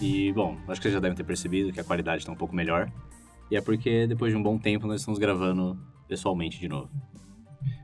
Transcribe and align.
E, 0.00 0.32
bom, 0.32 0.56
acho 0.68 0.80
que 0.80 0.82
vocês 0.82 0.94
já 0.94 1.00
devem 1.00 1.16
ter 1.16 1.24
percebido 1.24 1.72
que 1.72 1.80
a 1.80 1.84
qualidade 1.84 2.22
está 2.22 2.32
um 2.32 2.36
pouco 2.36 2.54
melhor. 2.54 2.90
E 3.50 3.56
é 3.56 3.60
porque 3.60 4.06
depois 4.06 4.32
de 4.32 4.38
um 4.38 4.42
bom 4.42 4.58
tempo 4.58 4.86
nós 4.86 5.00
estamos 5.00 5.18
gravando 5.18 5.78
pessoalmente 6.06 6.58
de 6.58 6.68
novo. 6.68 6.88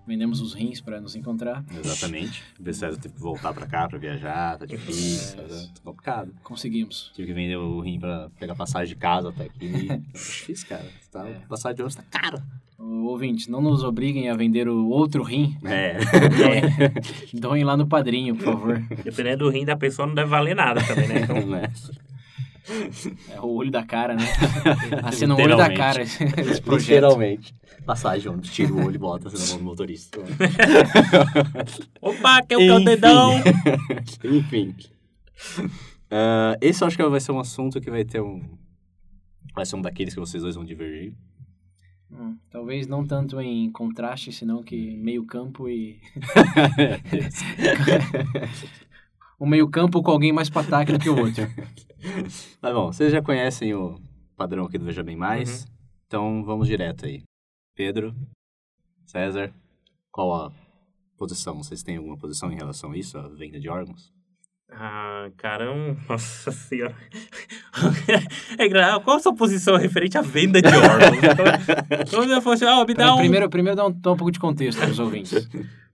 Vendemos 0.06 0.38
os 0.42 0.52
rins 0.52 0.82
para 0.82 1.00
nos 1.00 1.16
encontrar. 1.16 1.64
Exatamente. 1.82 2.42
O 2.60 2.64
César 2.74 2.98
teve 3.00 3.14
que 3.14 3.20
voltar 3.20 3.54
para 3.54 3.66
cá 3.66 3.88
para 3.88 3.98
viajar, 3.98 4.58
tá 4.58 4.66
difícil, 4.66 5.40
É. 5.40 5.46
tá 5.46 5.80
complicado. 5.82 6.30
Conseguimos. 6.42 7.10
Tive 7.14 7.28
que 7.28 7.32
vender 7.34 7.56
o 7.56 7.80
rim 7.80 7.98
para 7.98 8.28
pegar 8.38 8.54
passagem 8.54 8.88
de 8.94 9.00
casa 9.00 9.30
até 9.30 9.44
aqui. 9.44 9.86
Tá 9.88 9.96
difícil, 10.12 10.68
cara. 10.68 10.84
Tá, 11.10 11.26
É. 11.26 11.32
Passagem 11.48 11.76
de 11.76 11.82
ônibus 11.82 11.94
tá 11.96 12.02
caro. 12.20 12.42
Ô, 12.78 13.06
Ouvintes, 13.06 13.46
não 13.48 13.62
nos 13.62 13.82
obriguem 13.82 14.28
a 14.28 14.36
vender 14.36 14.68
o 14.68 14.88
outro 14.88 15.22
rim. 15.22 15.56
É. 15.64 15.96
Doem 17.32 17.64
lá 17.64 17.74
no 17.74 17.86
padrinho, 17.86 18.36
por 18.36 18.44
favor. 18.44 18.78
Dependendo 19.02 19.44
do 19.44 19.50
rim 19.50 19.64
da 19.64 19.74
pessoa, 19.76 20.06
não 20.06 20.14
deve 20.14 20.28
valer 20.28 20.54
nada 20.54 20.82
também, 20.82 21.08
né? 21.08 21.20
Então, 21.24 21.46
né? 21.46 21.72
É 23.30 23.40
o 23.40 23.46
olho 23.46 23.70
da 23.70 23.84
cara, 23.84 24.14
né? 24.14 24.24
Assina 25.02 25.34
o 25.34 25.40
olho 25.40 25.56
da 25.56 25.72
cara 25.74 26.02
esse, 26.02 26.24
esse 26.24 26.62
projeto. 26.62 26.88
Literalmente. 26.88 27.54
Passagem 27.84 28.22
de 28.22 28.28
ônibus, 28.28 28.50
tira 28.50 28.72
o 28.72 28.84
olho 28.84 28.94
e 28.94 28.98
bota 28.98 29.28
na 29.28 29.46
mão 29.46 29.58
do 29.58 29.64
motorista. 29.64 30.20
Opa, 32.00 32.42
que 32.42 32.54
é 32.54 32.56
o 32.56 32.60
teu 32.60 32.84
dedão! 32.84 33.32
Enfim. 34.24 34.74
Ah, 36.10 36.56
esse 36.60 36.82
eu 36.82 36.88
acho 36.88 36.96
que 36.96 37.02
vai 37.02 37.20
ser 37.20 37.32
um 37.32 37.40
assunto 37.40 37.80
que 37.80 37.90
vai 37.90 38.04
ter 38.04 38.22
um. 38.22 38.40
Vai 39.54 39.66
ser 39.66 39.76
um 39.76 39.82
daqueles 39.82 40.14
que 40.14 40.20
vocês 40.20 40.42
dois 40.42 40.54
vão 40.54 40.64
divergir. 40.64 41.12
Hum, 42.10 42.38
talvez 42.48 42.86
não 42.86 43.04
tanto 43.04 43.38
em 43.40 43.70
contraste, 43.72 44.32
senão 44.32 44.62
que 44.62 44.96
meio 44.96 45.26
campo 45.26 45.68
e... 45.68 46.00
o 49.44 49.48
meio 49.48 49.68
campo 49.68 50.02
com 50.02 50.10
alguém 50.10 50.32
mais 50.32 50.50
pataca 50.50 50.92
do 50.92 50.98
que 50.98 51.08
o 51.08 51.18
outro. 51.18 51.46
Tá 52.60 52.70
bom, 52.70 52.92
vocês 52.92 53.10
já 53.10 53.22
conhecem 53.22 53.72
o 53.74 53.98
padrão 54.36 54.66
aqui 54.66 54.76
do 54.76 54.84
Veja 54.84 55.02
Bem 55.02 55.16
Mais. 55.16 55.66
Então 56.06 56.44
vamos 56.44 56.68
direto 56.68 57.06
aí. 57.06 57.22
Pedro, 57.74 58.14
César, 59.06 59.50
qual 60.12 60.34
a 60.34 60.52
posição? 61.16 61.56
Vocês 61.56 61.82
têm 61.82 61.96
alguma 61.96 62.18
posição 62.18 62.52
em 62.52 62.56
relação 62.56 62.92
a 62.92 62.96
isso, 62.98 63.16
a 63.16 63.26
venda 63.28 63.58
de 63.58 63.70
órgãos? 63.70 64.12
Ah, 64.70 65.30
caramba, 65.38 65.96
nossa 66.08 66.52
senhora. 66.52 66.94
É 68.58 68.66
engraçado. 68.66 69.02
Qual 69.02 69.16
a 69.16 69.20
sua 69.20 69.34
posição 69.34 69.76
referente 69.76 70.18
à 70.18 70.22
venda 70.22 70.60
de 70.60 70.68
órgãos? 70.68 72.10
Quando 72.10 72.32
eu 72.32 72.42
fosse, 72.42 72.64
ah, 72.66 72.84
me 72.84 72.92
dá 72.94 73.14
um... 73.14 73.18
Primeiro, 73.18 73.48
primeiro 73.48 73.76
dá 73.76 73.86
um, 73.86 73.90
dá 73.90 74.12
um 74.12 74.16
pouco 74.16 74.30
de 74.30 74.38
contexto 74.38 74.78
para 74.78 74.90
os 74.90 74.98
ouvintes. 74.98 75.32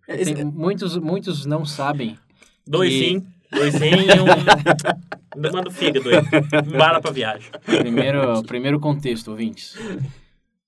Esse- 0.09 0.35
Tem- 0.35 0.45
muitos, 0.45 0.97
muitos 0.99 1.47
não 1.47 1.65
sabem 1.65 2.19
Dois 2.67 2.91
que- 2.93 2.99
sim, 2.99 3.27
dois 3.51 3.75
sim 3.75 3.91
e 3.91 4.21
um... 4.21 5.51
Manda 5.53 5.69
o 5.69 5.73
fígado 5.73 6.09
aí. 6.09 6.77
Bala 6.77 7.01
pra 7.01 7.11
viagem. 7.11 7.51
Primeiro, 7.65 8.43
primeiro 8.43 8.81
contexto, 8.81 9.31
ouvintes. 9.31 9.77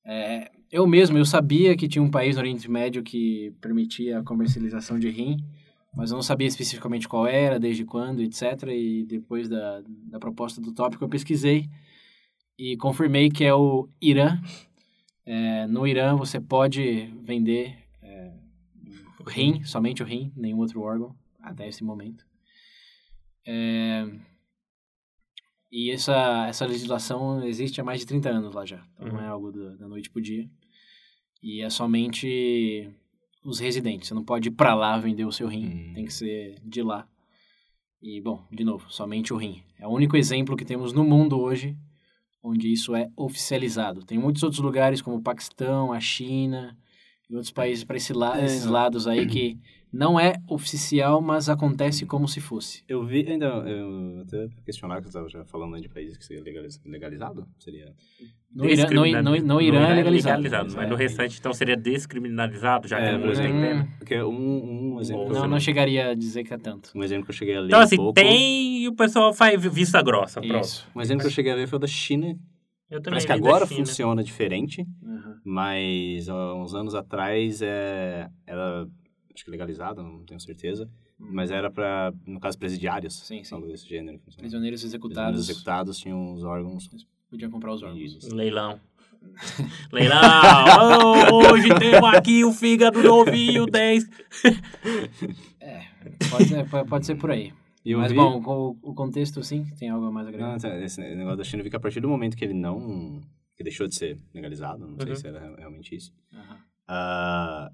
É, 0.04 0.50
eu 0.70 0.86
mesmo, 0.86 1.18
eu 1.18 1.24
sabia 1.24 1.76
que 1.76 1.88
tinha 1.88 2.02
um 2.02 2.10
país 2.10 2.36
no 2.36 2.42
Oriente 2.42 2.70
Médio 2.70 3.02
que 3.02 3.52
permitia 3.60 4.20
a 4.20 4.22
comercialização 4.22 4.98
de 4.98 5.10
rim, 5.10 5.36
mas 5.94 6.10
eu 6.10 6.14
não 6.14 6.22
sabia 6.22 6.46
especificamente 6.46 7.08
qual 7.08 7.26
era, 7.26 7.60
desde 7.60 7.84
quando, 7.84 8.22
etc. 8.22 8.68
E 8.68 9.04
depois 9.04 9.48
da, 9.48 9.82
da 9.86 10.18
proposta 10.18 10.60
do 10.60 10.72
tópico 10.72 11.04
eu 11.04 11.08
pesquisei 11.08 11.68
e 12.58 12.76
confirmei 12.76 13.30
que 13.30 13.44
é 13.44 13.54
o 13.54 13.88
Irã. 14.00 14.40
É, 15.26 15.66
no 15.66 15.86
Irã 15.86 16.16
você 16.16 16.40
pode 16.40 17.12
vender 17.22 17.76
é, 18.00 18.32
rim, 19.26 19.62
somente 19.64 20.02
o 20.02 20.06
rim, 20.06 20.32
nenhum 20.36 20.58
outro 20.58 20.80
órgão, 20.80 21.14
até 21.42 21.68
esse 21.68 21.84
momento. 21.84 22.24
É, 23.46 24.06
e 25.70 25.90
essa, 25.90 26.46
essa 26.48 26.66
legislação 26.66 27.42
existe 27.44 27.80
há 27.80 27.84
mais 27.84 28.00
de 28.00 28.06
30 28.06 28.28
anos 28.28 28.54
lá 28.54 28.64
já. 28.66 28.84
Então 28.94 29.08
não 29.08 29.20
é 29.20 29.26
algo 29.26 29.50
do- 29.50 29.76
da 29.78 29.88
noite 29.88 30.10
pro 30.10 30.20
dia. 30.20 30.48
E 31.42 31.62
é 31.62 31.70
somente 31.70 32.90
os 33.44 33.58
residentes. 33.58 34.08
Você 34.08 34.14
não 34.14 34.24
pode 34.24 34.48
ir 34.48 34.52
pra 34.52 34.74
lá 34.74 34.98
vender 34.98 35.24
o 35.24 35.32
seu 35.32 35.48
rim. 35.48 35.66
Hum. 35.66 35.92
Tem 35.94 36.04
que 36.04 36.12
ser 36.12 36.56
de 36.62 36.82
lá. 36.82 37.08
E, 38.02 38.20
bom, 38.20 38.46
de 38.52 38.64
novo, 38.64 38.90
somente 38.90 39.32
o 39.32 39.36
rim. 39.36 39.62
É 39.78 39.86
o 39.86 39.90
único 39.90 40.16
exemplo 40.16 40.56
que 40.56 40.64
temos 40.64 40.92
no 40.92 41.04
mundo 41.04 41.40
hoje 41.40 41.76
onde 42.44 42.70
isso 42.72 42.94
é 42.94 43.08
oficializado. 43.16 44.04
Tem 44.04 44.18
muitos 44.18 44.42
outros 44.42 44.60
lugares, 44.60 45.00
como 45.00 45.16
o 45.18 45.22
Paquistão, 45.22 45.92
a 45.92 46.00
China 46.00 46.76
e 47.30 47.34
outros 47.36 47.52
países 47.52 47.84
para 47.84 47.96
esse 47.96 48.12
la 48.12 48.40
É, 48.40 48.44
esses 48.44 48.64
lados 48.66 49.06
aí 49.06 49.26
que 49.26 49.56
não 49.92 50.18
é 50.18 50.34
oficial, 50.48 51.20
mas 51.20 51.48
acontece 51.48 52.06
como 52.06 52.26
se 52.26 52.40
fosse. 52.40 52.82
Eu 52.88 53.04
vi 53.04 53.26
ainda. 53.28 53.46
Eu 53.46 54.22
até 54.22 54.48
questionar 54.64 54.96
que 54.96 55.02
você 55.02 55.08
estava 55.08 55.28
já 55.28 55.44
falando 55.44 55.78
de 55.80 55.88
países 55.88 56.16
que 56.16 56.24
seria 56.24 56.42
legaliz- 56.42 56.80
legalizado? 56.84 57.46
Seria. 57.58 57.92
No 58.54 58.66
Irã, 58.66 59.22
no, 59.22 59.22
no, 59.40 59.46
no 59.46 59.60
Irã 59.60 59.86
é 59.88 59.94
legalizado. 59.94 60.42
Mas 60.76 60.88
no 60.88 60.94
restante, 60.96 61.38
então, 61.38 61.52
seria 61.54 61.76
descriminalizado, 61.76 62.86
já 62.86 62.98
que 62.98 63.02
É, 63.04 63.18
não 63.18 63.32
tem 63.32 63.52
pena. 63.52 63.88
Porque 63.98 64.22
um, 64.22 64.94
um 64.96 65.00
exemplo. 65.00 65.24
que 65.24 65.30
eu 65.30 65.34
Não, 65.34 65.40
sei- 65.40 65.50
não 65.50 65.60
chegaria 65.60 66.10
a 66.10 66.14
dizer 66.14 66.44
que 66.44 66.52
é 66.52 66.58
tanto. 66.58 66.90
Um 66.94 67.02
exemplo 67.02 67.24
que 67.24 67.30
eu 67.30 67.34
cheguei 67.36 67.56
a 67.56 67.60
ler. 67.60 67.66
Então, 67.68 67.80
um 67.80 67.82
assim, 67.82 67.96
pouco, 67.96 68.12
tem 68.12 68.82
e 68.82 68.88
o 68.88 68.94
pessoal 68.94 69.32
faz 69.32 69.62
vista 69.64 70.02
grossa, 70.02 70.40
pronto. 70.40 70.64
Isso. 70.64 70.86
Um 70.94 71.00
exemplo 71.00 71.22
que 71.22 71.28
eu 71.28 71.32
cheguei 71.32 71.52
a 71.52 71.56
ver 71.56 71.66
foi 71.66 71.76
o 71.76 71.80
da 71.80 71.86
China. 71.86 72.28
Eu 72.90 73.00
também 73.00 73.12
Parece 73.20 73.26
que 73.26 73.32
agora 73.32 73.66
funciona 73.66 74.22
diferente, 74.22 74.82
Uhum. 75.02 75.34
mas 75.46 76.28
há 76.28 76.54
uns 76.54 76.74
anos 76.74 76.94
atrás 76.94 77.62
é, 77.62 78.28
era. 78.46 78.86
Acho 79.34 79.44
que 79.44 79.50
legalizado, 79.50 80.02
não 80.02 80.24
tenho 80.24 80.38
certeza. 80.40 80.88
Mas 81.18 81.50
era 81.50 81.70
para, 81.70 82.12
no 82.26 82.38
caso, 82.40 82.58
presidiários. 82.58 83.14
Sim, 83.20 83.42
sim. 83.44 83.54
Algo 83.54 83.66
desse 83.68 83.88
gênero. 83.88 84.18
que 84.18 84.24
funciona. 84.24 84.42
Prisioneiros 84.42 84.80
Prisioneiros 84.82 84.84
executados 84.84 85.40
executados 85.48 85.98
tinham 85.98 86.34
os 86.34 86.42
órgãos 86.44 86.88
podiam 87.30 87.50
comprar 87.50 87.72
os 87.72 87.82
órgãos. 87.82 87.98
vendidos. 88.00 88.28
Leilão. 88.32 88.78
Leilão! 89.92 90.20
Ô, 91.32 91.52
hoje 91.54 91.68
temos 91.78 92.12
aqui 92.14 92.44
o 92.44 92.52
fígado 92.52 93.02
novinho 93.02 93.66
10. 93.66 94.04
Pode 96.30 96.44
ser, 96.48 96.68
pode- 96.88 97.06
ser 97.06 97.14
por 97.16 97.30
aí. 97.30 97.52
Eu 97.84 97.98
Mas, 97.98 98.10
vi- 98.12 98.16
bom, 98.16 98.40
com 98.42 98.76
o, 98.82 98.90
o 98.90 98.94
contexto, 98.94 99.42
sim, 99.42 99.64
tem 99.78 99.88
algo 99.88 100.10
mais 100.12 100.26
a 100.28 100.30
Não, 100.32 100.52
agregar. 100.54 100.82
esse- 100.84 101.00
negócio 101.00 101.36
da 101.38 101.44
China, 101.44 101.60
eu 101.60 101.64
vi 101.64 101.70
que 101.70 101.76
a 101.76 101.80
partir 101.80 102.00
do 102.00 102.08
momento 102.08 102.36
que 102.36 102.44
ele 102.44 102.54
não. 102.54 103.20
que 103.56 103.62
deixou 103.64 103.86
de 103.86 103.94
ser 103.94 104.18
legalizado, 104.34 104.86
não 104.86 104.96
sei 104.98 105.10
Uhum. 105.10 105.16
se 105.16 105.26
era 105.28 105.40
re- 105.40 105.54
realmente 105.58 105.94
isso. 105.94 106.12
Aham. 106.32 106.56
ah, 106.88 107.70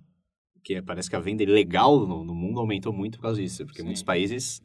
que 0.69 0.83
parece 0.83 1.09
que 1.09 1.17
a 1.17 1.21
venda 1.21 1.43
ilegal 1.43 2.07
no, 2.07 2.23
no 2.23 2.35
mundo 2.35 2.61
aumentou 2.61 2.93
muito 2.93 3.17
por 3.17 3.23
causa 3.23 3.41
disso, 3.41 3.65
porque 3.65 3.79
Sim. 3.81 3.85
muitos 3.87 4.03
países. 4.03 4.61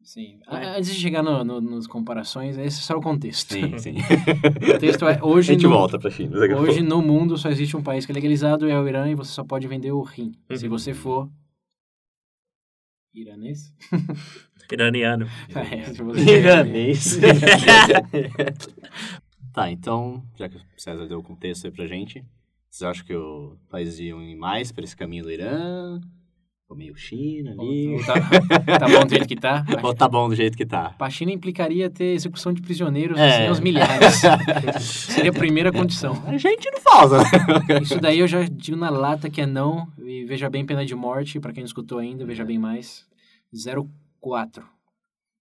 Sim. 0.00 0.38
É. 0.48 0.54
A- 0.56 0.76
Antes 0.76 0.94
de 0.94 1.00
chegar 1.00 1.24
no, 1.24 1.42
no, 1.42 1.60
nas 1.60 1.88
comparações, 1.88 2.56
esse 2.56 2.78
é 2.78 2.82
só 2.82 2.96
o 2.96 3.00
contexto. 3.02 3.52
Sim, 3.52 3.76
sim. 3.78 3.96
O 3.98 4.72
contexto 4.74 5.06
é, 5.08 5.18
a 5.20 5.24
hoje, 5.26 5.48
gente 5.54 5.64
no, 5.64 5.70
volta 5.70 5.98
pra 5.98 6.08
China. 6.08 6.36
a 6.36 6.56
hoje 6.60 6.82
no 6.82 7.02
mundo 7.02 7.36
só 7.36 7.48
existe 7.50 7.76
um 7.76 7.82
país 7.82 8.06
que 8.06 8.12
é 8.12 8.14
legalizado, 8.14 8.68
é 8.70 8.80
o 8.80 8.86
Irã, 8.88 9.10
e 9.10 9.14
você 9.16 9.32
só 9.32 9.42
pode 9.44 9.66
vender 9.66 9.90
o 9.90 10.02
rim. 10.02 10.32
Se 10.54 10.64
Uhum. 10.66 10.70
você 10.70 10.94
for... 10.94 11.28
Iranês? 13.12 13.72
Iraniano. 14.72 15.26
É, 15.52 15.82
se 15.92 16.00
você- 16.00 16.38
Iranês. 16.38 17.18
tá, 19.52 19.68
então, 19.70 20.22
já 20.38 20.48
que 20.48 20.56
o 20.56 20.60
César 20.76 21.08
deu 21.08 21.18
o 21.18 21.22
contexto 21.24 21.64
aí 21.66 21.72
pra 21.72 21.86
gente, 21.88 22.24
vocês 22.70 22.88
acham 22.88 23.04
que 23.04 23.14
os 23.14 23.58
países 23.68 23.98
iam 23.98 24.22
ir 24.22 24.36
mais 24.36 24.70
pra 24.72 24.84
esse 24.84 24.96
caminho 24.96 25.24
do 25.24 25.30
Irã? 25.32 26.00
Ou 26.68 26.76
meio 26.76 26.94
China 26.94 27.50
ali? 27.50 27.96
Tá, 28.06 28.78
tá 28.78 28.88
bom 28.88 29.04
do 29.04 29.10
jeito 29.10 29.26
que 29.26 29.34
tá? 29.34 29.66
Ou 29.82 29.92
tá 29.92 30.08
bom 30.08 30.28
do 30.28 30.36
jeito 30.36 30.56
que 30.56 30.64
tá? 30.64 30.90
Pra 30.90 31.10
China 31.10 31.32
implicaria 31.32 31.90
ter 31.90 32.14
execução 32.14 32.52
de 32.52 32.62
prisioneiros 32.62 33.18
É. 33.18 33.38
assim, 33.38 33.46
aos 33.48 33.58
milhares. 33.58 34.20
Seria 34.80 35.32
a 35.32 35.34
primeira 35.34 35.72
condição. 35.72 36.12
A 36.28 36.36
gente 36.38 36.70
não 36.70 36.80
falta, 36.80 37.18
né? 37.18 37.80
Isso 37.82 37.98
daí 38.00 38.20
eu 38.20 38.28
já 38.28 38.44
digo 38.44 38.76
na 38.76 38.88
lata 38.88 39.28
que 39.28 39.40
é 39.40 39.46
não. 39.46 39.88
E 39.98 40.24
veja 40.24 40.48
bem 40.48 40.64
pena 40.64 40.86
de 40.86 40.94
morte, 40.94 41.40
pra 41.40 41.52
quem 41.52 41.62
não 41.64 41.66
escutou 41.66 41.98
ainda, 41.98 42.24
veja 42.24 42.44
bem 42.44 42.56
mais. 42.58 43.04
04. 44.20 44.64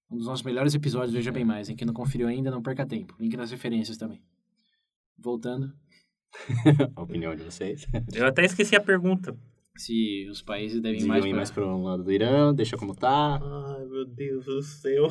Um 0.10 0.18
dos 0.18 0.26
nossos 0.26 0.44
melhores 0.44 0.74
episódios, 0.74 1.14
veja 1.14 1.32
bem 1.32 1.46
mais. 1.46 1.70
Em 1.70 1.76
quem 1.76 1.86
não 1.86 1.94
conferiu 1.94 2.28
ainda, 2.28 2.50
não 2.50 2.64
perca 2.64 2.88
tempo. 2.88 3.14
Link 3.20 3.38
nas 3.38 3.52
referências 3.52 3.98
também. 3.98 4.20
Voltando. 5.16 5.72
A 6.96 7.02
opinião 7.02 7.36
de 7.36 7.44
vocês. 7.44 7.88
Eu 8.14 8.26
até 8.26 8.46
esqueci 8.46 8.76
a 8.76 8.82
pergunta. 8.82 9.36
Se 9.76 10.28
os 10.30 10.42
países 10.42 10.82
devem 10.82 11.06
mais 11.06 11.24
ir 11.24 11.34
mais 11.34 11.50
pro 11.50 11.82
lado 11.82 12.04
do 12.04 12.12
Irã, 12.12 12.54
deixa 12.54 12.76
como 12.76 12.94
tá. 12.94 13.40
Ai, 13.42 13.86
meu 13.86 14.06
Deus 14.06 14.46
do 14.46 14.62
céu. 14.62 15.08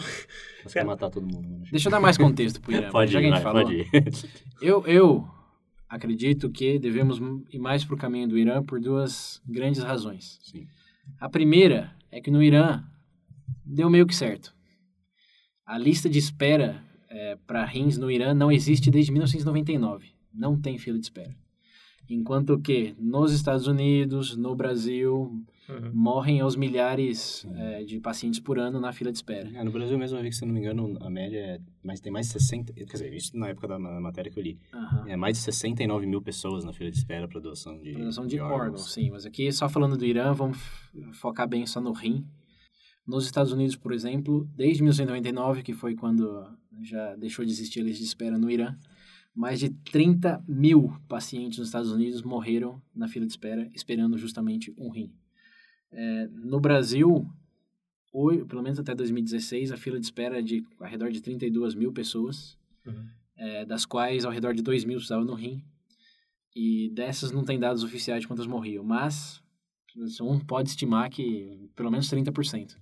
Mas 0.62 0.72
quer 0.74 0.84
matar 0.84 1.08
todo 1.08 1.26
mundo. 1.26 1.48
Mano. 1.48 1.64
Deixa 1.70 1.88
eu 1.88 1.90
dar 1.90 2.00
mais 2.00 2.18
contexto 2.18 2.60
pro 2.60 2.72
Irã. 2.72 2.90
Pode 2.92 3.10
já 3.10 3.18
ir, 3.18 3.22
que 3.22 3.28
a 3.28 3.34
gente 3.34 3.42
vai, 3.42 3.52
falou. 3.52 3.62
pode 3.62 3.76
ir. 3.80 3.88
Eu, 4.60 4.84
eu 4.86 5.26
acredito 5.88 6.50
que 6.50 6.78
devemos 6.78 7.18
ir 7.50 7.58
mais 7.58 7.84
para 7.84 7.94
o 7.94 7.98
caminho 7.98 8.28
do 8.28 8.36
Irã 8.36 8.62
por 8.62 8.78
duas 8.80 9.40
grandes 9.46 9.82
razões. 9.82 10.38
Sim. 10.42 10.66
A 11.18 11.30
primeira 11.30 11.96
é 12.10 12.20
que 12.20 12.30
no 12.30 12.42
Irã 12.42 12.84
deu 13.64 13.88
meio 13.88 14.06
que 14.06 14.14
certo. 14.14 14.54
A 15.64 15.78
lista 15.78 16.10
de 16.10 16.18
espera 16.18 16.84
para 17.46 17.64
rins 17.64 17.96
no 17.96 18.10
Irã 18.10 18.34
não 18.34 18.52
existe 18.52 18.90
desde 18.90 19.12
1999. 19.12 20.17
Não 20.32 20.60
tem 20.60 20.78
fila 20.78 20.98
de 20.98 21.04
espera. 21.04 21.34
Enquanto 22.10 22.58
que 22.58 22.94
nos 22.98 23.32
Estados 23.32 23.66
Unidos, 23.66 24.36
no 24.36 24.54
Brasil, 24.56 25.44
Uhum. 25.68 25.90
morrem 25.92 26.40
aos 26.40 26.56
milhares 26.56 27.46
eh, 27.54 27.84
de 27.84 28.00
pacientes 28.00 28.40
por 28.40 28.58
ano 28.58 28.80
na 28.80 28.90
fila 28.90 29.12
de 29.12 29.18
espera. 29.18 29.50
É, 29.54 29.62
no 29.62 29.70
Brasil 29.70 29.98
mesmo 29.98 30.16
eu 30.16 30.22
vi 30.22 30.30
que, 30.30 30.34
se 30.34 30.42
eu 30.42 30.46
não 30.46 30.54
me 30.54 30.60
engano, 30.60 30.96
a 31.02 31.10
média 31.10 31.36
é... 31.38 31.60
Mas 31.84 32.00
tem 32.00 32.10
mais 32.10 32.24
de 32.28 32.32
60... 32.32 32.72
Quer 32.72 32.84
dizer, 32.84 33.12
isso 33.12 33.36
na 33.36 33.48
época 33.48 33.68
da 33.68 33.78
ma- 33.78 34.00
matéria 34.00 34.32
que 34.32 34.38
eu 34.38 34.42
li. 34.42 34.58
Aham. 34.72 35.04
É 35.06 35.14
mais 35.14 35.36
de 35.36 35.42
69 35.44 36.06
mil 36.06 36.22
pessoas 36.22 36.64
na 36.64 36.72
fila 36.72 36.90
de 36.90 36.96
espera 36.96 37.28
para 37.28 37.38
doação 37.38 37.78
de, 37.82 37.92
Produção 37.92 38.26
de 38.26 38.40
órgãos, 38.40 38.94
sim. 38.94 39.10
Mas 39.10 39.26
aqui, 39.26 39.52
só 39.52 39.68
falando 39.68 39.98
do 39.98 40.06
Irã, 40.06 40.32
vamos 40.32 40.56
focar 41.12 41.46
bem 41.46 41.66
só 41.66 41.82
no 41.82 41.92
rim. 41.92 42.24
Nos 43.06 43.26
Estados 43.26 43.52
Unidos, 43.52 43.76
por 43.76 43.92
exemplo, 43.92 44.48
desde 44.56 44.82
1999, 44.82 45.62
que 45.62 45.74
foi 45.74 45.94
quando 45.94 46.46
já 46.82 47.14
deixou 47.16 47.44
de 47.44 47.50
existir 47.50 47.80
a 47.80 47.84
lista 47.84 47.98
de 47.98 48.08
espera 48.08 48.38
no 48.38 48.50
Irã, 48.50 48.74
mais 49.38 49.60
de 49.60 49.70
30 49.70 50.44
mil 50.48 50.92
pacientes 51.08 51.58
nos 51.60 51.68
Estados 51.68 51.92
Unidos 51.92 52.22
morreram 52.22 52.82
na 52.92 53.06
fila 53.06 53.24
de 53.24 53.30
espera, 53.30 53.70
esperando 53.72 54.18
justamente 54.18 54.74
um 54.76 54.90
rim. 54.90 55.12
É, 55.92 56.26
no 56.28 56.58
Brasil, 56.60 57.24
pelo 58.48 58.62
menos 58.62 58.80
até 58.80 58.96
2016, 58.96 59.70
a 59.70 59.76
fila 59.76 59.98
de 60.00 60.06
espera 60.06 60.40
é 60.40 60.42
de 60.42 60.64
ao 60.80 60.88
redor 60.88 61.12
de 61.12 61.20
32 61.20 61.74
mil 61.76 61.92
pessoas, 61.92 62.58
Uhum. 62.84 63.06
é, 63.36 63.64
das 63.64 63.84
quais 63.86 64.24
ao 64.24 64.32
redor 64.32 64.54
de 64.54 64.62
2 64.62 64.84
mil 64.84 64.98
estavam 64.98 65.24
no 65.24 65.34
rim. 65.34 65.62
E 66.56 66.90
dessas 66.92 67.30
não 67.30 67.44
tem 67.44 67.60
dados 67.60 67.84
oficiais 67.84 68.22
de 68.22 68.26
quantas 68.26 68.46
morriam, 68.46 68.82
mas 68.82 69.40
um 70.20 70.40
pode 70.40 70.70
estimar 70.70 71.08
que 71.10 71.70
pelo 71.76 71.90
menos 71.92 72.10
30%. 72.10 72.76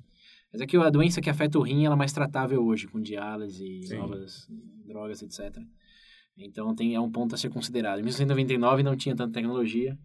Mas 0.53 0.63
é 0.63 0.67
que 0.67 0.77
a 0.77 0.89
doença 0.89 1.21
que 1.21 1.29
afeta 1.29 1.59
o 1.59 1.63
rim 1.63 1.85
ela 1.85 1.97
é 1.97 1.99
mais 1.99 2.13
tratável 2.15 2.65
hoje, 2.65 2.87
com 2.89 2.99
diálise, 3.01 3.83
Sim. 3.83 3.99
novas 3.99 4.49
drogas, 4.87 5.21
etc. 5.23 5.59
Então 6.37 6.75
tem, 6.75 6.95
é 6.95 7.01
um 7.01 7.11
ponto 7.11 7.35
a 7.35 7.39
ser 7.39 7.49
considerado. 7.51 7.99
Em 7.99 8.03
1999 8.03 8.83
não 8.83 8.97
tinha 8.97 9.17
tanta 9.17 9.33
tecnologia. 9.33 9.99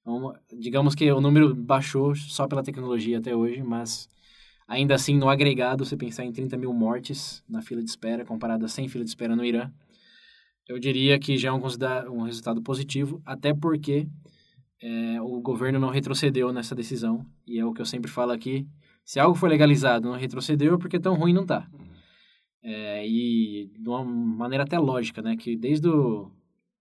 Então, 0.00 0.32
digamos 0.58 0.94
que 0.94 1.10
o 1.10 1.20
número 1.20 1.54
baixou 1.54 2.14
só 2.14 2.46
pela 2.46 2.62
tecnologia 2.62 3.18
até 3.18 3.34
hoje, 3.34 3.62
mas 3.62 4.08
ainda 4.66 4.94
assim, 4.94 5.16
no 5.16 5.28
agregado, 5.28 5.84
você 5.84 5.96
pensar 5.96 6.24
em 6.24 6.32
30 6.32 6.56
mil 6.56 6.72
mortes 6.72 7.42
na 7.48 7.62
fila 7.62 7.82
de 7.82 7.90
espera, 7.90 8.24
comparado 8.24 8.64
a 8.64 8.68
100 8.68 8.88
fila 8.88 9.04
de 9.04 9.10
espera 9.10 9.34
no 9.34 9.44
Irã, 9.44 9.70
eu 10.68 10.78
diria 10.78 11.18
que 11.18 11.36
já 11.36 11.48
é 11.48 11.52
um, 11.52 11.60
um 12.12 12.22
resultado 12.22 12.62
positivo, 12.62 13.22
até 13.24 13.54
porque 13.54 14.06
é, 14.82 15.20
o 15.20 15.40
governo 15.40 15.78
não 15.78 15.88
retrocedeu 15.88 16.52
nessa 16.52 16.74
decisão, 16.74 17.24
e 17.46 17.58
é 17.58 17.64
o 17.64 17.72
que 17.72 17.80
eu 17.80 17.86
sempre 17.86 18.10
falo 18.10 18.32
aqui, 18.32 18.66
se 19.04 19.18
algo 19.18 19.34
for 19.34 19.48
legalizado 19.48 20.06
não 20.06 20.18
retrocedeu 20.18 20.74
é 20.74 20.78
porque 20.78 21.00
tão 21.00 21.14
ruim 21.14 21.32
não 21.32 21.46
tá. 21.46 21.66
É, 22.62 23.06
e 23.06 23.70
de 23.78 23.88
uma 23.88 24.04
maneira 24.04 24.64
até 24.64 24.78
lógica, 24.78 25.22
né, 25.22 25.36
que 25.36 25.56
desde 25.56 25.88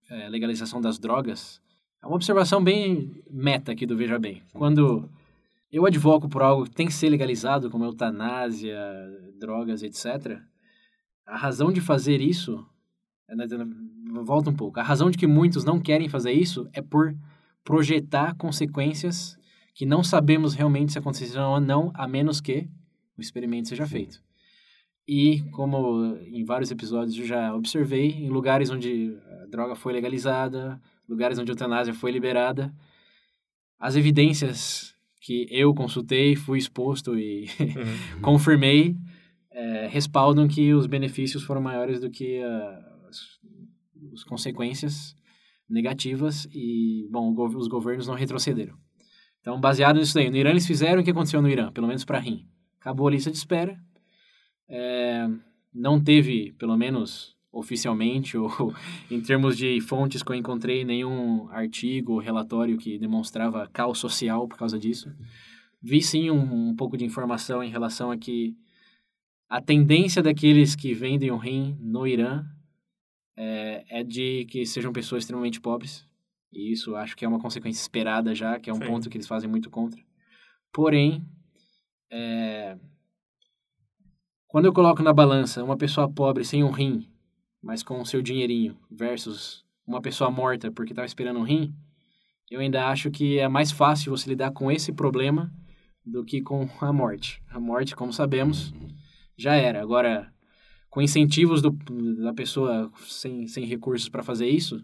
a 0.10 0.28
legalização 0.30 0.82
das 0.82 0.98
drogas, 0.98 1.62
é 2.02 2.08
uma 2.08 2.16
observação 2.16 2.64
bem 2.64 3.24
meta 3.30 3.72
aqui 3.72 3.86
do 3.86 3.98
Veja 3.98 4.18
Bem. 4.18 4.42
Quando 4.54 5.10
eu 5.72 5.86
advogo 5.86 6.30
por 6.30 6.42
algo 6.42 6.64
que 6.66 6.72
tem 6.72 6.88
que 6.88 6.94
ser 6.94 7.10
legalizado, 7.10 7.70
como 7.70 7.84
eutanásia, 7.84 8.80
drogas, 9.40 9.84
etc., 9.84 10.40
a 11.26 11.38
razão 11.38 11.72
de 11.72 11.82
fazer 11.82 12.22
isso 12.22 12.66
é, 13.30 13.36
né, 13.36 13.46
volta 14.24 14.50
um 14.50 14.56
pouco. 14.56 14.80
A 14.80 14.84
razão 14.84 15.12
de 15.12 15.18
que 15.18 15.28
muitos 15.28 15.66
não 15.66 15.80
querem 15.80 16.08
fazer 16.08 16.32
isso 16.32 16.70
é 16.72 16.82
por 16.82 17.14
projetar 17.64 18.36
consequências 18.36 19.38
que 19.76 19.86
não 19.86 20.02
sabemos 20.04 20.54
realmente 20.54 20.94
se 20.94 21.00
acontecerão 21.00 21.52
ou 21.52 21.60
não, 21.60 21.92
a 21.94 22.08
menos 22.08 22.40
que 22.40 22.68
o 23.18 23.22
experimento 23.22 23.68
seja 23.68 23.86
feito. 23.86 24.24
E, 25.08 25.42
como 25.52 26.18
em 26.18 26.44
vários 26.44 26.70
episódios 26.70 27.18
eu 27.18 27.26
já 27.26 27.56
observei, 27.56 28.10
em 28.10 28.30
lugares 28.30 28.70
onde 28.70 29.18
a 29.42 29.46
droga 29.46 29.74
foi 29.76 29.94
legalizada, 29.94 30.82
lugares 31.08 31.40
onde 31.40 31.50
a 31.50 31.54
eutanásia 31.54 31.94
foi 31.94 32.12
liberada, 32.12 32.74
as 33.80 33.96
evidências 33.96 34.94
que 35.22 35.48
eu 35.50 35.74
consultei, 35.74 36.36
fui 36.36 36.58
exposto 36.58 37.18
e 37.18 37.48
Uhum. 37.60 38.22
confirmei, 38.22 38.98
é, 39.52 39.88
respaldam 39.88 40.48
que 40.48 40.74
os 40.74 40.88
benefícios 40.88 41.44
foram 41.44 41.62
maiores 41.62 42.00
do 42.02 42.10
que 42.10 42.42
as, 43.08 43.40
as 44.14 44.24
consequências 44.24 45.16
negativas 45.70 46.48
e, 46.54 47.08
bom, 47.12 47.34
os 47.56 47.68
governos 47.68 48.08
não 48.08 48.16
retrocederam. 48.16 48.78
Então, 49.40 49.60
baseado 49.60 49.98
nisso 49.98 50.18
aí, 50.20 50.30
no 50.30 50.38
Irã 50.38 50.50
eles 50.50 50.68
fizeram 50.68 51.02
o 51.02 51.04
que 51.04 51.12
aconteceu 51.12 51.42
no 51.42 51.50
Irã, 51.50 51.72
pelo 51.72 51.88
menos 51.88 52.04
para 52.04 52.20
rim. 52.20 52.46
Acabou 52.80 53.08
a 53.08 53.12
lista 53.12 53.32
de 53.32 53.38
espera, 53.38 53.80
é, 54.70 55.28
não 55.74 56.02
teve, 56.02 56.54
pelo 56.54 56.78
menos 56.78 57.36
oficialmente 57.52 58.38
ou 58.38 58.74
em 59.10 59.22
termos 59.22 59.58
de 59.58 59.80
fontes 59.82 60.22
que 60.22 60.32
eu 60.32 60.36
encontrei, 60.36 60.84
nenhum 60.84 61.50
artigo 61.50 62.14
ou 62.14 62.20
relatório 62.20 62.78
que 62.78 62.98
demonstrava 62.98 63.68
caos 63.68 64.00
social 64.00 64.48
por 64.48 64.58
causa 64.58 64.78
disso. 64.78 65.14
Vi 65.82 66.02
sim 66.02 66.30
um, 66.30 66.70
um 66.70 66.76
pouco 66.76 66.98
de 66.98 67.06
informação 67.06 67.64
em 67.64 67.70
relação 67.70 68.12
a 68.12 68.18
que 68.18 68.56
a 69.50 69.62
tendência 69.62 70.22
daqueles 70.22 70.76
que 70.76 70.94
vendem 70.94 71.32
o 71.32 71.38
rim 71.38 71.78
no 71.80 72.06
Irã 72.06 72.46
é, 73.38 73.86
é 73.88 74.04
de 74.04 74.46
que 74.46 74.66
sejam 74.66 74.92
pessoas 74.92 75.24
extremamente 75.24 75.62
pobres. 75.62 76.06
E 76.52 76.72
isso 76.72 76.96
acho 76.96 77.16
que 77.16 77.24
é 77.24 77.28
uma 77.28 77.40
consequência 77.40 77.82
esperada 77.82 78.34
já, 78.34 78.60
que 78.60 78.70
é 78.70 78.74
um 78.74 78.78
Sim. 78.78 78.88
ponto 78.88 79.10
que 79.10 79.18
eles 79.18 79.28
fazem 79.28 79.50
muito 79.50 79.70
contra. 79.70 80.02
Porém, 80.74 81.26
é, 82.12 82.78
quando 84.48 84.66
eu 84.66 84.74
coloco 84.74 85.04
na 85.04 85.14
balança 85.14 85.64
uma 85.64 85.78
pessoa 85.78 86.10
pobre 86.10 86.46
sem 86.46 86.64
um 86.64 86.72
rim, 86.72 87.08
mas 87.62 87.84
com 87.84 88.00
o 88.00 88.06
seu 88.06 88.22
dinheirinho, 88.22 88.78
versus 88.90 89.66
uma 89.86 90.02
pessoa 90.02 90.32
morta 90.32 90.72
porque 90.72 90.94
estava 90.94 91.06
esperando 91.06 91.40
um 91.40 91.44
rim, 91.44 91.74
eu 92.50 92.62
ainda 92.62 92.88
acho 92.88 93.12
que 93.12 93.38
é 93.38 93.48
mais 93.48 93.72
fácil 93.72 94.16
você 94.16 94.30
lidar 94.30 94.52
com 94.52 94.72
esse 94.72 94.94
problema 94.94 95.52
do 96.06 96.24
que 96.24 96.42
com 96.42 96.68
a 96.80 96.94
morte. 96.94 97.42
A 97.50 97.60
morte, 97.60 97.96
como 97.96 98.14
sabemos, 98.14 98.74
já 99.36 99.56
era. 99.56 99.82
Agora, 99.82 100.34
com 100.90 101.02
incentivos 101.02 101.62
do, 101.62 101.72
da 102.22 102.34
pessoa 102.34 102.90
sem, 103.06 103.48
sem 103.48 103.66
recursos 103.66 104.08
para 104.08 104.24
fazer 104.24 104.48
isso, 104.48 104.82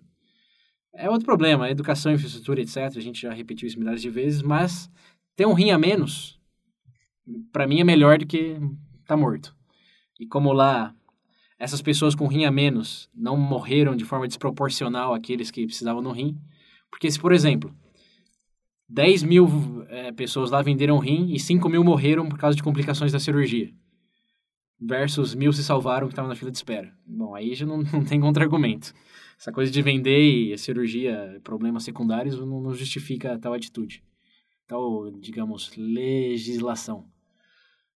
é 0.93 1.10
outro 1.10 1.25
problema. 1.25 1.70
Educação, 1.70 2.12
infraestrutura, 2.12 2.62
etc. 2.62 2.77
A 2.77 3.00
gente 3.00 3.22
já 3.22 3.32
repetiu 3.32 3.67
isso 3.67 3.79
milhares 3.79 4.01
de 4.01 4.10
vezes, 4.10 4.41
mas 4.41 4.91
ter 5.36 5.46
um 5.46 5.53
rim 5.53 5.72
a 5.72 5.77
menos, 5.77 6.38
para 7.53 7.65
mim, 7.65 7.79
é 7.79 7.84
melhor 7.86 8.17
do 8.17 8.27
que 8.27 8.60
tá 9.05 9.15
morto. 9.17 9.55
E 10.19 10.25
como 10.25 10.53
lá, 10.53 10.95
essas 11.60 11.81
pessoas 11.81 12.15
com 12.15 12.27
rim 12.27 12.45
a 12.45 12.51
menos 12.51 13.10
não 13.13 13.38
morreram 13.38 13.95
de 13.95 14.05
forma 14.05 14.27
desproporcional 14.27 15.13
àqueles 15.13 15.51
que 15.51 15.65
precisavam 15.65 16.03
do 16.03 16.12
rim, 16.12 16.38
porque 16.89 17.10
se, 17.10 17.19
por 17.19 17.31
exemplo, 17.31 17.74
10 18.89 19.24
mil 19.24 19.48
eh, 19.89 20.12
pessoas 20.12 20.51
lá 20.51 20.62
venderam 20.62 21.00
rim 21.00 21.33
e 21.33 21.39
5 21.39 21.67
mil 21.69 21.83
morreram 21.83 22.27
por 22.29 22.38
causa 22.38 22.55
de 22.55 22.62
complicações 22.62 23.12
da 23.12 23.19
cirurgia, 23.19 23.74
versus 24.79 25.33
mil 25.33 25.53
se 25.53 25.63
salvaram 25.63 26.07
que 26.07 26.13
estavam 26.13 26.29
na 26.29 26.36
fila 26.36 26.51
de 26.51 26.57
espera. 26.57 26.93
Bom, 27.05 27.33
aí 27.33 27.55
já 27.55 27.65
não, 27.65 27.77
não 27.91 28.03
tem 28.03 28.19
contra-argumento. 28.19 28.93
Essa 29.39 29.51
coisa 29.51 29.72
de 29.72 29.81
vender 29.81 30.19
e 30.19 30.53
a 30.53 30.57
cirurgia, 30.57 31.39
problemas 31.43 31.83
secundários, 31.83 32.39
não, 32.39 32.62
não 32.62 32.74
justifica 32.74 33.38
tal 33.39 33.53
atitude. 33.53 34.03
Tal, 34.67 35.12
digamos, 35.12 35.72
legislação. 35.75 37.07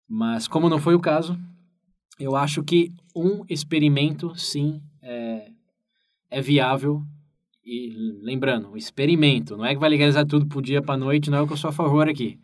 Mas 0.09 0.47
como 0.47 0.69
não 0.69 0.79
foi 0.79 0.95
o 0.95 1.01
caso, 1.01 1.39
eu 2.19 2.37
acho 2.37 2.63
que 2.63 2.93
um 3.15 3.45
experimento, 3.49 4.35
sim, 4.37 4.81
é, 5.03 5.51
é 6.31 6.41
viável. 6.41 7.03
E 7.65 7.93
lembrando, 8.23 8.77
experimento, 8.77 9.57
não 9.57 9.65
é 9.65 9.75
que 9.75 9.81
vai 9.81 9.91
legalizar 9.91 10.25
tudo 10.25 10.47
pro 10.47 10.63
dia 10.63 10.81
para 10.81 10.97
noite, 10.97 11.31
não 11.31 11.39
é 11.39 11.43
o 11.43 11.47
que 11.47 11.53
eu 11.53 11.57
sou 11.57 11.71
a 11.71 11.73
favor 11.73 12.09
aqui. 12.09 12.39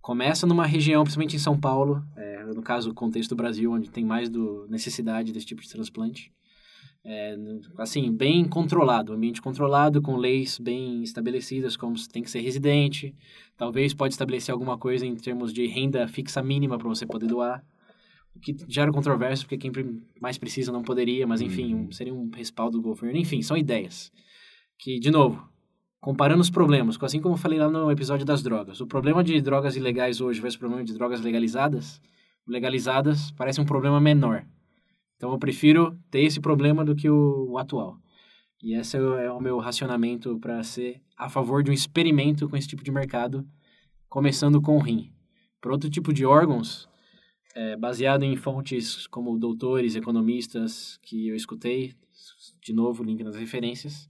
Começa 0.00 0.46
numa 0.46 0.66
região, 0.66 1.02
principalmente 1.02 1.34
em 1.34 1.40
São 1.40 1.58
Paulo, 1.58 2.04
é, 2.16 2.44
no 2.44 2.62
caso, 2.62 2.90
o 2.90 2.94
contexto 2.94 3.30
do 3.30 3.36
Brasil, 3.36 3.72
onde 3.72 3.90
tem 3.90 4.04
mais 4.04 4.28
do, 4.28 4.66
necessidade 4.68 5.32
desse 5.32 5.46
tipo 5.46 5.62
de 5.62 5.68
transplante. 5.68 6.30
É, 7.06 7.36
assim, 7.76 8.10
bem 8.10 8.48
controlado, 8.48 9.12
ambiente 9.12 9.42
controlado, 9.42 10.00
com 10.00 10.16
leis 10.16 10.58
bem 10.58 11.02
estabelecidas, 11.02 11.76
como 11.76 11.94
tem 12.08 12.22
que 12.22 12.30
ser 12.30 12.40
residente. 12.40 13.14
Talvez 13.58 13.92
pode 13.92 14.14
estabelecer 14.14 14.52
alguma 14.52 14.78
coisa 14.78 15.04
em 15.04 15.14
termos 15.14 15.52
de 15.52 15.66
renda 15.66 16.08
fixa 16.08 16.42
mínima 16.42 16.78
para 16.78 16.88
você 16.88 17.04
poder 17.06 17.26
doar. 17.26 17.62
O 18.34 18.40
que 18.40 18.56
gera 18.66 18.90
controvérsia, 18.90 19.46
porque 19.46 19.58
quem 19.58 20.02
mais 20.20 20.38
precisa 20.38 20.72
não 20.72 20.82
poderia, 20.82 21.26
mas 21.26 21.40
enfim, 21.42 21.74
um- 21.74 21.92
seria 21.92 22.12
um 22.12 22.30
respaldo 22.34 22.78
do 22.78 22.82
governo. 22.82 23.18
Enfim, 23.18 23.42
são 23.42 23.56
ideias. 23.56 24.10
Que, 24.78 24.98
de 24.98 25.10
novo, 25.10 25.46
comparando 26.00 26.40
os 26.40 26.50
problemas, 26.50 26.98
assim 27.02 27.20
como 27.20 27.34
eu 27.34 27.38
falei 27.38 27.58
lá 27.58 27.68
no 27.70 27.90
episódio 27.90 28.24
das 28.26 28.42
drogas. 28.42 28.80
O 28.80 28.86
problema 28.86 29.22
de 29.22 29.40
drogas 29.42 29.76
ilegais 29.76 30.20
hoje 30.22 30.40
versus 30.40 30.56
o 30.56 30.60
problema 30.60 30.82
de 30.82 30.94
drogas 30.94 31.20
legalizadas, 31.20 32.00
legalizadas 32.48 33.30
parece 33.32 33.60
um 33.60 33.64
problema 33.64 34.00
menor. 34.00 34.44
Então 35.24 35.32
eu 35.32 35.38
prefiro 35.38 35.98
ter 36.10 36.20
esse 36.20 36.38
problema 36.38 36.84
do 36.84 36.94
que 36.94 37.08
o, 37.08 37.46
o 37.48 37.56
atual. 37.56 37.98
E 38.62 38.74
esse 38.74 38.98
é 38.98 39.00
o, 39.00 39.14
é 39.14 39.40
meu 39.40 39.58
racionamento 39.58 40.38
para 40.38 40.62
ser 40.62 41.00
a 41.16 41.30
favor 41.30 41.62
de 41.62 41.70
um 41.70 41.72
experimento 41.72 42.46
com 42.46 42.58
esse 42.58 42.68
tipo 42.68 42.84
de 42.84 42.92
mercado, 42.92 43.42
começando 44.06 44.60
com 44.60 44.76
o 44.76 44.78
rim. 44.78 45.10
Para 45.62 45.72
outro 45.72 45.88
tipo 45.88 46.12
de 46.12 46.26
órgãos, 46.26 46.86
é, 47.54 47.74
baseado 47.74 48.22
em 48.22 48.36
fontes 48.36 49.06
como 49.06 49.38
doutores, 49.38 49.96
economistas 49.96 50.98
que 51.00 51.28
eu 51.28 51.34
escutei, 51.34 51.94
de 52.60 52.74
novo, 52.74 53.02
link 53.02 53.24
nas 53.24 53.36
referências, 53.36 54.06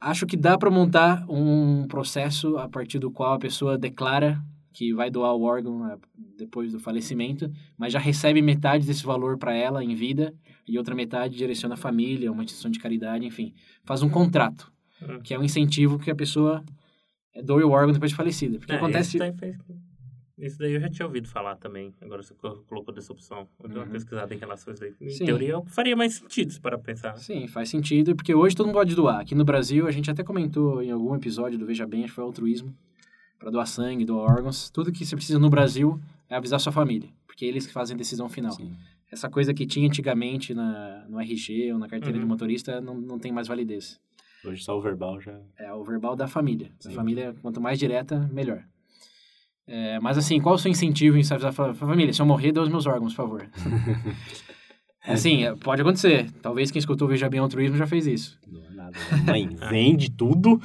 acho 0.00 0.26
que 0.26 0.36
dá 0.36 0.58
para 0.58 0.68
montar 0.68 1.24
um 1.30 1.86
processo 1.86 2.58
a 2.58 2.68
partir 2.68 2.98
do 2.98 3.12
qual 3.12 3.34
a 3.34 3.38
pessoa 3.38 3.78
declara 3.78 4.42
que 4.76 4.92
vai 4.92 5.10
doar 5.10 5.32
o 5.34 5.42
órgão 5.42 5.78
né, 5.86 5.96
depois 6.36 6.70
do 6.72 6.78
falecimento, 6.78 7.50
mas 7.78 7.94
já 7.94 7.98
recebe 7.98 8.42
metade 8.42 8.86
desse 8.86 9.04
valor 9.06 9.38
para 9.38 9.54
ela 9.54 9.82
em 9.82 9.94
vida 9.94 10.34
e 10.68 10.76
outra 10.76 10.94
metade 10.94 11.34
direciona 11.34 11.72
a 11.74 11.78
família, 11.78 12.30
uma 12.30 12.44
instituição 12.44 12.70
de 12.70 12.78
caridade, 12.78 13.24
enfim, 13.24 13.54
faz 13.84 14.02
um 14.02 14.10
contrato, 14.10 14.70
Hum. 15.00 15.20
que 15.22 15.32
é 15.32 15.38
um 15.38 15.42
incentivo 15.42 15.98
que 15.98 16.10
a 16.10 16.14
pessoa 16.14 16.62
eh, 17.34 17.42
doe 17.42 17.62
o 17.64 17.70
órgão 17.70 17.92
depois 17.94 18.10
de 18.10 18.16
falecida. 18.16 18.58
Porque 18.58 18.72
É, 18.72 18.76
acontece... 18.76 19.16
Isso 20.38 20.58
daí, 20.58 20.72
eu 20.74 20.80
já 20.80 20.90
tinha 20.90 21.06
ouvido 21.06 21.26
falar 21.28 21.56
também. 21.56 21.94
Agora 22.02 22.22
você 22.22 22.34
co- 22.34 22.62
colocou 22.68 22.92
dessa 22.94 23.10
opção. 23.10 23.48
Eu 23.62 23.68
dei 23.70 23.78
uma 23.78 23.86
Uhum. 23.86 23.90
pesquisada 23.92 24.34
em 24.34 24.36
relação 24.36 24.70
a 24.70 24.74
isso 24.74 24.82
daí. 24.82 24.92
Em 25.00 25.08
Sim. 25.10 25.24
teoria, 25.24 25.62
faria 25.68 25.96
mais 25.96 26.16
sentido 26.16 26.60
para 26.60 26.76
pensar. 26.78 27.16
Sim, 27.16 27.46
faz 27.46 27.70
sentido, 27.70 28.14
porque 28.14 28.34
hoje 28.34 28.54
todo 28.54 28.66
mundo 28.66 28.74
pode 28.74 28.94
doar. 28.94 29.20
Aqui 29.20 29.34
no 29.34 29.46
Brasil, 29.46 29.86
a 29.86 29.90
gente 29.90 30.10
até 30.10 30.22
comentou 30.22 30.82
em 30.82 30.90
algum 30.90 31.14
episódio 31.16 31.58
do 31.58 31.64
Veja 31.64 31.86
Bem, 31.86 32.00
acho 32.04 32.10
que 32.10 32.16
foi 32.16 32.24
altruísmo, 32.24 32.76
para 33.38 33.50
doar 33.50 33.66
sangue, 33.66 34.04
doar 34.04 34.30
órgãos. 34.32 34.70
Tudo 34.70 34.92
que 34.92 35.04
você 35.04 35.14
precisa 35.16 35.38
no 35.38 35.50
Brasil 35.50 36.00
é 36.28 36.34
avisar 36.36 36.58
sua 36.60 36.72
família, 36.72 37.08
porque 37.26 37.44
é 37.44 37.48
eles 37.48 37.66
que 37.66 37.72
fazem 37.72 37.94
a 37.94 37.98
decisão 37.98 38.28
final. 38.28 38.52
Sim. 38.52 38.74
Essa 39.10 39.30
coisa 39.30 39.54
que 39.54 39.66
tinha 39.66 39.86
antigamente 39.86 40.52
na, 40.52 41.04
no 41.08 41.20
RG 41.20 41.72
ou 41.72 41.78
na 41.78 41.88
carteira 41.88 42.16
Uhum. 42.16 42.22
de 42.24 42.28
motorista 42.28 42.80
não, 42.80 42.94
não 43.00 43.18
tem 43.18 43.30
mais 43.30 43.46
validez. 43.46 44.00
Hoje 44.44 44.62
só 44.62 44.76
o 44.76 44.80
verbal 44.80 45.20
já. 45.20 45.38
É 45.58 45.72
o 45.72 45.84
verbal 45.84 46.14
da 46.16 46.26
família. 46.26 46.70
A 46.80 46.88
Sim. 46.88 46.94
família, 46.94 47.34
quanto 47.40 47.60
mais 47.60 47.78
direta, 47.78 48.28
melhor. 48.32 48.64
É, 49.66 49.98
mas 50.00 50.16
assim, 50.18 50.40
qual 50.40 50.54
o 50.54 50.58
seu 50.58 50.70
incentivo 50.70 51.16
em 51.16 51.20
avisar 51.20 51.46
a 51.46 51.74
família? 51.74 52.12
Se 52.12 52.20
eu 52.22 52.26
morrer, 52.26 52.52
dê 52.52 52.60
os 52.60 52.68
meus 52.68 52.86
órgãos, 52.86 53.12
por 53.14 53.22
favor. 53.22 53.50
assim, 55.02 55.44
é, 55.44 55.54
pode 55.54 55.82
acontecer. 55.82 56.30
Talvez 56.42 56.70
quem 56.70 56.78
escutou 56.78 57.08
Veja 57.08 57.28
Bem 57.28 57.40
Altruísmo 57.40 57.76
já 57.76 57.86
fez 57.86 58.06
isso. 58.06 58.38
Não 58.46 58.64
é 58.64 58.70
nada. 58.86 58.96
Mãe, 59.26 59.48
vende 59.68 60.10
tudo. 60.10 60.60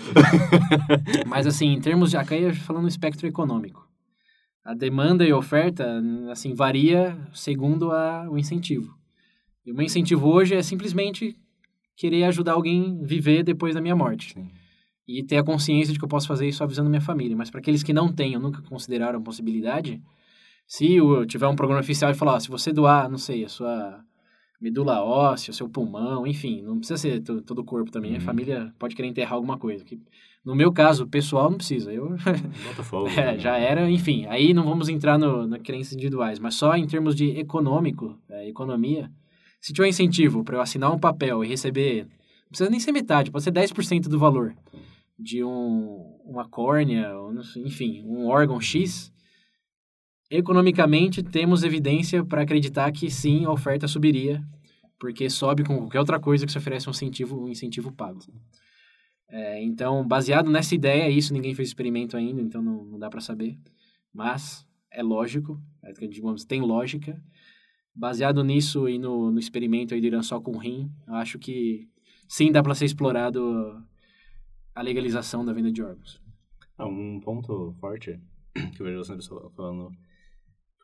Mas 1.28 1.48
assim, 1.48 1.68
em 1.68 1.80
termos 1.80 2.12
de... 2.12 2.18
Acá 2.18 2.36
eu 2.36 2.54
falando 2.54 2.84
no 2.84 2.90
espectro 2.90 3.28
econômico. 3.28 3.88
A 4.64 4.74
demanda 4.74 5.26
e 5.26 5.32
a 5.32 5.38
oferta, 5.38 6.02
assim, 6.32 6.54
varia 6.54 7.18
segundo 7.34 7.92
a, 7.92 8.30
o 8.30 8.38
incentivo. 8.38 8.96
E 9.66 9.72
o 9.72 9.76
meu 9.76 9.86
incentivo 9.86 10.28
hoje 10.28 10.56
é 10.56 10.62
simplesmente 10.62 11.36
querer 11.96 12.24
ajudar 12.26 12.54
alguém 12.54 13.00
a 13.02 13.06
viver 13.06 13.44
depois 13.44 13.74
da 13.74 13.82
minha 13.82 13.96
morte. 13.96 14.34
Sim. 14.34 14.48
E 15.08 15.24
ter 15.24 15.38
a 15.38 15.44
consciência 15.44 15.92
de 15.92 16.00
que 16.00 16.06
eu 16.06 16.10
posso 16.10 16.28
fazer 16.28 16.48
isso 16.48 16.64
avisando 16.64 16.90
minha 16.90 17.02
família. 17.02 17.36
Mas 17.36 17.50
para 17.50 17.60
aqueles 17.60 17.84
que 17.84 17.92
não 17.92 18.14
têm 18.14 18.36
ou 18.36 18.42
nunca 18.42 18.62
consideraram 18.62 19.20
a 19.20 19.22
possibilidade, 19.22 20.02
se 20.68 20.94
eu 20.94 21.26
tiver 21.26 21.48
um 21.48 21.56
programa 21.56 21.82
oficial 21.82 22.12
e 22.12 22.14
falar, 22.14 22.36
ó, 22.36 22.40
se 22.40 22.50
você 22.50 22.72
doar, 22.72 23.10
não 23.10 23.18
sei, 23.18 23.44
a 23.44 23.50
sua 23.50 24.04
medula 24.62 25.04
óssea, 25.04 25.52
seu 25.54 25.68
pulmão, 25.68 26.26
enfim, 26.28 26.62
não 26.62 26.78
precisa 26.78 26.98
ser 26.98 27.20
to- 27.22 27.42
todo 27.42 27.60
o 27.60 27.64
corpo 27.66 27.90
também. 27.92 28.12
A 28.12 28.16
Uhum. 28.16 28.22
família 28.22 28.74
pode 28.78 28.96
querer 28.96 29.08
enterrar 29.08 29.34
alguma 29.34 29.58
coisa. 29.58 29.84
Que, 29.84 30.00
no 30.46 30.56
meu 30.56 30.72
caso, 30.72 31.08
pessoal, 31.08 31.50
não 31.50 31.58
precisa. 31.58 31.92
Eu 31.92 32.10
Bota 32.68 32.84
fogo. 32.84 33.08
é, 33.10 33.38
já 33.40 33.58
era, 33.58 33.90
enfim. 33.90 34.26
Aí 34.28 34.54
não 34.54 34.64
vamos 34.64 34.88
entrar 34.88 35.18
no, 35.18 35.48
na 35.48 35.58
crenças 35.60 35.94
individuais, 35.94 36.38
mas 36.40 36.56
só 36.56 36.76
em 36.76 36.86
termos 36.86 37.16
de 37.16 37.30
econômico, 37.32 38.18
é, 38.30 38.48
economia. 38.48 39.10
Se 39.60 39.74
tiver 39.74 39.88
incentivo 39.88 40.44
para 40.44 40.58
eu 40.58 40.62
assinar 40.62 40.92
um 40.94 41.00
papel 41.00 41.44
e 41.44 41.48
receber, 41.48 42.04
não 42.06 42.50
precisa 42.50 42.70
nem 42.70 42.80
ser 42.80 42.92
metade, 42.92 43.32
pode 43.32 43.44
ser 43.44 43.52
10% 43.52 44.10
do 44.10 44.18
valor 44.20 44.54
de 45.18 45.44
um, 45.44 46.18
uma 46.26 46.48
córnea, 46.50 47.12
enfim, 47.58 48.02
um 48.06 48.28
órgão 48.28 48.60
X, 48.60 49.14
economicamente 50.32 51.22
temos 51.22 51.64
evidência 51.64 52.24
para 52.24 52.42
acreditar 52.42 52.90
que 52.92 53.12
sim, 53.12 53.44
a 53.44 53.52
oferta 53.52 53.88
subiria, 53.88 54.42
porque 54.98 55.30
sobe 55.30 55.64
com 55.64 55.78
qualquer 55.78 56.00
outra 56.00 56.20
coisa 56.20 56.46
que 56.46 56.52
se 56.52 56.58
oferece 56.58 56.88
um 56.88 56.92
incentivo, 56.92 57.44
um 57.44 57.50
incentivo 57.50 57.92
pago. 57.92 58.20
É, 59.28 59.62
então, 59.62 60.08
baseado 60.08 60.50
nessa 60.50 60.74
ideia, 60.74 61.10
isso 61.10 61.34
ninguém 61.34 61.54
fez 61.54 61.70
experimento 61.70 62.16
ainda, 62.16 62.42
então 62.42 62.62
não, 62.62 62.86
não 62.86 62.98
dá 62.98 63.10
para 63.10 63.20
saber. 63.20 63.58
Mas 64.14 64.66
é 64.90 65.04
lógico, 65.04 65.62
é, 65.84 65.92
digamos, 66.08 66.46
tem 66.46 66.62
lógica. 66.62 67.22
Baseado 67.94 68.42
nisso 68.42 68.88
e 68.88 68.98
no, 68.98 69.32
no 69.32 69.40
experimento 69.40 69.94
aí 69.94 70.00
do 70.00 70.08
Irã 70.08 70.22
só 70.22 70.40
com 70.40 70.58
rim, 70.58 70.90
acho 71.08 71.38
que 71.38 71.90
sim 72.26 72.50
dá 72.50 72.64
para 72.64 72.74
ser 72.74 72.86
explorado 72.86 73.86
a 74.74 74.82
legalização 74.82 75.44
da 75.44 75.52
venda 75.52 75.72
de 75.72 75.82
órgãos. 75.82 76.22
Ah, 76.78 76.86
um 76.86 77.20
ponto 77.20 77.74
forte 77.82 78.18
que 78.76 78.82
eu 78.82 78.86
vejo 78.86 79.16
pessoa 79.16 79.52
falando. 79.56 79.92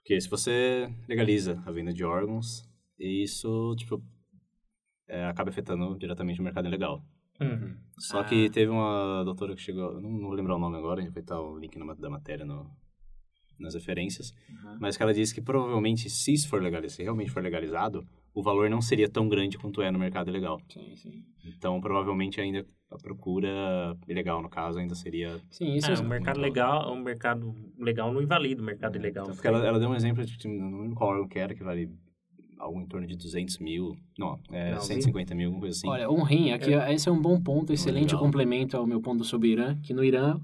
Porque 0.08 0.22
se 0.22 0.30
você 0.30 0.90
legaliza 1.06 1.62
a 1.66 1.72
venda 1.72 1.92
de 1.92 2.02
órgãos, 2.02 2.64
isso, 2.98 3.76
tipo, 3.78 4.02
é, 5.06 5.26
acaba 5.26 5.50
afetando 5.50 5.98
diretamente 6.00 6.40
o 6.40 6.44
mercado 6.46 6.66
ilegal. 6.66 7.04
Uhum. 7.42 7.76
Só 8.00 8.22
Ah. 8.22 8.24
que 8.24 8.50
teve 8.50 8.72
uma 8.72 9.22
doutora 9.26 9.54
que 9.54 9.62
chegou, 9.62 10.00
não, 10.00 10.10
não 10.10 10.22
vou 10.30 10.32
lembrar 10.32 10.56
o 10.56 10.60
nome 10.60 10.78
agora, 10.78 11.02
a 11.02 11.04
gente 11.04 11.14
vai 11.14 11.22
estar 11.22 11.38
o 11.42 11.60
link 11.60 11.78
na- 11.78 11.94
da 11.94 12.10
matéria 12.10 12.46
no, 12.46 12.72
nas 13.60 13.74
referências, 13.74 14.32
Uhum. 14.50 14.78
mas 14.80 14.96
que 14.96 15.04
ela 15.04 15.14
disse 15.14 15.36
que 15.36 15.42
provavelmente, 15.42 16.10
se 16.10 16.34
isso 16.34 16.48
for 16.48 16.64
legalizado, 16.64 16.96
se 16.96 17.04
realmente 17.04 17.30
for 17.30 17.44
legalizado, 17.44 18.08
o 18.38 18.44
valor 18.44 18.70
não 18.70 18.82
seria 18.82 19.10
tão 19.10 19.28
grande 19.28 19.58
quanto 19.58 19.82
é 19.82 19.90
no 19.90 19.98
mercado 19.98 20.30
ilegal. 20.30 20.62
Sim, 20.70 20.96
sim. 20.96 21.24
Então, 21.44 21.82
provavelmente, 21.82 22.40
ainda 22.40 22.64
a 22.92 22.98
procura 23.00 23.98
ilegal, 24.08 24.44
no 24.44 24.48
caso, 24.48 24.78
ainda 24.78 24.94
seria... 24.94 25.42
Sim, 25.50 25.74
isso 25.74 25.90
É, 25.90 25.96
é, 25.96 25.98
o 25.98 26.08
mercado 26.08 26.40
legal, 26.40 26.94
o 26.94 26.96
mercado 26.96 27.56
legal 27.80 28.14
não 28.14 28.22
invalida 28.22 28.62
o 28.62 28.66
mercado 28.66 28.96
ilegal. 28.96 29.24
Então, 29.24 29.34
porque 29.34 29.48
ela, 29.48 29.66
ela 29.66 29.80
deu 29.80 29.90
um 29.90 29.96
exemplo, 29.96 30.24
de, 30.24 30.48
não 30.48 30.82
lembro 30.82 30.96
qual 30.96 31.10
órgão 31.10 31.28
que 31.28 31.40
era, 31.40 31.56
que 31.56 31.64
vale 31.64 31.90
algo 32.60 32.80
em 32.80 32.86
torno 32.86 33.08
de 33.08 33.18
200 33.18 33.58
mil, 33.58 33.98
não, 34.20 34.40
é 34.52 34.76
Não, 34.76 34.82
150 34.82 35.34
mil, 35.34 35.48
alguma 35.48 35.62
coisa 35.62 35.76
assim. 35.76 35.88
Olha, 35.88 36.08
um 36.08 36.22
rim, 36.22 36.52
aqui, 36.52 36.72
esse 36.74 37.10
é 37.10 37.12
um 37.12 37.20
bom 37.20 37.42
ponto, 37.42 37.74
excelente 37.74 38.14
legal. 38.14 38.20
complemento 38.20 38.78
ao 38.78 38.86
meu 38.86 39.02
ponto 39.02 39.24
sobre 39.24 39.48
o 39.48 39.52
Irã, 39.52 39.76
que 39.82 39.96
no 39.96 40.04
Irã 40.04 40.40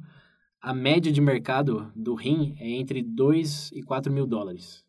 a 0.60 0.74
média 0.74 1.12
de 1.12 1.22
mercado 1.22 1.92
do 1.96 2.16
rim 2.16 2.56
é 2.60 2.72
entre 2.72 3.04
2 3.04 3.72
e 3.74 3.84
4 3.84 4.12
mil 4.12 4.26
dólares. 4.26 4.84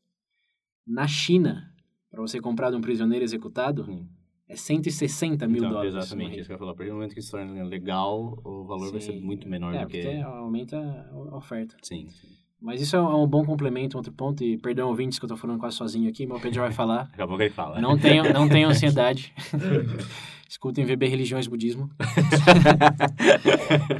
Na 0.87 1.07
China, 1.07 1.74
para 2.15 2.23
você 2.23 2.41
comprar 2.41 2.71
de 2.71 2.77
um 2.77 2.81
prisioneiro 2.81 3.25
executado, 3.25 3.85
Hum. 3.89 4.07
é 4.49 4.57
160 4.57 5.47
mil 5.47 5.59
Então, 5.59 5.71
dólares. 5.71 5.95
Exatamente, 5.95 6.31
rim. 6.35 6.37
isso 6.39 6.47
que 6.47 6.53
eu 6.53 6.55
ia 6.55 6.59
falar. 6.59 6.73
A 6.73 6.75
partir 6.75 6.91
do 6.91 6.95
momento 6.95 7.15
que 7.15 7.21
se 7.23 7.31
torna 7.31 7.63
legal, 7.65 8.39
o 8.45 8.65
valor 8.65 8.91
vai 8.93 9.01
ser 9.01 9.13
Sim. 9.13 9.21
muito 9.21 9.49
menor 9.49 9.75
É, 9.75 9.83
do 9.83 9.89
que... 9.89 10.07
aumenta 10.23 10.79
a 11.13 11.37
oferta. 11.37 11.77
Sim, 11.83 12.09
sim. 12.09 12.29
Mas 12.61 12.81
isso 12.81 12.97
é 12.97 13.01
um 13.03 13.27
bom 13.27 13.45
complemento, 13.45 13.97
outro 13.99 14.11
ponto, 14.13 14.43
e 14.43 14.57
perdão 14.57 14.89
ouvintes 14.89 15.19
que 15.19 15.25
eu 15.27 15.29
tô 15.29 15.37
falando 15.37 15.59
quase 15.61 15.77
sozinho 15.77 16.09
aqui, 16.09 16.27
mas 16.27 16.39
o 16.39 16.41
Pedro 16.41 16.55
já 16.57 16.63
vai 16.63 16.73
falar. 16.73 17.05
Daqui 17.11 17.21
a 17.23 17.27
pouco 17.27 17.43
ele 17.43 17.51
fala. 17.51 17.79
Não 17.81 17.99
tenham, 17.99 18.25
não 18.33 18.49
tenham 18.49 18.71
ansiedade. 18.71 19.35
Escutem 20.49 20.85
VB 20.85 21.07
Religiões 21.09 21.47
Budismo. 21.49 21.91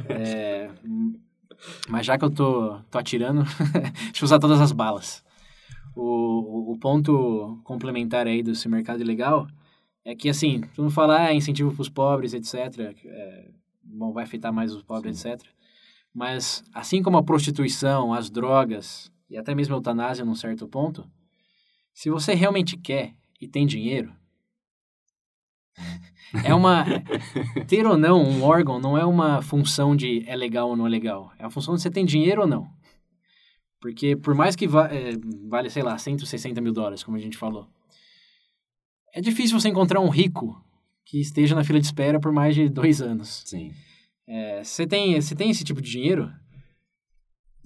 É, 0.09 0.69
mas 1.89 2.05
já 2.05 2.17
que 2.17 2.23
eu 2.23 2.29
tô, 2.29 2.77
tô 2.89 2.97
atirando, 2.97 3.43
deixa 3.43 4.21
eu 4.21 4.25
usar 4.25 4.39
todas 4.39 4.61
as 4.61 4.71
balas. 4.71 5.23
O, 5.95 6.73
o, 6.73 6.77
ponto 6.77 7.59
complementar 7.63 8.27
aí 8.27 8.43
desse 8.43 8.67
mercado 8.67 9.01
ilegal 9.01 9.47
é 10.03 10.13
que, 10.13 10.27
assim, 10.29 10.61
todo 10.61 10.83
mundo 10.83 10.93
fala, 10.93 11.27
ah, 11.27 11.33
incentivo 11.33 11.71
para 11.71 11.81
os 11.81 11.89
pobres, 11.89 12.33
etc. 12.33 12.95
É, 13.05 13.49
bom, 13.83 14.11
vai 14.11 14.25
afetar 14.25 14.51
mais 14.51 14.73
os 14.73 14.83
pobres, 14.83 15.23
etc. 15.25 15.47
Mas, 16.13 16.63
assim 16.73 17.01
como 17.01 17.17
a 17.17 17.23
prostituição, 17.23 18.13
as 18.13 18.29
drogas 18.29 19.11
e 19.29 19.37
até 19.37 19.55
mesmo 19.55 19.73
a 19.73 19.77
eutanásia 19.77 20.25
num 20.25 20.35
certo 20.35 20.67
ponto, 20.67 21.09
se 21.93 22.09
você 22.09 22.33
realmente 22.33 22.77
quer 22.77 23.15
e 23.39 23.47
tem 23.47 23.65
dinheiro, 23.65 24.13
é 26.43 26.53
uma. 26.53 26.85
Ter 27.67 27.85
ou 27.85 27.97
não 27.97 28.21
um 28.21 28.43
órgão 28.43 28.79
não 28.79 28.97
é 28.97 29.05
uma 29.05 29.41
função 29.41 29.95
de 29.95 30.23
é 30.27 30.35
legal 30.35 30.69
ou 30.69 30.75
não 30.75 30.87
é 30.87 30.89
legal. 30.89 31.31
É 31.37 31.45
a 31.45 31.49
função 31.49 31.75
de 31.75 31.81
você 31.81 31.89
tem 31.89 32.05
dinheiro 32.05 32.41
ou 32.41 32.47
não. 32.47 32.69
Porque 33.85 34.15
por 34.15 34.33
mais 34.33 34.55
que 34.55 34.67
va 34.67 34.87
é, 34.87 35.11
vale, 35.47 35.69
sei 35.69 35.83
lá, 35.83 35.95
160 35.95 36.59
mil 36.59 36.73
dólares, 36.73 37.03
como 37.03 37.17
a 37.17 37.19
gente 37.19 37.37
falou, 37.37 37.69
é 39.13 39.21
difícil 39.21 39.59
você 39.59 39.69
encontrar 39.69 39.99
um 39.99 40.09
rico 40.09 40.59
que 41.05 41.21
esteja 41.21 41.53
na 41.53 41.63
fila 41.63 41.79
de 41.79 41.85
espera 41.85 42.19
por 42.19 42.31
mais 42.31 42.55
de 42.55 42.67
dois 42.67 42.99
anos. 42.99 43.43
Sim. 43.45 43.71
É, 44.27 44.63
você 44.63 44.87
tem, 44.87 45.21
você 45.21 45.35
tem 45.35 45.51
esse 45.51 45.63
tipo 45.63 45.83
de 45.83 45.91
dinheiro? 45.91 46.33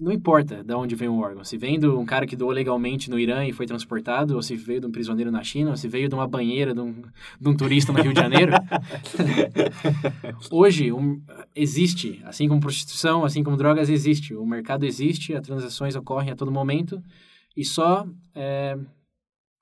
Não 0.00 0.10
importa 0.10 0.64
de 0.64 0.74
onde 0.74 0.94
vem 0.94 1.08
o 1.08 1.18
órgão. 1.18 1.44
Se 1.44 1.58
vem 1.58 1.78
de 1.78 1.86
um 1.86 2.06
cara 2.06 2.26
que 2.26 2.34
doou 2.34 2.50
legalmente 2.50 3.10
no 3.10 3.18
Irã 3.18 3.44
e 3.46 3.52
foi 3.52 3.66
transportado, 3.66 4.34
ou 4.34 4.42
se 4.42 4.56
veio 4.56 4.80
de 4.80 4.86
um 4.86 4.90
prisioneiro 4.90 5.30
na 5.30 5.44
China, 5.44 5.70
ou 5.70 5.76
se 5.76 5.86
veio 5.86 6.08
de 6.08 6.14
uma 6.14 6.26
banheira 6.26 6.72
de 6.72 6.80
um, 6.80 7.02
de 7.38 7.48
um 7.48 7.54
turista 7.54 7.92
no 7.92 8.00
Rio 8.00 8.14
de 8.14 8.20
Janeiro. 8.20 8.52
Hoje, 10.50 10.90
um, 10.90 11.20
existe, 11.54 12.20
assim 12.24 12.48
como 12.48 12.60
prostituição, 12.60 13.24
assim 13.24 13.44
como 13.44 13.58
drogas, 13.58 13.90
existe. 13.90 14.34
O 14.34 14.46
mercado 14.46 14.84
existe, 14.84 15.34
as 15.34 15.46
transações 15.46 15.94
ocorrem 15.94 16.30
a 16.30 16.36
todo 16.36 16.50
momento 16.50 17.02
e 17.54 17.62
só 17.62 18.06
é, 18.34 18.78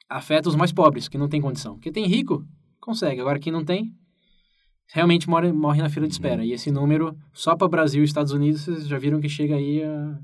afeta 0.08 0.48
os 0.48 0.54
mais 0.54 0.72
pobres, 0.72 1.08
que 1.08 1.18
não 1.18 1.28
tem 1.28 1.40
condição. 1.40 1.78
Quem 1.80 1.92
tem 1.92 2.06
rico, 2.06 2.46
consegue. 2.80 3.20
Agora, 3.20 3.40
quem 3.40 3.52
não 3.52 3.64
tem, 3.64 3.92
realmente 4.92 5.28
morre, 5.28 5.52
morre 5.52 5.82
na 5.82 5.88
fila 5.88 6.06
de 6.06 6.12
espera. 6.12 6.44
E 6.44 6.52
esse 6.52 6.70
número, 6.70 7.16
só 7.32 7.56
para 7.56 7.68
Brasil 7.68 8.02
e 8.02 8.04
Estados 8.04 8.32
Unidos, 8.32 8.62
vocês 8.62 8.86
já 8.86 8.98
viram 8.98 9.20
que 9.20 9.28
chega 9.28 9.56
aí 9.56 9.82
a, 9.82 10.18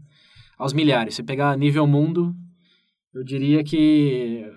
aos 0.59 0.73
milhares. 0.73 1.15
Se 1.15 1.23
pegar 1.23 1.57
nível 1.57 1.87
mundo, 1.87 2.35
eu 3.13 3.23
diria 3.23 3.63
que 3.63 4.51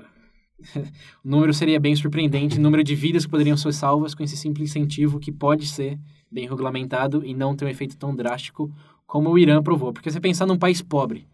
o 1.23 1.29
número 1.29 1.53
seria 1.53 1.79
bem 1.79 1.95
surpreendente, 1.95 2.57
o 2.57 2.61
número 2.61 2.83
de 2.83 2.95
vidas 2.95 3.25
que 3.25 3.31
poderiam 3.31 3.57
ser 3.57 3.73
salvas 3.73 4.15
com 4.15 4.23
esse 4.23 4.37
simples 4.37 4.69
incentivo 4.69 5.19
que 5.19 5.31
pode 5.31 5.67
ser 5.67 5.99
bem 6.31 6.47
regulamentado 6.47 7.23
e 7.25 7.33
não 7.33 7.55
ter 7.55 7.65
um 7.65 7.69
efeito 7.69 7.97
tão 7.97 8.15
drástico 8.15 8.73
como 9.05 9.29
o 9.29 9.37
Irã 9.37 9.61
provou. 9.61 9.93
Porque 9.93 10.09
você 10.09 10.19
pensar 10.19 10.45
num 10.45 10.57
país 10.57 10.81
pobre, 10.81 11.27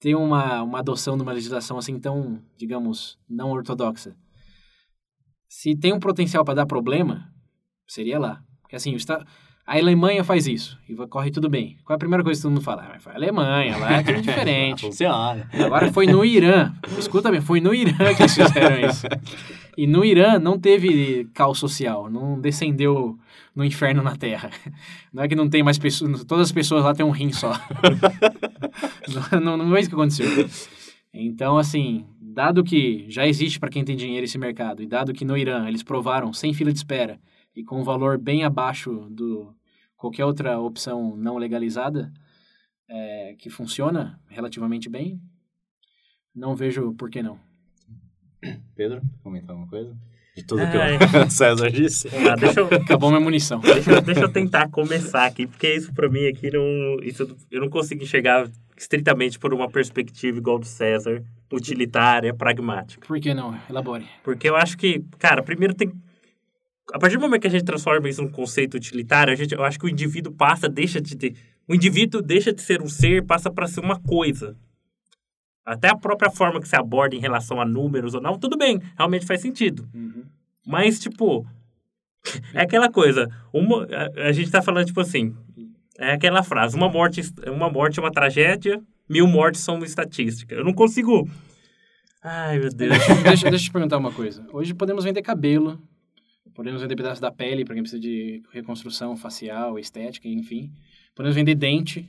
ter 0.00 0.14
uma, 0.14 0.62
uma 0.62 0.78
adoção 0.80 1.16
de 1.16 1.22
uma 1.22 1.32
legislação 1.32 1.78
assim 1.78 1.98
tão, 1.98 2.42
digamos, 2.56 3.18
não 3.28 3.50
ortodoxa, 3.50 4.16
se 5.48 5.74
tem 5.74 5.92
um 5.92 6.00
potencial 6.00 6.44
para 6.44 6.54
dar 6.54 6.66
problema, 6.66 7.32
seria 7.86 8.18
lá. 8.18 8.42
Porque 8.62 8.76
assim, 8.76 8.94
está, 8.94 9.24
a 9.66 9.76
Alemanha 9.76 10.22
faz 10.22 10.46
isso 10.46 10.78
e 10.88 10.94
corre 11.08 11.30
tudo 11.30 11.50
bem. 11.50 11.76
Qual 11.84 11.94
é 11.94 11.96
a 11.96 11.98
primeira 11.98 12.22
coisa 12.22 12.38
que 12.38 12.42
todo 12.42 12.52
mundo 12.52 12.62
fala? 12.62 12.88
Ah, 12.94 13.00
foi 13.00 13.12
a 13.12 13.16
Alemanha, 13.16 13.76
lá 13.76 13.94
é 13.94 14.02
tudo 14.02 14.22
diferente. 14.22 14.82
Funciona. 14.82 15.50
Agora 15.52 15.92
foi 15.92 16.06
no 16.06 16.24
Irã. 16.24 16.72
Escuta 16.96 17.32
bem, 17.32 17.40
foi 17.40 17.60
no 17.60 17.74
Irã 17.74 18.14
que 18.14 18.22
eles 18.22 18.34
fizeram 18.34 18.88
isso. 18.88 19.06
E 19.76 19.84
no 19.84 20.04
Irã 20.04 20.38
não 20.38 20.56
teve 20.56 21.28
caos 21.34 21.58
social, 21.58 22.08
não 22.08 22.40
descendeu 22.40 23.18
no 23.56 23.64
inferno 23.64 24.04
na 24.04 24.14
Terra. 24.14 24.50
Não 25.12 25.24
é 25.24 25.28
que 25.28 25.34
não 25.34 25.48
tem 25.48 25.64
mais 25.64 25.78
pessoas, 25.78 26.24
todas 26.24 26.46
as 26.46 26.52
pessoas 26.52 26.84
lá 26.84 26.94
têm 26.94 27.04
um 27.04 27.10
rim 27.10 27.32
só. 27.32 27.52
não, 29.42 29.56
não 29.56 29.76
é 29.76 29.80
isso 29.80 29.88
que 29.88 29.96
aconteceu. 29.96 30.26
Então, 31.12 31.58
assim, 31.58 32.04
dado 32.20 32.62
que 32.62 33.06
já 33.08 33.26
existe 33.26 33.58
para 33.58 33.70
quem 33.70 33.84
tem 33.84 33.96
dinheiro 33.96 34.24
esse 34.24 34.38
mercado, 34.38 34.82
e 34.82 34.86
dado 34.86 35.12
que 35.12 35.24
no 35.24 35.36
Irã 35.36 35.66
eles 35.66 35.82
provaram 35.82 36.32
sem 36.32 36.54
fila 36.54 36.70
de 36.70 36.78
espera 36.78 37.18
e 37.56 37.64
com 37.64 37.80
um 37.80 37.84
valor 37.84 38.18
bem 38.18 38.44
abaixo 38.44 39.08
do 39.10 39.52
qualquer 39.96 40.24
outra 40.26 40.58
opção 40.60 41.16
não 41.16 41.38
legalizada, 41.38 42.12
é, 42.88 43.34
que 43.38 43.48
funciona 43.50 44.20
relativamente 44.28 44.88
bem, 44.88 45.18
não 46.34 46.54
vejo 46.54 46.92
por 46.94 47.10
que 47.10 47.22
não. 47.22 47.38
Pedro, 48.74 49.00
comentar 49.22 49.50
alguma 49.50 49.68
coisa? 49.68 49.96
De 50.36 50.44
tudo 50.44 50.60
que 50.70 51.16
o 51.16 51.30
César 51.32 51.70
disse. 51.70 52.08
Ah, 52.08 52.36
deixa 52.36 52.60
eu, 52.60 52.66
Acabou 52.66 53.08
minha 53.08 53.20
munição. 53.20 53.58
deixa, 53.58 53.90
eu- 53.90 54.02
deixa 54.02 54.20
eu 54.20 54.28
tentar 54.30 54.68
começar 54.68 55.24
aqui, 55.24 55.46
porque 55.46 55.74
isso 55.74 55.92
pra 55.94 56.10
mim 56.10 56.26
aqui 56.26 56.50
não. 56.52 56.98
Isso, 57.02 57.34
eu 57.50 57.60
não 57.62 57.70
consigo 57.70 58.02
enxergar 58.02 58.46
estritamente 58.76 59.38
por 59.38 59.54
uma 59.54 59.68
perspectiva 59.70 60.36
igual 60.36 60.58
do 60.58 60.66
César, 60.66 61.24
utilitária, 61.50 62.34
pragmática. 62.34 63.06
Por 63.06 63.18
que 63.18 63.32
não? 63.32 63.58
Elabore. 63.70 64.06
Porque 64.22 64.46
eu 64.46 64.54
acho 64.56 64.76
que, 64.76 65.02
cara, 65.18 65.42
primeiro 65.42 65.72
tem. 65.74 65.90
A 66.92 66.98
partir 66.98 67.16
do 67.16 67.20
momento 67.20 67.42
que 67.42 67.48
a 67.48 67.50
gente 67.50 67.64
transforma 67.64 68.08
isso 68.08 68.22
num 68.22 68.30
conceito 68.30 68.74
utilitário, 68.74 69.32
a 69.32 69.36
gente, 69.36 69.54
eu 69.54 69.64
acho 69.64 69.78
que 69.78 69.86
o 69.86 69.88
indivíduo 69.88 70.32
passa, 70.32 70.68
deixa 70.68 71.00
de 71.00 71.16
ter. 71.16 71.34
O 71.68 71.74
indivíduo 71.74 72.22
deixa 72.22 72.52
de 72.52 72.62
ser 72.62 72.80
um 72.80 72.88
ser, 72.88 73.24
passa 73.24 73.50
para 73.50 73.66
ser 73.66 73.80
uma 73.80 73.98
coisa. 74.00 74.56
Até 75.64 75.88
a 75.88 75.96
própria 75.96 76.30
forma 76.30 76.60
que 76.60 76.68
se 76.68 76.76
aborda 76.76 77.16
em 77.16 77.20
relação 77.20 77.60
a 77.60 77.64
números 77.64 78.14
ou 78.14 78.20
não, 78.20 78.38
tudo 78.38 78.56
bem, 78.56 78.80
realmente 78.96 79.26
faz 79.26 79.40
sentido. 79.40 79.88
Mas, 80.64 81.00
tipo, 81.00 81.44
é 82.54 82.62
aquela 82.62 82.90
coisa. 82.90 83.28
Uma, 83.52 83.84
a, 83.84 84.28
a 84.28 84.32
gente 84.32 84.50
tá 84.50 84.62
falando, 84.62 84.86
tipo 84.86 85.00
assim, 85.00 85.34
é 85.98 86.12
aquela 86.12 86.42
frase: 86.42 86.76
uma 86.76 86.88
morte, 86.88 87.20
uma 87.48 87.68
morte 87.68 87.98
é 87.98 88.02
uma 88.02 88.12
tragédia, 88.12 88.80
mil 89.08 89.26
mortes 89.26 89.60
são 89.60 89.76
uma 89.76 89.86
estatística. 89.86 90.54
Eu 90.54 90.64
não 90.64 90.72
consigo. 90.72 91.28
Ai, 92.22 92.58
meu 92.58 92.70
Deus. 92.70 92.96
deixa, 93.22 93.22
deixa 93.24 93.48
eu 93.48 93.58
te 93.58 93.72
perguntar 93.72 93.98
uma 93.98 94.12
coisa. 94.12 94.46
Hoje 94.52 94.74
podemos 94.74 95.04
vender 95.04 95.22
cabelo, 95.22 95.80
podemos 96.56 96.82
vender 96.82 96.96
pedaços 96.96 97.20
da 97.20 97.30
pele 97.30 97.64
para 97.64 97.74
quem 97.74 97.82
precisa 97.82 98.00
de 98.00 98.42
reconstrução 98.52 99.16
facial, 99.16 99.78
estética, 99.78 100.28
enfim. 100.28 100.70
Podemos 101.14 101.36
vender 101.36 101.54
dente. 101.54 102.08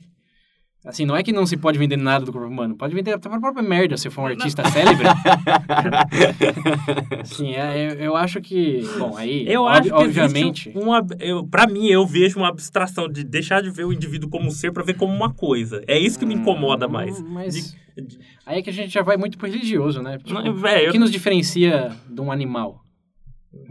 Assim, 0.84 1.04
não 1.04 1.16
é 1.16 1.22
que 1.24 1.32
não 1.32 1.44
se 1.44 1.56
pode 1.56 1.76
vender 1.78 1.96
nada 1.96 2.24
do 2.24 2.32
corpo 2.32 2.46
humano. 2.48 2.76
Pode 2.76 2.94
vender 2.94 3.12
até 3.12 3.28
a 3.28 3.40
própria 3.40 3.62
merda 3.62 3.96
se 3.96 4.08
for 4.10 4.22
um 4.22 4.26
artista 4.26 4.62
célebre. 4.70 5.06
Assim, 7.20 7.54
é, 7.54 7.92
eu, 7.92 7.98
eu 7.98 8.16
acho 8.16 8.40
que... 8.40 8.80
Bom, 8.98 9.16
aí, 9.16 9.44
Eu 9.48 9.62
ob- 9.62 9.68
acho 9.70 9.82
que 9.88 9.92
obviamente... 9.92 10.72
uma, 10.74 11.04
eu, 11.18 11.46
pra 11.46 11.66
mim, 11.66 11.86
eu 11.88 12.06
vejo 12.06 12.38
uma 12.38 12.48
abstração 12.48 13.08
de 13.08 13.24
deixar 13.24 13.62
de 13.62 13.70
ver 13.70 13.84
o 13.84 13.92
indivíduo 13.92 14.30
como 14.30 14.46
um 14.46 14.50
ser 14.50 14.72
pra 14.72 14.82
ver 14.84 14.94
como 14.94 15.12
uma 15.12 15.32
coisa. 15.32 15.82
É 15.86 15.98
isso 15.98 16.18
que 16.18 16.26
me 16.26 16.34
incomoda 16.34 16.86
mais. 16.88 17.20
Hum, 17.20 17.26
Mas 17.28 17.54
De- 17.96 18.02
de- 18.02 18.18
aí 18.46 18.60
é 18.60 18.62
que 18.62 18.70
a 18.70 18.72
gente 18.72 18.92
já 18.92 19.02
vai 19.02 19.16
muito 19.16 19.36
pro 19.36 19.48
religioso, 19.50 20.00
né? 20.00 20.18
Tipo, 20.18 20.34
Não, 20.34 20.54
velho, 20.54 20.90
O 20.90 20.92
que 20.92 20.98
nos 20.98 21.10
diferencia 21.10 21.90
de 22.08 22.20
um 22.20 22.30
animal? 22.30 22.82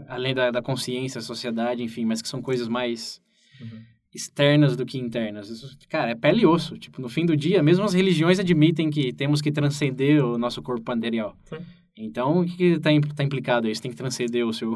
Além 0.08 0.34
da, 0.34 0.50
da 0.50 0.62
consciência, 0.62 1.20
sociedade, 1.20 1.82
enfim, 1.82 2.04
mas 2.04 2.20
que 2.22 2.28
são 2.28 2.40
coisas 2.42 2.68
mais 2.68 3.20
Uhum. 3.60 3.80
externas 4.14 4.76
do 4.76 4.86
que 4.86 4.98
internas. 4.98 5.48
Isso, 5.50 5.76
cara, 5.88 6.10
é 6.10 6.14
pele 6.14 6.42
e 6.42 6.46
osso. 6.46 6.78
Tipo, 6.78 7.00
no 7.02 7.08
fim 7.08 7.26
do 7.26 7.36
dia, 7.36 7.62
mesmo 7.62 7.84
as 7.84 7.92
religiões 7.94 8.38
admitem 8.38 8.88
que 8.90 9.12
temos 9.12 9.40
que 9.42 9.50
transcender 9.52 10.24
o 10.24 10.38
nosso 10.38 10.62
corpo 10.62 10.82
material. 10.86 11.36
Sim. 11.44 11.56
Então, 11.96 12.40
o 12.40 12.44
que 12.46 12.56
que 12.56 12.78
tá, 12.78 12.92
im- 12.92 13.00
implicado 13.20 13.66
aí? 13.66 13.74
Você 13.74 13.82
tem 13.82 13.90
que 13.90 13.96
transcender 13.96 14.46
o 14.46 14.52
seu, 14.52 14.72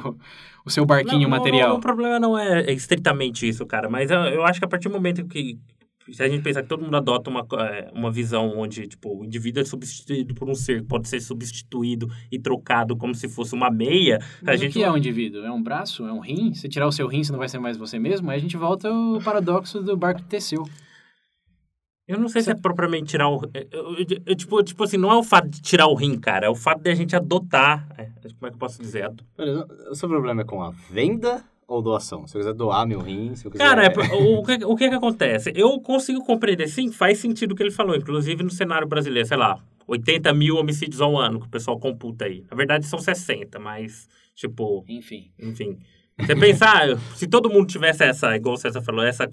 o 0.67 0.71
seu 0.71 0.85
barquinho 0.85 1.23
não, 1.23 1.31
material. 1.31 1.69
não, 1.71 1.77
o 1.77 1.81
problema 1.81 2.19
não 2.19 2.37
é 2.37 2.73
estritamente 2.73 3.47
isso, 3.49 3.65
cara. 3.65 3.89
Mas 3.89 4.11
eu, 4.11 4.19
eu 4.25 4.45
acho 4.45 4.59
que 4.59 4.65
a 4.65 4.69
partir 4.69 4.89
do 4.89 4.95
momento 4.95 5.25
que. 5.27 5.57
Se 6.11 6.23
a 6.23 6.29
gente 6.29 6.43
pensar 6.43 6.63
que 6.63 6.69
todo 6.69 6.83
mundo 6.83 6.97
adota 6.97 7.31
uma, 7.31 7.47
é, 7.61 7.91
uma 7.95 8.11
visão 8.11 8.59
onde, 8.59 8.89
tipo, 8.89 9.21
o 9.21 9.25
indivíduo 9.25 9.63
é 9.63 9.65
substituído 9.65 10.35
por 10.35 10.49
um 10.49 10.55
ser, 10.55 10.83
pode 10.85 11.09
ser 11.09 11.21
substituído 11.21 12.09
e 12.31 12.39
trocado 12.39 12.97
como 12.97 13.15
se 13.15 13.29
fosse 13.29 13.55
uma 13.55 13.71
meia, 13.71 14.19
a 14.43 14.45
Mas 14.47 14.61
gente 14.61 14.71
o 14.71 14.73
que 14.75 14.83
é 14.83 14.91
um 14.91 14.97
indivíduo? 14.97 15.45
É 15.45 15.51
um 15.53 15.63
braço? 15.63 16.05
É 16.07 16.13
um 16.13 16.19
rim? 16.21 16.55
Se 16.55 16.69
tirar 16.69 16.87
o 16.89 16.93
seu 16.93 17.07
rim, 17.07 17.23
você 17.23 17.31
não 17.33 17.39
vai 17.39 17.49
ser 17.49 17.59
mais 17.59 17.77
você 17.77 17.99
mesmo? 17.99 18.31
Aí 18.31 18.37
a 18.37 18.41
gente 18.41 18.57
volta 18.57 18.89
ao 18.89 19.21
paradoxo 19.21 19.81
do 19.83 19.97
barco 19.97 20.23
que 20.23 20.29
teceu. 20.29 20.65
Eu 22.07 22.19
não 22.19 22.29
sei 22.29 22.43
se 22.43 22.51
é 22.51 22.55
propriamente 22.55 23.07
tirar 23.11 23.29
o. 23.29 23.41
eu- 23.55 23.97
eu- 23.97 24.07
eu- 24.27 24.35
tipo, 24.37 24.61
tipo 24.65 24.83
assim, 24.83 24.97
não 24.97 25.11
é 25.13 25.17
o 25.17 25.23
fato 25.23 25.49
de 25.49 25.63
tirar 25.63 25.87
o 25.87 25.95
rim, 25.95 26.19
cara. 26.19 26.47
É 26.47 26.51
o 26.51 26.55
fato 26.55 26.83
de 26.83 26.91
a 26.91 26.95
gente 26.95 27.15
adotar. 27.15 27.87
é, 27.97 28.07
como 28.35 28.47
é 28.47 28.49
que 28.49 28.55
eu 28.55 28.59
posso 28.59 28.83
dizer? 28.83 29.09
O 29.91 29.95
seu 29.95 30.09
problema 30.09 30.43
é 30.43 30.45
com 30.45 30.61
a 30.63 30.71
venda 30.91 31.45
ou 31.67 31.83
doação? 31.83 32.27
Se 32.27 32.37
eu 32.37 32.41
quiser 32.41 32.55
doar 32.55 32.87
meu 32.87 33.01
rim, 33.01 33.35
se 33.35 33.47
eu 33.47 33.51
quiser... 33.51 33.65
Cara, 33.65 33.87
é, 33.87 33.89
o, 34.15 34.43
que, 34.43 34.65
o 34.65 34.77
que 34.77 34.89
que 34.89 34.95
acontece? 34.95 35.53
Eu 35.55 35.81
consigo 35.81 36.25
compreender, 36.25 36.69
sim, 36.69 36.91
faz 36.93 37.19
sentido 37.19 37.53
o 37.53 37.55
que 37.55 37.63
ele 37.63 37.71
falou. 37.71 37.97
Inclusive 37.97 38.43
no 38.43 38.51
cenário 38.51 38.87
brasileiro, 38.87 39.27
sei 39.27 39.37
lá, 39.37 39.59
80 39.87 40.33
mil 40.35 40.57
homicídios 40.57 41.01
ao 41.01 41.17
ano 41.19 41.41
que 41.41 41.47
o 41.47 41.51
pessoal 41.51 41.79
computa 41.79 42.25
aí. 42.25 42.45
Na 42.51 42.57
verdade 42.57 42.87
são 42.87 42.99
60, 42.99 43.59
mas, 43.59 44.09
tipo, 44.35 44.85
Enfim. 44.89 45.31
enfim. 45.39 45.79
Você 46.19 46.37
pensar, 46.37 46.99
se 47.17 47.27
todo 47.27 47.51
mundo 47.51 47.67
tivesse 47.67 48.05
essa, 48.05 48.37
igual 48.37 48.55
o 48.55 48.59
César 48.59 48.83
falou, 48.83 49.03
essa, 49.03 49.29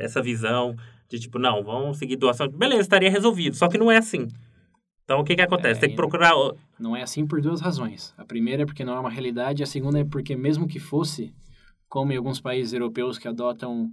essa 0.00 0.20
visão 0.20 0.74
de 1.08 1.18
tipo, 1.18 1.38
não, 1.38 1.62
vamos 1.62 1.98
seguir 1.98 2.16
doação, 2.16 2.48
beleza, 2.48 2.82
estaria 2.82 3.10
resolvido. 3.10 3.54
Só 3.56 3.68
que 3.68 3.78
não 3.78 3.90
é 3.90 3.96
assim. 3.96 4.28
Então 5.04 5.20
o 5.20 5.24
que 5.24 5.36
que 5.36 5.42
acontece? 5.42 5.78
É, 5.78 5.80
Tem 5.82 5.90
que 5.90 5.96
procurar. 5.96 6.32
Não 6.78 6.96
é 6.96 7.02
assim 7.02 7.26
por 7.26 7.40
duas 7.40 7.60
razões. 7.60 8.14
A 8.16 8.24
primeira 8.24 8.62
é 8.62 8.66
porque 8.66 8.84
não 8.84 8.96
é 8.96 9.00
uma 9.00 9.10
realidade, 9.10 9.62
a 9.62 9.66
segunda 9.66 10.00
é 10.00 10.04
porque 10.04 10.34
mesmo 10.34 10.66
que 10.66 10.78
fosse, 10.78 11.32
como 11.94 12.12
em 12.12 12.16
alguns 12.16 12.40
países 12.40 12.72
europeus 12.72 13.18
que 13.18 13.28
adotam 13.28 13.88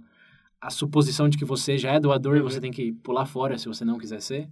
a 0.60 0.70
suposição 0.70 1.28
de 1.28 1.38
que 1.38 1.44
você 1.44 1.78
já 1.78 1.92
é 1.92 2.00
doador 2.00 2.36
e 2.36 2.40
você 2.40 2.60
tem 2.60 2.72
que 2.72 2.90
pular 2.94 3.26
fora 3.26 3.56
se 3.56 3.68
você 3.68 3.84
não 3.84 3.96
quiser 3.96 4.20
ser, 4.20 4.48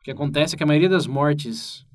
o 0.00 0.02
que 0.02 0.10
acontece 0.10 0.56
é 0.56 0.58
que 0.58 0.64
a 0.64 0.66
maioria 0.66 0.88
das 0.88 1.06
mortes, 1.06 1.86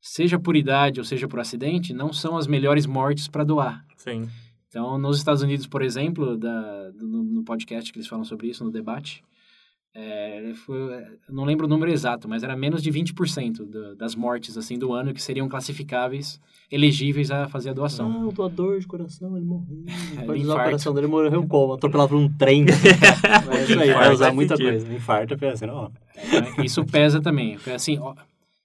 seja 0.00 0.38
por 0.38 0.56
idade 0.56 0.98
ou 0.98 1.04
seja 1.04 1.28
por 1.28 1.40
acidente, 1.40 1.92
não 1.92 2.10
são 2.10 2.38
as 2.38 2.46
melhores 2.46 2.86
mortes 2.86 3.28
para 3.28 3.44
doar. 3.44 3.84
Sim. 3.98 4.26
Então, 4.66 4.96
nos 4.96 5.18
Estados 5.18 5.42
Unidos, 5.42 5.66
por 5.66 5.82
exemplo, 5.82 6.38
da, 6.38 6.90
no, 6.94 7.22
no 7.22 7.44
podcast 7.44 7.92
que 7.92 7.98
eles 7.98 8.08
falam 8.08 8.24
sobre 8.24 8.48
isso, 8.48 8.64
no 8.64 8.70
debate, 8.70 9.22
é, 9.94 10.52
foi, 10.64 10.76
não 11.28 11.44
lembro 11.44 11.66
o 11.66 11.68
número 11.68 11.90
exato, 11.90 12.28
mas 12.28 12.42
era 12.42 12.56
menos 12.56 12.82
de 12.82 12.90
20% 12.90 13.64
da- 13.64 13.94
das 13.94 14.14
mortes 14.16 14.56
assim 14.58 14.76
do 14.78 14.92
ano 14.92 15.14
que 15.14 15.22
seriam 15.22 15.48
classificáveis, 15.48 16.40
elegíveis 16.70 17.30
a 17.30 17.46
fazer 17.48 17.70
a 17.70 17.72
doação. 17.72 18.10
Ah, 18.10 18.26
o 18.26 18.32
doador 18.32 18.80
de 18.80 18.86
coração, 18.86 19.36
ele 19.36 19.46
morreu. 19.46 19.84
É, 20.20 20.24
Pode 20.26 20.42
usar 20.42 20.54
o 20.60 20.64
coração 20.64 20.94
dele, 20.94 21.06
morreu 21.06 21.46
como? 21.46 21.74
Atropelado 21.74 22.08
por 22.10 22.18
um 22.18 22.28
trem. 22.36 22.64
é 22.68 23.64
isso 23.64 23.78
aí, 23.80 23.92
vai 23.92 24.12
usar 24.12 24.24
faz 24.26 24.34
muita 24.34 24.56
sentido. 24.56 24.70
coisa. 24.72 24.94
Infarto 24.94 25.44
é 25.44 25.48
assim, 25.50 25.66
ó. 25.66 25.90
É, 26.16 26.64
Isso 26.64 26.84
pesa 26.84 27.20
também. 27.20 27.56
Assim, 27.74 27.98
ó, 27.98 28.14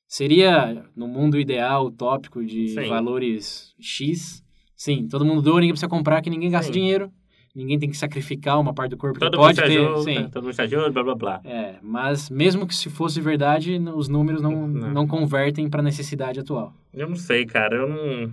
seria 0.08 0.86
no 0.96 1.08
mundo 1.08 1.40
ideal, 1.40 1.86
utópico 1.86 2.44
de 2.44 2.70
Sim. 2.70 2.88
valores 2.90 3.74
X, 3.80 4.44
sim, 4.76 5.08
todo 5.08 5.26
mundo 5.26 5.42
doa, 5.42 5.56
ninguém 5.60 5.72
precisa 5.74 5.88
comprar, 5.90 6.22
que 6.22 6.30
ninguém 6.30 6.50
gasta 6.50 6.68
Sim. 6.72 6.80
dinheiro. 6.80 7.12
Ninguém 7.56 7.78
tem 7.80 7.90
que 7.90 7.98
sacrificar 7.98 8.60
uma 8.60 8.74
parte 8.74 8.92
do 8.92 8.98
corpo. 8.98 9.20
Todo 9.20 9.38
pode 9.38 9.56
ter, 9.62 9.64
ajuda, 9.64 10.02
sim. 10.04 10.28
todo 10.30 10.44
mundo 10.44 10.54
se 10.54 10.62
ajuda, 10.62 10.90
blá 10.92 11.04
blá 11.04 11.16
blá. 11.16 11.42
É, 11.44 11.76
mas 11.82 12.30
mesmo 12.30 12.66
que 12.68 12.76
se 12.76 12.90
fosse 12.90 13.20
verdade, 13.22 13.78
os 13.96 14.08
números 14.08 14.42
não, 14.42 14.68
Não. 14.68 14.92
não 14.94 15.08
convertem 15.08 15.70
para 15.70 15.80
a 15.82 15.84
necessidade 15.84 16.40
atual. 16.40 16.74
Eu 16.94 17.08
não 17.10 17.16
sei, 17.16 17.46
cara. 17.46 17.76
Eu 17.76 17.88
não. 17.90 18.32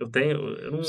Eu 0.00 0.08
tenho. 0.08 0.32
Eu 0.36 0.70
não. 0.72 0.80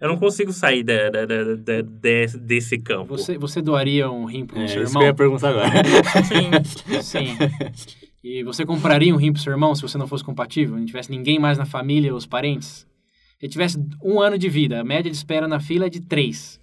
Eu 0.00 0.08
não 0.08 0.16
consigo 0.16 0.50
sair 0.50 0.82
da, 0.82 1.10
da, 1.10 1.26
da, 1.26 1.44
da- 1.56 1.82
desse, 1.82 2.38
desse 2.38 2.78
campo. 2.78 3.18
Você, 3.18 3.36
você 3.36 3.60
doaria 3.60 4.10
um 4.10 4.24
rim 4.24 4.46
pro 4.46 4.58
É, 4.58 4.66
seu 4.66 4.82
isso 4.82 4.92
que 4.92 4.98
irmão? 4.98 5.02
eu 5.02 5.06
ia 5.08 5.14
perguntar 5.14 5.50
agora. 5.50 5.70
Sim. 6.24 7.02
Sim. 7.02 7.36
E 8.24 8.42
você 8.42 8.64
compraria 8.64 9.14
um 9.14 9.18
rim 9.18 9.30
pro 9.32 9.42
seu 9.42 9.52
irmão 9.52 9.74
se 9.74 9.82
você 9.82 9.98
não 9.98 10.06
fosse 10.06 10.24
compatível? 10.24 10.76
Não 10.76 10.86
tivesse 10.86 11.10
ninguém 11.10 11.38
mais 11.38 11.58
na 11.58 11.66
família, 11.66 12.14
os 12.14 12.24
parentes? 12.24 12.86
Se 13.40 13.46
ele 13.46 13.52
tivesse 13.52 13.82
um 14.04 14.20
ano 14.20 14.38
de 14.38 14.48
vida, 14.48 14.80
a 14.80 14.84
média 14.84 15.10
de 15.10 15.16
espera 15.16 15.48
na 15.48 15.58
fila 15.58 15.86
é 15.86 15.88
de 15.88 16.00
três. 16.00 16.60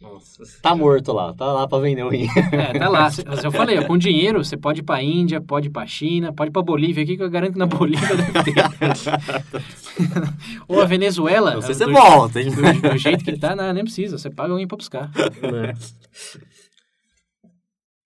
Nossa. 0.00 0.44
Tá 0.62 0.74
morto 0.74 1.12
lá, 1.12 1.34
tá 1.34 1.44
lá 1.52 1.68
pra 1.68 1.78
vender 1.78 2.02
o 2.04 2.08
rim. 2.08 2.26
É, 2.52 2.78
tá 2.78 2.88
lá. 2.88 3.10
Se- 3.10 3.22
Eu 3.44 3.52
falei, 3.52 3.78
ó, 3.78 3.84
com 3.84 3.98
dinheiro 3.98 4.42
você 4.42 4.56
pode 4.56 4.80
ir 4.80 4.82
pra 4.82 5.02
Índia, 5.02 5.42
pode 5.42 5.66
ir 5.66 5.70
pra 5.70 5.86
China, 5.86 6.32
pode 6.32 6.48
ir 6.48 6.52
pra 6.52 6.62
Bolívia. 6.62 7.02
Aqui 7.02 7.18
que 7.18 7.22
eu 7.22 7.28
garanto 7.28 7.52
que 7.54 7.58
na 7.58 7.66
Bolívia 7.66 8.16
deve 8.16 8.32
ter. 8.44 8.54
Ou 10.66 10.80
a 10.80 10.86
Venezuela. 10.86 11.52
Não 11.54 11.60
sei 11.60 11.74
do- 11.74 11.78
se 11.78 11.84
você 11.84 11.92
volta, 11.92 12.40
hein? 12.40 12.50
do, 12.50 12.88
do 12.90 12.96
jeito 12.96 13.22
que 13.24 13.36
tá, 13.38 13.54
não, 13.54 13.74
nem 13.74 13.84
precisa. 13.84 14.16
Você 14.16 14.30
paga 14.30 14.56
rim 14.56 14.66
pra 14.66 14.78
buscar. 14.78 15.10
né? 15.52 15.74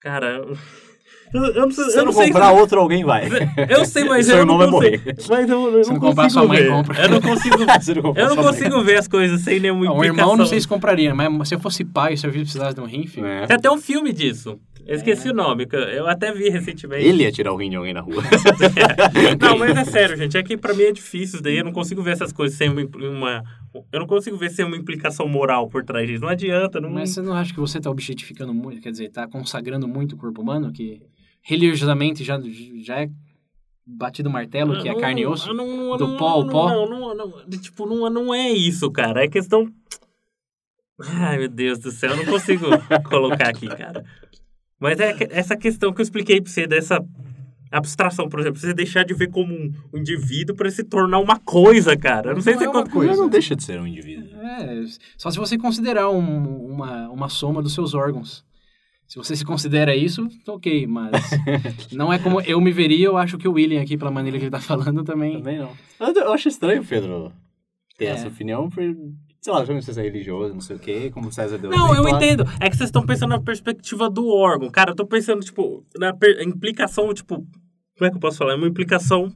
Cara, 0.00 0.44
eu, 1.34 1.44
eu 1.46 1.62
não, 1.62 1.70
sei- 1.70 1.84
Se 1.86 1.92
eu 1.92 1.96
não 1.98 2.04
não 2.06 2.12
sei. 2.12 2.26
comprar 2.28 2.52
outro, 2.52 2.80
alguém 2.80 3.04
vai. 3.04 3.28
Eu 3.68 3.84
sei, 3.84 4.04
mas 4.04 4.26
Seu 4.26 4.36
eu 4.36 4.40
irmão 4.42 4.56
não 4.58 4.70
vai 4.70 4.90
consigo. 4.90 5.04
morrer. 5.04 5.16
Mas 5.28 5.50
eu, 5.50 5.72
eu 5.76 5.84
Se 5.84 5.90
não 5.90 5.96
não 5.96 6.00
comprar, 6.08 6.22
consigo 6.24 6.30
sua 6.40 6.48
mãe 6.48 6.62
ver. 6.62 6.68
compra. 6.70 7.02
Eu 7.02 7.08
não 7.10 7.20
consigo. 7.20 7.56
Não 7.64 8.14
Eu 8.16 8.28
não 8.28 8.36
mãe. 8.36 8.44
consigo 8.44 8.82
ver 8.82 8.98
as 8.98 9.08
coisas 9.08 9.40
sem 9.40 9.58
nenhuma 9.60 9.84
Não, 9.84 9.92
o 9.92 9.96
implicação. 9.96 10.22
irmão 10.24 10.36
não 10.36 10.46
sei 10.46 10.60
se 10.60 10.68
compraria, 10.68 11.14
mas 11.14 11.48
se 11.48 11.54
eu 11.54 11.60
fosse 11.60 11.84
pai 11.84 12.14
e 12.14 12.16
se 12.16 12.26
eu 12.26 12.30
precisasse 12.30 12.74
de 12.74 12.80
um 12.80 12.84
rim, 12.86 13.06
filho, 13.06 13.26
É. 13.26 13.46
Tem 13.46 13.56
até 13.56 13.70
um 13.70 13.78
filme 13.80 14.12
disso. 14.12 14.58
Eu 14.86 14.96
esqueci 14.96 15.30
o 15.30 15.34
nome, 15.34 15.66
eu- 15.96 16.06
até 16.06 16.30
vi 16.32 16.50
recentemente. 16.50 17.04
Ele 17.06 17.22
ia 17.22 17.32
tirar 17.32 17.52
o 17.52 17.56
rim 17.56 17.70
de 17.70 17.76
alguém 17.76 17.94
na 17.94 18.00
rua. 18.00 18.22
Não, 19.40 19.58
mas 19.58 19.76
é 19.76 19.84
sério, 19.84 20.16
gente. 20.16 20.36
É 20.36 20.42
que 20.42 20.56
pra 20.56 20.74
mim 20.74 20.82
é 20.84 20.92
difícil. 20.92 21.40
Daí 21.40 21.58
eu 21.58 21.64
não 21.64 21.72
consigo 21.72 22.02
ver 22.02 22.12
essas 22.12 22.32
coisas 22.32 22.56
sem 22.56 22.68
uma. 22.70 23.42
Eu 23.92 24.00
não 24.00 24.06
consigo 24.06 24.36
ver 24.36 24.50
sem 24.50 24.64
uma 24.64 24.76
implicação 24.76 25.26
moral 25.26 25.68
por 25.68 25.82
trás 25.84 26.06
disso. 26.06 26.20
Não 26.22 26.28
adianta. 26.28 26.80
Não... 26.80 26.90
Mas 26.90 27.10
você 27.10 27.22
não 27.22 27.32
acha 27.34 27.52
que 27.52 27.60
você 27.60 27.80
tá 27.80 27.90
objetificando 27.90 28.52
muito, 28.54 28.80
quer 28.80 28.90
dizer, 28.90 29.10
tá 29.10 29.26
consagrando 29.26 29.88
muito 29.88 30.14
o 30.14 30.18
corpo 30.18 30.42
humano, 30.42 30.70
que 30.72 31.00
religiosamente 31.44 32.24
já, 32.24 32.40
já 32.82 33.02
é 33.02 33.10
batido 33.86 34.30
o 34.30 34.32
martelo, 34.32 34.80
que 34.80 34.88
é 34.88 34.92
Não, 34.94 35.00
carne 35.00 35.20
e 35.20 35.26
osso? 35.26 35.52
não, 35.52 35.66
não, 35.66 35.96
do 35.98 36.08
não, 36.08 36.16
pó 36.16 36.28
ao 36.30 36.44
não, 36.44 36.50
pó? 36.50 36.68
Não, 36.70 36.88
não, 36.88 37.14
não, 37.14 37.50
tipo, 37.60 37.86
não, 37.86 38.08
não 38.10 38.34
é 38.34 38.50
isso, 38.50 38.90
cara. 38.90 39.22
É 39.24 39.28
questão. 39.28 39.70
Ai, 41.00 41.38
meu 41.38 41.48
Deus 41.48 41.78
do 41.78 41.90
céu, 41.90 42.10
eu 42.12 42.16
não 42.16 42.24
consigo 42.24 42.64
colocar 43.10 43.48
aqui, 43.50 43.68
cara. 43.68 44.04
Mas 44.80 44.98
é 45.00 45.14
essa 45.30 45.56
questão 45.56 45.92
que 45.92 46.00
eu 46.00 46.04
expliquei 46.04 46.40
pra 46.40 46.50
você, 46.50 46.66
dessa 46.66 46.98
abstração, 47.70 48.28
por 48.28 48.40
exemplo, 48.40 48.58
você 48.60 48.72
deixar 48.72 49.04
de 49.04 49.12
ver 49.12 49.28
como 49.30 49.52
um 49.52 49.98
indivíduo 49.98 50.54
pra 50.56 50.70
se 50.70 50.84
tornar 50.84 51.18
uma 51.18 51.38
coisa, 51.38 51.96
cara. 51.96 52.30
Eu 52.30 52.34
não 52.36 52.40
sei 52.42 52.54
Não 52.54 52.60
se 52.60 52.64
é 52.66 52.68
você 52.70 52.76
uma 52.78 52.88
coisa. 52.88 53.10
Mas 53.10 53.18
não 53.20 53.28
deixa 53.28 53.54
de 53.56 53.64
ser 53.64 53.80
um 53.80 53.86
indivíduo. 53.86 54.34
É, 54.40 54.84
só 55.18 55.30
se 55.30 55.38
você 55.38 55.58
considerar 55.58 56.08
um- 56.10 56.64
uma, 56.72 57.08
uma 57.10 57.28
soma 57.28 57.60
dos 57.62 57.74
seus 57.74 57.92
órgãos. 57.94 58.44
Se 59.06 59.16
você 59.16 59.36
se 59.36 59.44
considera 59.44 59.94
isso, 59.94 60.26
ok, 60.48 60.86
mas 60.86 61.12
não 61.92 62.12
é 62.12 62.18
como 62.18 62.40
eu 62.40 62.60
me 62.60 62.72
veria, 62.72 63.06
eu 63.06 63.16
acho 63.16 63.38
que 63.38 63.46
o 63.46 63.52
William 63.52 63.80
aqui, 63.82 63.96
pela 63.96 64.10
maneira 64.10 64.38
que 64.38 64.44
ele 64.44 64.50
tá 64.50 64.60
falando, 64.60 65.04
também... 65.04 65.34
Também 65.34 65.58
não. 65.58 65.70
Eu, 66.00 66.32
acho 66.32 66.48
estranho, 66.48 66.84
Pedro, 66.84 67.32
ter 67.96 68.06
É. 68.06 68.08
essa 68.08 68.28
opinião, 68.28 68.68
por, 68.68 68.82
sei 69.40 69.52
lá, 69.52 69.64
já 69.64 69.74
não 69.74 69.82
sei 69.82 69.94
se 69.94 70.00
é 70.00 70.02
religioso, 70.02 70.54
não 70.54 70.60
sei 70.60 70.76
o 70.76 70.78
quê, 70.78 71.10
como 71.12 71.28
o 71.28 71.32
César 71.32 71.58
deu 71.58 71.70
Não, 71.70 71.94
eu 71.94 72.08
entendo. 72.08 72.44
É 72.58 72.68
que 72.70 72.76
vocês 72.76 72.88
estão 72.88 73.04
pensando 73.04 73.30
na 73.30 73.40
perspectiva 73.40 74.08
do 74.10 74.26
órgão. 74.28 74.70
Cara, 74.70 74.90
eu 74.92 74.96
tô 74.96 75.06
pensando, 75.06 75.42
tipo, 75.42 75.84
na 75.96 76.12
implicação, 76.44 77.12
tipo. 77.12 77.36
Como 77.96 78.06
é 78.06 78.10
que 78.10 78.16
eu 78.16 78.20
posso 78.20 78.38
falar? 78.38 78.54
É 78.54 78.56
uma 78.56 78.66
implicação. 78.66 79.30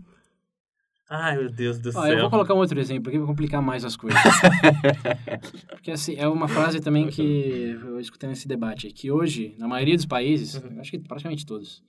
Ai, 1.11 1.39
meu 1.39 1.51
Deus 1.51 1.79
do 1.79 1.89
Ó, 1.89 1.93
céu. 1.93 2.05
eu 2.13 2.21
vou 2.21 2.31
colocar 2.31 2.53
um 2.55 2.59
outro 2.59 2.79
exemplo 2.79 3.09
aqui 3.09 3.19
para 3.19 3.27
complicar 3.27 3.63
mais 3.63 3.85
as 3.85 3.97
coisas. 3.97 4.21
Porque 5.71 5.91
assim, 5.91 6.15
é 6.17 6.29
uma 6.29 6.47
frase 6.49 6.81
também 6.81 7.09
que 7.09 7.79
eu 7.83 7.99
escutei 7.99 8.29
nesse 8.29 8.47
debate, 8.47 8.89
que 8.93 9.11
hoje, 9.11 9.55
na 9.59 9.67
maioria 9.67 9.97
dos 9.97 10.05
países, 10.07 10.57
Uhum. 10.57 10.81
acho 10.81 10.91
que 10.91 10.99
praticamente 10.99 11.47
todos, 11.47 11.83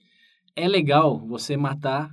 é 0.56 0.66
legal 0.66 1.18
você 1.18 1.56
matar 1.56 2.10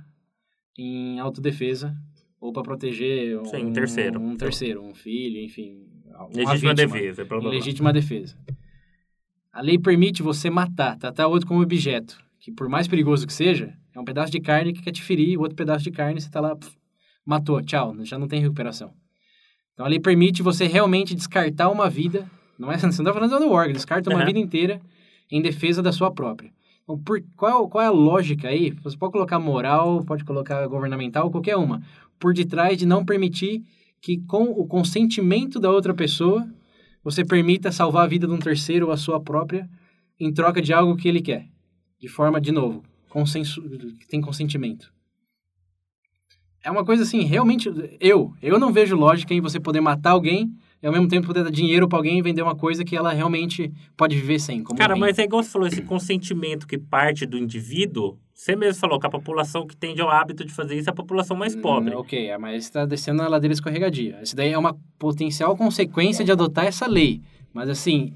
em 0.76 1.18
autodefesa 1.18 1.96
ou 2.40 2.52
para 2.52 2.62
proteger 2.62 3.38
um, 3.40 3.44
Sim, 3.46 3.64
um 3.66 3.72
terceiro. 3.72 4.20
um 4.20 4.36
terceiro, 4.36 4.82
um 4.82 4.94
filho, 4.94 5.40
enfim, 5.42 5.86
Legítima 6.34 6.54
vítima, 6.54 6.74
defesa. 6.74 7.22
Em 7.22 7.26
blá. 7.26 7.38
legítima 7.50 7.92
defesa. 7.92 8.36
A 9.52 9.60
lei 9.62 9.78
permite 9.78 10.22
você 10.22 10.50
matar, 10.50 10.96
tratar 10.98 11.26
outro 11.26 11.46
como 11.48 11.62
objeto, 11.62 12.18
que 12.38 12.52
por 12.52 12.68
mais 12.68 12.86
perigoso 12.86 13.26
que 13.26 13.32
seja, 13.32 13.72
é 13.94 13.98
um 14.00 14.04
pedaço 14.04 14.30
de 14.30 14.40
carne 14.40 14.72
que 14.72 14.82
quer 14.82 14.92
te 14.92 15.02
ferir, 15.02 15.38
o 15.38 15.42
outro 15.42 15.56
pedaço 15.56 15.84
de 15.84 15.90
carne 15.90 16.20
você 16.20 16.28
tá 16.30 16.40
lá, 16.40 16.54
pf, 16.54 16.76
matou, 17.28 17.60
tchau, 17.60 17.94
já 18.04 18.18
não 18.18 18.26
tem 18.26 18.40
recuperação. 18.40 18.90
Então 19.74 19.84
a 19.84 19.88
lei 19.88 20.00
permite 20.00 20.42
você 20.42 20.66
realmente 20.66 21.14
descartar 21.14 21.68
uma 21.68 21.90
vida, 21.90 22.26
não 22.58 22.72
é, 22.72 22.78
você 22.80 22.86
não 22.86 22.90
está 22.90 23.12
falando 23.12 23.38
do 23.38 23.50
órgão, 23.50 23.74
descarta 23.74 24.08
uma 24.08 24.20
Aham. 24.20 24.26
vida 24.26 24.38
inteira 24.38 24.80
em 25.30 25.42
defesa 25.42 25.82
da 25.82 25.92
sua 25.92 26.10
própria. 26.10 26.50
Então, 26.82 26.98
por, 26.98 27.22
qual, 27.36 27.68
qual 27.68 27.84
é 27.84 27.86
a 27.86 27.90
lógica 27.90 28.48
aí? 28.48 28.70
Você 28.82 28.96
pode 28.96 29.12
colocar 29.12 29.38
moral, 29.38 30.02
pode 30.06 30.24
colocar 30.24 30.66
governamental, 30.68 31.30
qualquer 31.30 31.56
uma, 31.56 31.82
por 32.18 32.32
detrás 32.32 32.78
de 32.78 32.86
não 32.86 33.04
permitir 33.04 33.62
que 34.00 34.16
com 34.22 34.44
o 34.44 34.66
consentimento 34.66 35.60
da 35.60 35.70
outra 35.70 35.92
pessoa 35.92 36.48
você 37.04 37.26
permita 37.26 37.70
salvar 37.70 38.04
a 38.04 38.08
vida 38.08 38.26
de 38.26 38.32
um 38.32 38.38
terceiro 38.38 38.86
ou 38.86 38.92
a 38.92 38.96
sua 38.96 39.20
própria 39.20 39.68
em 40.18 40.32
troca 40.32 40.62
de 40.62 40.72
algo 40.72 40.96
que 40.96 41.06
ele 41.06 41.20
quer. 41.20 41.46
De 42.00 42.08
forma, 42.08 42.40
de 42.40 42.52
novo, 42.52 42.82
consenso, 43.10 43.60
que 44.00 44.08
tem 44.08 44.22
consentimento. 44.22 44.90
É 46.68 46.70
uma 46.70 46.84
coisa 46.84 47.02
assim, 47.02 47.22
realmente, 47.22 47.72
eu, 47.98 48.34
eu 48.42 48.58
não 48.58 48.70
vejo 48.70 48.94
lógica 48.94 49.32
em 49.32 49.40
você 49.40 49.58
poder 49.58 49.80
matar 49.80 50.10
alguém 50.10 50.52
e 50.82 50.86
ao 50.86 50.92
mesmo 50.92 51.08
tempo 51.08 51.26
poder 51.26 51.42
dar 51.42 51.50
dinheiro 51.50 51.88
pra 51.88 51.98
alguém 51.98 52.18
e 52.18 52.22
vender 52.22 52.42
uma 52.42 52.54
coisa 52.54 52.84
que 52.84 52.94
ela 52.94 53.10
realmente 53.10 53.72
pode 53.96 54.14
viver 54.14 54.38
sem. 54.38 54.62
Cara, 54.62 54.92
rim. 54.92 55.00
mas 55.00 55.18
é 55.18 55.24
igual 55.24 55.42
você 55.42 55.48
falou, 55.48 55.66
esse 55.66 55.80
consentimento 55.80 56.66
que 56.66 56.76
parte 56.76 57.24
do 57.24 57.38
indivíduo. 57.38 58.18
Você 58.34 58.54
mesmo 58.54 58.78
falou 58.78 59.00
que 59.00 59.06
a 59.06 59.10
população 59.10 59.66
que 59.66 59.74
tende 59.74 60.02
ao 60.02 60.10
hábito 60.10 60.44
de 60.44 60.52
fazer 60.52 60.76
isso 60.76 60.90
é 60.90 60.92
a 60.92 60.94
população 60.94 61.34
mais 61.34 61.56
pobre. 61.56 61.94
Hum, 61.96 62.00
ok, 62.00 62.28
é, 62.28 62.36
mas 62.36 62.64
está 62.64 62.84
descendo 62.84 63.22
na 63.22 63.28
ladeira 63.28 63.54
escorregadia. 63.54 64.20
Isso 64.22 64.36
daí 64.36 64.52
é 64.52 64.58
uma 64.58 64.76
potencial 64.98 65.56
consequência 65.56 66.22
de 66.22 66.30
adotar 66.30 66.66
essa 66.66 66.86
lei. 66.86 67.22
Mas 67.50 67.70
assim, 67.70 68.12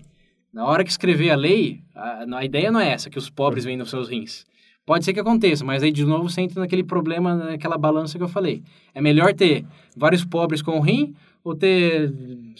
na 0.52 0.66
hora 0.66 0.84
que 0.84 0.90
escrever 0.90 1.30
a 1.30 1.36
lei, 1.36 1.80
a, 1.94 2.26
a 2.36 2.44
ideia 2.44 2.70
não 2.70 2.80
é 2.80 2.90
essa, 2.90 3.08
que 3.08 3.18
os 3.18 3.30
pobres 3.30 3.64
vendam 3.64 3.86
seus 3.86 4.10
rins. 4.10 4.44
Pode 4.84 5.04
ser 5.04 5.12
que 5.12 5.20
aconteça, 5.20 5.64
mas 5.64 5.82
aí 5.82 5.92
de 5.92 6.04
novo 6.04 6.28
você 6.28 6.40
entra 6.40 6.60
naquele 6.60 6.82
problema, 6.82 7.36
naquela 7.36 7.78
balança 7.78 8.18
que 8.18 8.24
eu 8.24 8.28
falei. 8.28 8.62
É 8.92 9.00
melhor 9.00 9.32
ter 9.32 9.64
vários 9.96 10.24
pobres 10.24 10.60
com 10.60 10.80
rim 10.80 11.14
ou 11.44 11.54
ter 11.54 12.12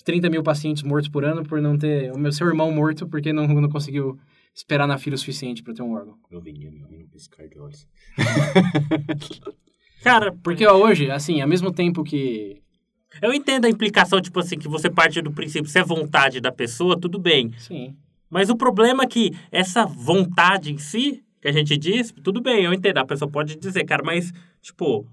30 0.05 0.31
mil 0.31 0.43
pacientes 0.43 0.83
mortos 0.83 1.09
por 1.09 1.25
ano 1.25 1.43
por 1.45 1.61
não 1.61 1.77
ter 1.77 2.13
o 2.13 2.19
meu 2.19 2.33
seu 2.33 2.47
irmão 2.47 2.71
morto 2.71 3.07
porque 3.09 3.33
não, 3.33 3.47
não 3.49 3.69
conseguiu 3.69 4.19
esperar 4.55 4.87
na 4.87 4.99
fila 4.99 5.15
o 5.15 5.19
suficiente 5.19 5.63
para 5.63 5.75
ter 5.75 5.83
um 5.83 5.93
órgão. 5.95 6.15
Eu 6.31 6.41
vendia 6.41 6.71
meu 6.71 6.87
rim 6.87 6.99
no 6.99 7.09
piscar 7.09 7.49
de 7.49 7.59
olhos. 7.59 7.87
Cara, 10.03 10.33
Porque 10.43 10.67
ó, 10.67 10.75
hoje, 10.77 11.11
assim, 11.11 11.41
ao 11.41 11.49
mesmo 11.49 11.73
tempo 11.73 12.03
que 12.03 12.61
eu 13.21 13.33
entendo 13.33 13.67
a 13.67 13.71
implicação, 13.71 14.21
tipo 14.21 14.41
assim, 14.41 14.59
que 14.59 14.69
você 14.69 14.91
parte 14.91 15.21
do 15.23 15.31
princípio, 15.33 15.71
se 15.71 15.79
é 15.79 15.85
vontade 15.85 16.41
da 16.41 16.51
pessoa, 16.51 16.99
tudo 16.99 17.19
bem. 17.19 17.53
sim, 17.59 17.95
Mas 18.29 18.51
o 18.51 18.57
problema 18.57 19.05
é 19.05 19.07
que 19.07 19.33
essa 19.51 19.85
vontade 19.87 20.73
em 20.73 20.79
si, 20.79 21.23
que 21.43 21.49
a 21.49 21.53
gente 21.53 21.77
diz, 21.77 22.15
tudo 22.23 22.41
bem, 22.41 22.65
eu 22.65 22.73
entendo. 22.73 22.99
A 22.99 23.05
pessoa 23.05 23.29
pode 23.29 23.57
dizer, 23.57 23.85
cara, 23.85 24.03
mas, 24.05 24.33
tipo, 24.63 25.05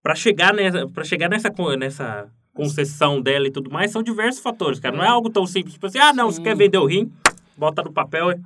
pra 0.00 0.14
chegar 0.14 0.54
nessa, 0.54 0.86
pra 0.86 1.02
chegar 1.02 1.28
nessa, 1.28 1.52
nessa 1.76 2.30
concessão 2.54 3.20
dela 3.20 3.48
e 3.48 3.50
tudo 3.50 3.68
mais, 3.68 3.90
são 3.90 4.00
diversos 4.00 4.40
fatores, 4.40 4.78
cara. 4.78 4.96
Não 4.96 5.04
é 5.04 5.08
algo 5.08 5.28
tão 5.28 5.44
simples, 5.44 5.74
tipo 5.74 5.86
assim, 5.88 5.98
ah, 5.98 6.12
não, 6.12 6.30
você 6.30 6.36
Sim. 6.36 6.44
quer 6.44 6.56
vender 6.56 6.78
o 6.78 6.86
rim, 6.86 7.10
bota 7.56 7.82
no 7.82 7.92
papel 7.92 8.30
e... 8.30 8.40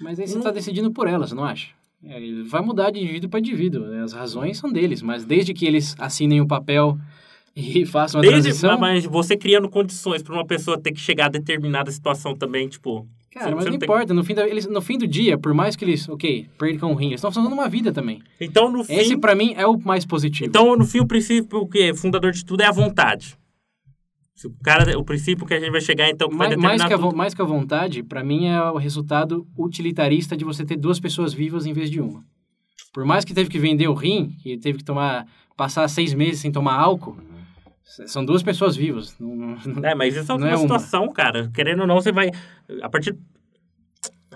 Mas 0.00 0.18
aí 0.18 0.26
você 0.26 0.36
está 0.36 0.50
decidindo 0.50 0.90
por 0.90 1.06
elas, 1.06 1.30
não 1.30 1.44
acha? 1.44 1.68
É, 2.04 2.18
vai 2.42 2.60
mudar 2.60 2.90
de 2.90 2.98
indivíduo 2.98 3.30
para 3.30 3.38
indivíduo. 3.38 3.86
né? 3.86 4.02
As 4.02 4.12
razões 4.12 4.58
são 4.58 4.70
deles, 4.72 5.00
mas 5.00 5.24
desde 5.24 5.54
que 5.54 5.64
eles 5.64 5.94
assinem 5.96 6.40
o 6.40 6.46
papel 6.48 6.98
e 7.54 7.86
façam 7.86 8.18
a 8.18 8.22
Desde, 8.22 8.42
transição... 8.42 8.78
mas 8.80 9.04
você 9.06 9.36
criando 9.36 9.68
condições 9.68 10.24
pra 10.24 10.34
uma 10.34 10.44
pessoa 10.44 10.76
ter 10.76 10.90
que 10.90 11.00
chegar 11.00 11.26
a 11.26 11.28
determinada 11.30 11.90
situação 11.92 12.34
também, 12.34 12.68
tipo... 12.68 13.08
Cara, 13.34 13.46
você- 13.50 13.54
mas 13.56 13.64
não 13.66 13.72
tem- 13.78 13.86
importa. 13.86 14.14
No 14.14 14.22
fim, 14.24 14.34
da- 14.34 14.48
eles, 14.48 14.66
no 14.66 14.80
fim 14.80 14.96
do 14.96 15.06
dia, 15.06 15.36
por 15.36 15.52
mais 15.52 15.74
que 15.76 15.84
eles, 15.84 16.08
ok, 16.08 16.48
percam 16.58 16.92
o 16.92 16.94
rim, 16.94 17.08
eles 17.08 17.18
estão 17.18 17.32
fazendo 17.32 17.52
uma 17.52 17.68
vida 17.68 17.92
também. 17.92 18.22
Então, 18.40 18.70
no 18.70 18.84
fim... 18.84 18.94
Esse, 18.94 19.16
para 19.16 19.34
mim, 19.34 19.54
é 19.56 19.66
o 19.66 19.76
mais 19.78 20.06
positivo. 20.06 20.48
Então, 20.48 20.76
no 20.76 20.84
fim, 20.86 21.00
o 21.00 21.06
princípio 21.06 21.58
o 21.58 21.66
que 21.68 21.92
fundador 21.94 22.30
de 22.32 22.44
tudo 22.44 22.62
é 22.62 22.66
a 22.66 22.72
vontade. 22.72 23.36
Se 24.34 24.46
o 24.46 24.54
cara, 24.62 24.98
o 24.98 25.04
princípio 25.04 25.46
que 25.46 25.54
a 25.54 25.60
gente 25.60 25.70
vai 25.70 25.80
chegar, 25.80 26.08
então, 26.10 26.28
que 26.28 26.36
vai 26.36 26.48
mais, 26.56 26.60
mais, 26.60 26.84
que 26.84 26.92
a, 26.92 26.98
mais 27.12 27.34
que 27.34 27.42
a 27.42 27.44
vontade, 27.44 28.02
para 28.02 28.22
mim, 28.24 28.46
é 28.46 28.60
o 28.70 28.76
resultado 28.76 29.46
utilitarista 29.56 30.36
de 30.36 30.44
você 30.44 30.64
ter 30.64 30.76
duas 30.76 30.98
pessoas 30.98 31.32
vivas 31.32 31.66
em 31.66 31.72
vez 31.72 31.90
de 31.90 32.00
uma. 32.00 32.24
Por 32.92 33.04
mais 33.04 33.24
que 33.24 33.32
teve 33.34 33.48
que 33.50 33.58
vender 33.58 33.88
o 33.88 33.94
rim, 33.94 34.30
que 34.42 34.56
teve 34.58 34.78
que 34.78 34.84
tomar 34.84 35.26
passar 35.56 35.86
seis 35.88 36.12
meses 36.14 36.40
sem 36.40 36.50
tomar 36.50 36.74
álcool, 36.74 37.16
São 38.06 38.24
duas 38.24 38.42
pessoas 38.42 38.74
vivas. 38.76 39.14
Não, 39.20 39.56
não- 39.66 39.84
É, 39.84 39.94
mas 39.94 40.16
isso 40.16 40.30
é 40.32 40.34
uma 40.34 40.48
é 40.48 40.50
uma. 40.52 40.58
situação, 40.58 41.08
cara. 41.12 41.50
Querendo 41.54 41.80
ou 41.80 41.86
não, 41.86 41.96
você 41.96 42.10
vai. 42.10 42.30
A 42.82 42.88
partir. 42.88 43.16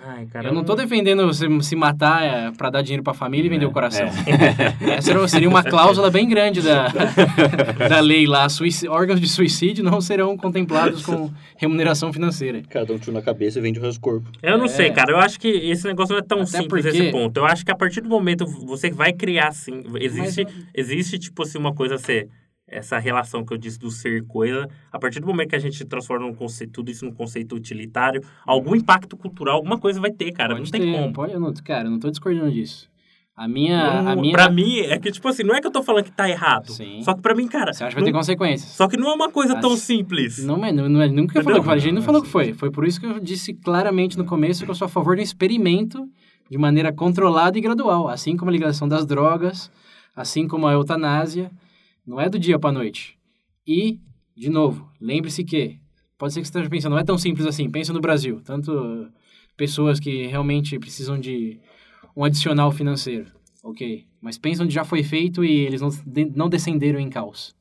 Ai, 0.00 0.26
cara. 0.26 0.48
eu 0.50 0.54
não 0.54 0.62
tô 0.62 0.76
defendendo 0.76 1.26
você 1.26 1.48
se 1.60 1.74
matar 1.74 2.22
é, 2.22 2.52
pra 2.52 2.70
dar 2.70 2.82
dinheiro 2.82 3.02
pra 3.02 3.12
família 3.12 3.46
e 3.46 3.50
vender 3.50 3.64
É, 3.64 3.68
o 3.68 3.72
coração. 3.72 4.06
Essa 4.96 5.10
era- 5.10 5.26
seria 5.26 5.48
uma 5.48 5.64
cláusula 5.64 6.08
bem 6.08 6.28
grande 6.28 6.62
da, 6.62 6.86
da 7.88 7.98
lei 8.00 8.24
lá. 8.24 8.48
Suici- 8.48 8.86
órgãos 8.86 9.20
de 9.20 9.26
suicídio 9.28 9.82
não 9.82 10.00
serão 10.00 10.36
contemplados 10.36 11.04
com 11.04 11.32
remuneração 11.56 12.12
financeira. 12.12 12.62
Cada 12.70 12.92
um 12.92 12.98
tiro 12.98 13.12
na 13.12 13.20
cabeça 13.22 13.58
e 13.58 13.62
vende 13.62 13.80
o 13.80 13.82
resto 13.82 13.98
do 13.98 14.02
corpo. 14.02 14.30
Eu 14.40 14.56
não 14.56 14.66
É. 14.66 14.68
sei, 14.68 14.90
cara. 14.92 15.10
Eu 15.12 15.18
acho 15.18 15.38
que 15.40 15.48
esse 15.48 15.84
negócio 15.84 16.12
não 16.12 16.20
é 16.20 16.24
tão 16.24 16.38
Até 16.42 16.46
simples 16.60 16.84
porque- 16.84 16.96
esse 16.96 17.10
ponto. 17.10 17.36
Eu 17.36 17.44
acho 17.46 17.64
que 17.64 17.72
a 17.72 17.76
partir 17.76 18.00
do 18.00 18.08
momento 18.08 18.46
você 18.46 18.90
vai 18.92 19.12
criar, 19.12 19.48
assim. 19.48 19.82
Existe, 20.00 20.46
existe 20.72 21.18
tipo 21.18 21.42
assim, 21.42 21.58
uma 21.58 21.74
coisa 21.74 21.98
ser. 21.98 22.28
Essa 22.70 22.98
relação 22.98 23.44
que 23.44 23.52
eu 23.52 23.56
disse 23.56 23.78
do 23.78 23.90
ser 23.90 24.24
coisa, 24.26 24.68
a 24.92 24.98
partir 24.98 25.20
do 25.20 25.26
momento 25.26 25.48
que 25.48 25.56
a 25.56 25.58
gente 25.58 25.82
transforma 25.86 26.26
um 26.26 26.34
conceito, 26.34 26.72
tudo 26.74 26.90
isso 26.90 27.04
num 27.04 27.12
conceito 27.12 27.54
utilitário, 27.54 28.22
algum 28.46 28.76
impacto 28.76 29.16
cultural, 29.16 29.56
alguma 29.56 29.78
coisa 29.78 29.98
vai 30.00 30.10
ter, 30.10 30.32
cara. 30.32 30.54
Pode 30.54 30.64
não 30.64 30.70
tem 30.70 30.80
ter, 30.92 30.92
como. 31.00 31.12
Pode, 31.14 31.32
eu 31.32 31.40
não, 31.40 31.52
cara, 31.54 31.86
eu 31.86 31.90
não 31.90 31.98
tô 31.98 32.10
discordando 32.10 32.50
disso. 32.52 32.88
A 33.34 33.46
minha... 33.48 34.02
Não- 34.02 34.08
a 34.10 34.16
minha 34.16 34.32
Pra 34.32 34.50
mim, 34.50 34.80
é 34.80 34.98
que, 34.98 35.10
tipo 35.12 35.26
assim, 35.28 35.44
não 35.44 35.54
é 35.54 35.60
que 35.60 35.66
eu 35.66 35.70
tô 35.70 35.80
falando 35.82 36.04
que 36.04 36.10
tá 36.10 36.28
errado. 36.28 36.72
Sim. 36.72 37.00
Só 37.02 37.14
que 37.14 37.22
pra 37.22 37.34
mim, 37.36 37.46
cara. 37.46 37.72
Você 37.72 37.84
acha 37.84 37.90
que 37.90 37.94
vai 38.00 38.04
ter 38.04 38.12
não- 38.12 38.18
consequências. 38.18 38.70
Só 38.72 38.88
que 38.88 38.96
não 38.96 39.08
é 39.10 39.14
uma 39.14 39.30
coisa 39.30 39.54
tão 39.60 39.76
simples. 39.76 40.44
Não, 40.44 40.62
é- 40.64 40.72
não, 40.72 40.88
não 40.88 41.00
é, 41.00 41.08
nunca 41.08 41.40
falou 41.42 41.60
que 41.60 41.64
foi. 41.64 41.74
A 41.74 41.78
gente 41.78 41.94
não 41.94 42.02
falou 42.02 42.20
que 42.20 42.28
foi. 42.28 42.52
Foi 42.52 42.70
por 42.70 42.84
isso 42.84 42.98
que 43.00 43.06
eu 43.06 43.18
disse 43.20 43.54
claramente 43.54 44.18
no 44.18 44.24
começo 44.24 44.64
que 44.64 44.70
eu 44.70 44.74
sou 44.74 44.86
a 44.86 44.88
favor 44.88 45.14
de 45.14 45.20
um 45.20 45.24
experimento 45.24 46.06
de 46.50 46.58
maneira 46.58 46.92
controlada 46.92 47.56
e 47.56 47.60
gradual. 47.60 48.08
Assim 48.08 48.36
como 48.36 48.50
a 48.50 48.52
ligação 48.52 48.88
das 48.88 49.06
drogas, 49.06 49.70
assim 50.16 50.46
como 50.48 50.66
a 50.66 50.72
eutanásia. 50.72 51.50
Não 52.08 52.18
é 52.20 52.28
do 52.28 52.38
dia 52.38 52.58
para 52.58 52.72
noite. 52.72 53.18
E, 53.66 54.00
de 54.34 54.48
novo, 54.48 54.90
lembre-se 55.00 55.44
que, 55.44 55.78
pode 56.16 56.32
ser 56.32 56.40
que 56.40 56.46
você 56.46 56.50
esteja 56.50 56.70
pensando, 56.70 56.92
não 56.92 56.98
é 56.98 57.04
tão 57.04 57.18
simples 57.18 57.46
assim. 57.46 57.68
Pensa 57.70 57.92
no 57.92 58.00
Brasil. 58.00 58.40
Tanto 58.42 59.08
pessoas 59.56 60.00
que 60.00 60.26
realmente 60.26 60.78
precisam 60.78 61.20
de 61.20 61.60
um 62.16 62.24
adicional 62.24 62.72
financeiro. 62.72 63.26
Ok. 63.62 64.06
Mas 64.22 64.38
pensa 64.38 64.62
onde 64.64 64.72
já 64.72 64.84
foi 64.84 65.02
feito 65.02 65.44
e 65.44 65.50
eles 65.66 65.80
não, 65.82 65.90
de- 66.06 66.32
não 66.34 66.48
descenderam 66.48 66.98
em 66.98 67.10
caos. 67.10 67.54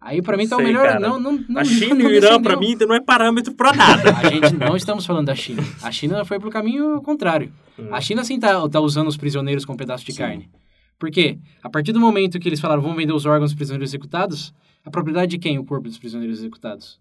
Aí, 0.00 0.22
pra 0.22 0.36
mim, 0.36 0.46
tá 0.48 0.56
o 0.56 0.62
melhor. 0.62 0.86
cara. 0.86 1.00
Não, 1.00 1.18
não, 1.18 1.44
não, 1.48 1.60
a 1.60 1.64
China 1.64 2.00
e 2.00 2.06
o 2.06 2.10
Irã, 2.10 2.38
descendeu. 2.40 2.60
mim, 2.60 2.76
não 2.86 2.94
é 2.94 3.00
parâmetro 3.00 3.52
pra 3.54 3.72
nada. 3.74 4.16
A 4.16 4.30
gente 4.30 4.54
não 4.54 4.76
estamos 4.76 5.04
falando 5.04 5.26
da 5.26 5.34
China. 5.34 5.60
A 5.82 5.90
China 5.90 6.24
foi 6.24 6.38
pro 6.38 6.50
caminho 6.50 7.02
contrário. 7.02 7.52
Hum. 7.76 7.88
A 7.92 8.00
China 8.00 8.22
sim 8.22 8.38
tá, 8.38 8.68
tá 8.68 8.78
usando 8.80 9.08
os 9.08 9.16
prisioneiros 9.16 9.64
como 9.64 9.76
pedaço 9.76 10.04
de 10.06 10.12
Sim. 10.12 10.18
carne. 10.18 10.48
Por 10.98 11.10
quê? 11.10 11.38
A 11.62 11.70
partir 11.70 11.92
do 11.92 12.00
momento 12.00 12.38
que 12.40 12.48
eles 12.48 12.60
falaram 12.60 12.82
vamos 12.82 12.96
vender 12.96 13.12
os 13.12 13.24
órgãos 13.24 13.50
dos 13.50 13.56
prisioneiros 13.56 13.90
executados, 13.90 14.52
a 14.84 14.90
propriedade 14.90 15.30
de 15.30 15.38
quem 15.38 15.58
o 15.58 15.64
corpo 15.64 15.88
dos 15.88 15.98
prisioneiros 15.98 16.38
executados? 16.38 17.00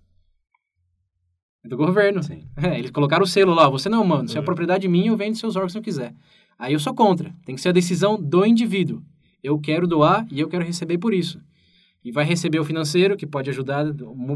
É 1.64 1.68
do 1.68 1.76
governo. 1.78 2.22
Sim. 2.22 2.44
É, 2.56 2.78
eles 2.78 2.92
colocaram 2.92 3.24
o 3.24 3.28
selo 3.28 3.54
lá, 3.54 3.68
você 3.70 3.90
não, 3.90 4.04
mano, 4.06 4.28
se 4.28 4.38
é 4.38 4.42
Hum. 4.42 4.46
propriedade 4.46 4.88
minha, 4.88 5.08
eu 5.10 5.18
vendo 5.18 5.36
seus 5.36 5.56
órgãos 5.56 5.72
se 5.72 5.78
eu 5.78 5.82
quiser. 5.82 6.14
Aí 6.60 6.74
eu 6.74 6.80
sou 6.80 6.94
contra. 6.94 7.34
Tem 7.46 7.56
que 7.56 7.62
ser 7.62 7.70
a 7.70 7.74
decisão 7.74 8.22
do 8.22 8.46
indivíduo. 8.46 9.02
Eu 9.44 9.60
quero 9.60 9.88
doar 9.88 10.28
e 10.32 10.40
eu 10.40 10.48
quero 10.48 10.66
receber 10.66 10.98
por 10.98 11.14
isso. 11.14 11.40
E 12.04 12.12
vai 12.12 12.26
receber 12.26 12.60
o 12.60 12.66
financeiro, 12.66 13.18
que 13.18 13.26
pode 13.28 13.50
ajudar 13.50 13.86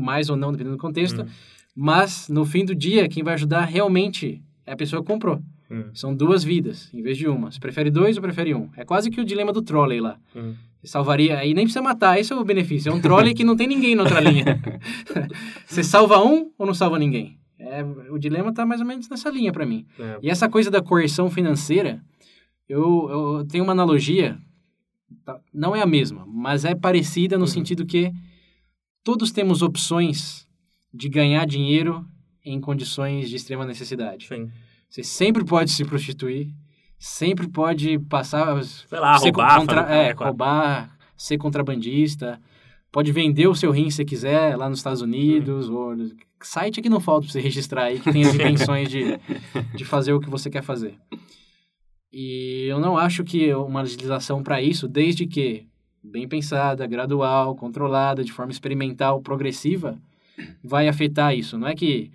mais 0.02 0.30
ou 0.30 0.36
não, 0.36 0.52
dependendo 0.52 0.76
do 0.76 0.82
contexto. 0.82 1.22
Hum. 1.22 1.28
Mas, 1.76 2.28
no 2.28 2.46
fim 2.46 2.66
do 2.66 2.76
dia, 2.76 3.08
quem 3.08 3.24
vai 3.24 3.36
ajudar 3.36 3.62
realmente 3.66 4.42
é 4.66 4.74
a 4.74 4.76
pessoa 4.76 5.02
que 5.02 5.08
comprou. 5.08 5.42
Hum. 5.72 5.86
São 5.94 6.14
duas 6.14 6.44
vidas, 6.44 6.90
em 6.94 7.02
vez 7.02 7.18
de 7.18 7.28
uma. 7.28 7.50
Você 7.50 7.60
prefere 7.60 7.90
dois 7.90 8.18
ou 8.18 8.22
prefere 8.22 8.54
um? 8.54 8.70
É 8.76 8.84
quase 8.84 9.10
que 9.10 9.22
o 9.22 9.26
dilema 9.26 9.54
do 9.54 9.62
trolley 9.62 10.02
lá. 10.02 10.18
Hum. 10.36 10.54
Você 10.82 10.88
salvaria... 10.88 11.38
Aí 11.38 11.54
nem 11.54 11.64
precisa 11.64 11.82
matar, 11.82 12.20
esse 12.20 12.34
é 12.34 12.36
o 12.36 12.44
benefício. 12.44 12.92
É 12.92 12.94
um 12.94 13.00
trolley 13.00 13.34
que 13.34 13.44
não 13.44 13.56
tem 13.56 13.68
ninguém 13.68 13.96
na 13.96 14.04
outra 14.04 14.20
linha. 14.20 14.60
Você 15.66 15.84
salva 15.84 16.22
um 16.24 16.52
ou 16.58 16.66
não 16.66 16.74
salva 16.74 16.98
ninguém? 17.00 17.38
É, 17.58 17.84
o 18.10 18.18
dilema 18.18 18.52
tá 18.54 18.66
mais 18.66 18.82
ou 18.82 18.88
menos 18.88 19.08
nessa 19.08 19.30
linha 19.30 19.52
para 19.54 19.66
mim. 19.66 19.86
É. 20.00 20.20
E 20.24 20.30
essa 20.30 20.50
coisa 20.50 20.72
da 20.72 20.82
coerção 20.82 21.30
financeira, 21.30 22.02
eu, 22.68 23.08
eu 23.10 23.46
tenho 23.48 23.64
uma 23.64 23.74
analogia, 23.74 24.38
tá? 25.24 25.40
não 25.54 25.76
é 25.76 25.82
a 25.82 25.86
mesma, 25.86 26.26
mas 26.28 26.66
é 26.66 26.74
parecida 26.74 27.38
no 27.38 27.44
Uhum. 27.44 27.48
sentido 27.48 27.86
que 27.86 28.12
todos 29.04 29.32
temos 29.32 29.62
opções 29.62 30.48
de 30.94 31.08
ganhar 31.08 31.46
dinheiro 31.46 32.04
em 32.44 32.60
condições 32.60 33.30
de 33.30 33.36
extrema 33.36 33.66
necessidade. 33.66 34.28
Sim. 34.28 34.50
Você 34.92 35.04
sempre 35.06 35.46
pode 35.46 35.72
se 35.72 35.86
prostituir, 35.86 36.50
sempre 37.00 37.48
pode 37.48 37.98
passar... 37.98 38.62
Sei 38.62 39.00
lá, 39.00 39.18
ser 39.18 39.28
roubar. 39.28 39.60
contra- 39.60 39.96
é, 39.96 40.14
claro. 40.14 40.32
roubar, 40.32 40.98
ser 41.16 41.38
contrabandista, 41.38 42.38
pode 42.92 43.10
vender 43.14 43.48
o 43.48 43.56
seu 43.56 43.72
rim 43.72 43.90
se 43.90 44.04
quiser 44.04 44.58
lá 44.58 44.68
nos 44.70 44.80
Estados 44.80 45.02
Unidos, 45.02 45.70
ou 45.70 45.96
site 46.42 46.82
que 46.82 46.90
não 46.90 47.00
falta 47.00 47.22
para 47.22 47.32
você 47.32 47.40
registrar 47.40 47.84
aí, 47.84 48.02
que 48.02 48.12
tem 48.12 48.24
as 48.24 48.36
intenções 48.36 48.90
de, 48.90 49.18
de 49.74 49.86
fazer 49.86 50.12
o 50.12 50.20
que 50.20 50.30
você 50.30 50.50
quer 50.50 50.62
fazer. 50.62 50.98
E 52.12 52.66
eu 52.70 52.78
não 52.78 52.98
acho 52.98 53.24
que 53.24 53.54
uma 53.54 53.84
legislação 53.84 54.44
para 54.44 54.62
isso, 54.62 54.90
desde 54.90 55.26
que 55.26 55.66
bem 56.04 56.28
pensada, 56.28 56.86
gradual, 56.86 57.56
controlada, 57.56 58.26
de 58.26 58.34
forma 58.34 58.52
experimental, 58.52 59.22
progressiva, 59.22 59.98
vai 60.62 60.90
afetar 60.90 61.34
isso. 61.34 61.58
Não 61.58 61.70
é 61.70 61.76
que 61.76 62.12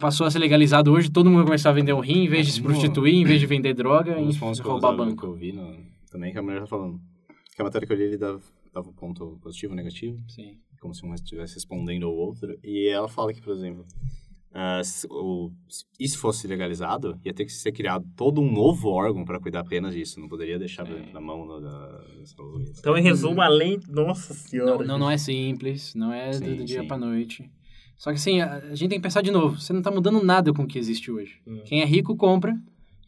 passou 0.00 0.26
a 0.26 0.30
ser 0.30 0.38
legalizado 0.38 0.90
hoje, 0.90 1.10
todo 1.10 1.26
mundo 1.26 1.38
vai 1.38 1.46
começar 1.46 1.70
a 1.70 1.72
vender 1.74 1.92
o 1.92 2.00
rim, 2.00 2.24
em 2.24 2.28
vez 2.28 2.46
de 2.46 2.52
se 2.52 2.60
Não. 2.60 2.66
prostituir, 2.70 3.14
em 3.14 3.24
vez 3.24 3.38
de 3.40 3.46
vender 3.46 3.74
droga, 3.74 4.18
Um 4.18 4.30
e 4.30 4.34
pontos 4.36 4.60
que 4.60 4.66
eu, 4.66 4.72
roubar 4.72 4.96
banco. 4.96 5.20
que 5.20 5.26
eu 5.26 5.34
vi 5.34 5.52
no- 5.52 5.76
também, 6.10 6.32
que 6.32 6.38
a 6.38 6.42
mulher 6.42 6.60
tá 6.60 6.66
falando. 6.66 6.98
Que 7.54 7.60
a 7.60 7.64
matéria 7.64 7.86
que 7.86 7.92
eu 7.92 7.96
li, 7.96 8.04
ele 8.04 8.16
dava, 8.18 8.40
dava 8.72 8.88
um 8.88 8.92
ponto 8.92 9.38
positivo 9.42 9.72
e 9.74 9.76
negativo, 9.76 10.18
Sim. 10.28 10.56
como 10.80 10.94
se 10.94 11.04
um 11.04 11.14
estivesse 11.14 11.54
respondendo 11.54 12.06
ao 12.06 12.14
outro. 12.14 12.56
E 12.64 12.88
ela 12.88 13.08
fala 13.08 13.32
que, 13.34 13.40
por 13.42 13.52
exemplo, 13.54 13.84
ah, 14.52 14.80
se, 14.82 15.06
o, 15.10 15.50
se 15.68 15.84
isso 16.00 16.18
fosse 16.18 16.46
legalizado, 16.46 17.18
ia 17.24 17.32
ter 17.34 17.44
que 17.44 17.52
ser 17.52 17.72
criado 17.72 18.06
todo 18.16 18.40
um 18.40 18.50
novo 18.50 18.88
órgão 18.88 19.24
para 19.24 19.38
cuidar 19.38 19.60
apenas 19.60 19.94
disso. 19.94 20.18
Não 20.18 20.28
poderia 20.28 20.58
deixar 20.58 20.86
É. 20.90 21.12
na 21.12 21.20
mão 21.20 21.46
da, 21.46 21.58
da 21.60 22.04
saúde. 22.24 22.72
Então, 22.78 22.96
em 22.96 23.02
resumo, 23.02 23.40
além. 23.42 23.78
Nossa 23.88 24.32
senhora. 24.32 24.78
Não, 24.78 24.86
não, 24.86 24.98
não 25.00 25.10
é 25.10 25.18
simples, 25.18 25.94
não 25.94 26.10
é 26.12 26.30
do, 26.30 26.36
Sim, 26.38 26.56
do 26.56 26.64
dia 26.64 26.80
sim. 26.80 26.86
pra 26.88 26.96
noite. 26.96 27.50
Só 27.96 28.10
que 28.10 28.16
assim, 28.16 28.40
a, 28.40 28.54
a 28.56 28.74
gente 28.74 28.90
tem 28.90 28.98
que 28.98 29.02
pensar 29.02 29.22
de 29.22 29.30
novo. 29.30 29.58
Você 29.60 29.72
não 29.72 29.82
tá 29.82 29.90
mudando 29.90 30.22
nada 30.22 30.52
com 30.52 30.62
o 30.62 30.66
que 30.66 30.78
existe 30.78 31.10
hoje. 31.10 31.40
Hum. 31.46 31.60
Quem 31.64 31.80
é 31.80 31.84
rico, 31.84 32.14
compra. 32.16 32.56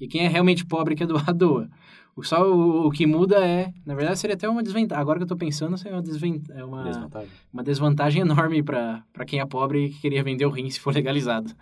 E 0.01 0.07
quem 0.07 0.24
é 0.24 0.29
realmente 0.29 0.64
pobre, 0.64 0.94
quer 0.94 1.07
doar, 1.07 1.33
doa. 1.35 1.68
O, 2.16 2.22
só 2.24 2.51
o, 2.51 2.87
o 2.87 2.90
que 2.90 3.07
muda 3.07 3.44
é... 3.46 3.72
Na 3.87 3.94
verdade, 3.94 4.18
seria 4.18 4.35
até 4.35 4.48
uma 4.48 4.62
desvantagem. 4.62 5.01
Agora 5.01 5.18
que 5.18 5.22
eu 5.24 5.29
tô 5.29 5.37
pensando, 5.37 5.77
seria 5.77 5.96
uma, 5.96 6.03
desven, 6.03 6.42
é 6.51 6.64
uma, 6.64 6.83
Desvantagem. 6.85 7.29
uma 7.53 7.62
desvantagem 7.62 8.22
enorme 8.22 8.61
pra 8.62 9.03
pra 9.12 9.24
quem 9.24 9.38
é 9.40 9.46
pobre 9.46 9.87
e 9.87 9.90
que 9.90 10.01
queria 10.01 10.22
vender 10.22 10.44
o 10.46 10.51
rim 10.51 10.68
se 10.70 10.81
for 10.81 10.92
legalizado. 10.94 11.53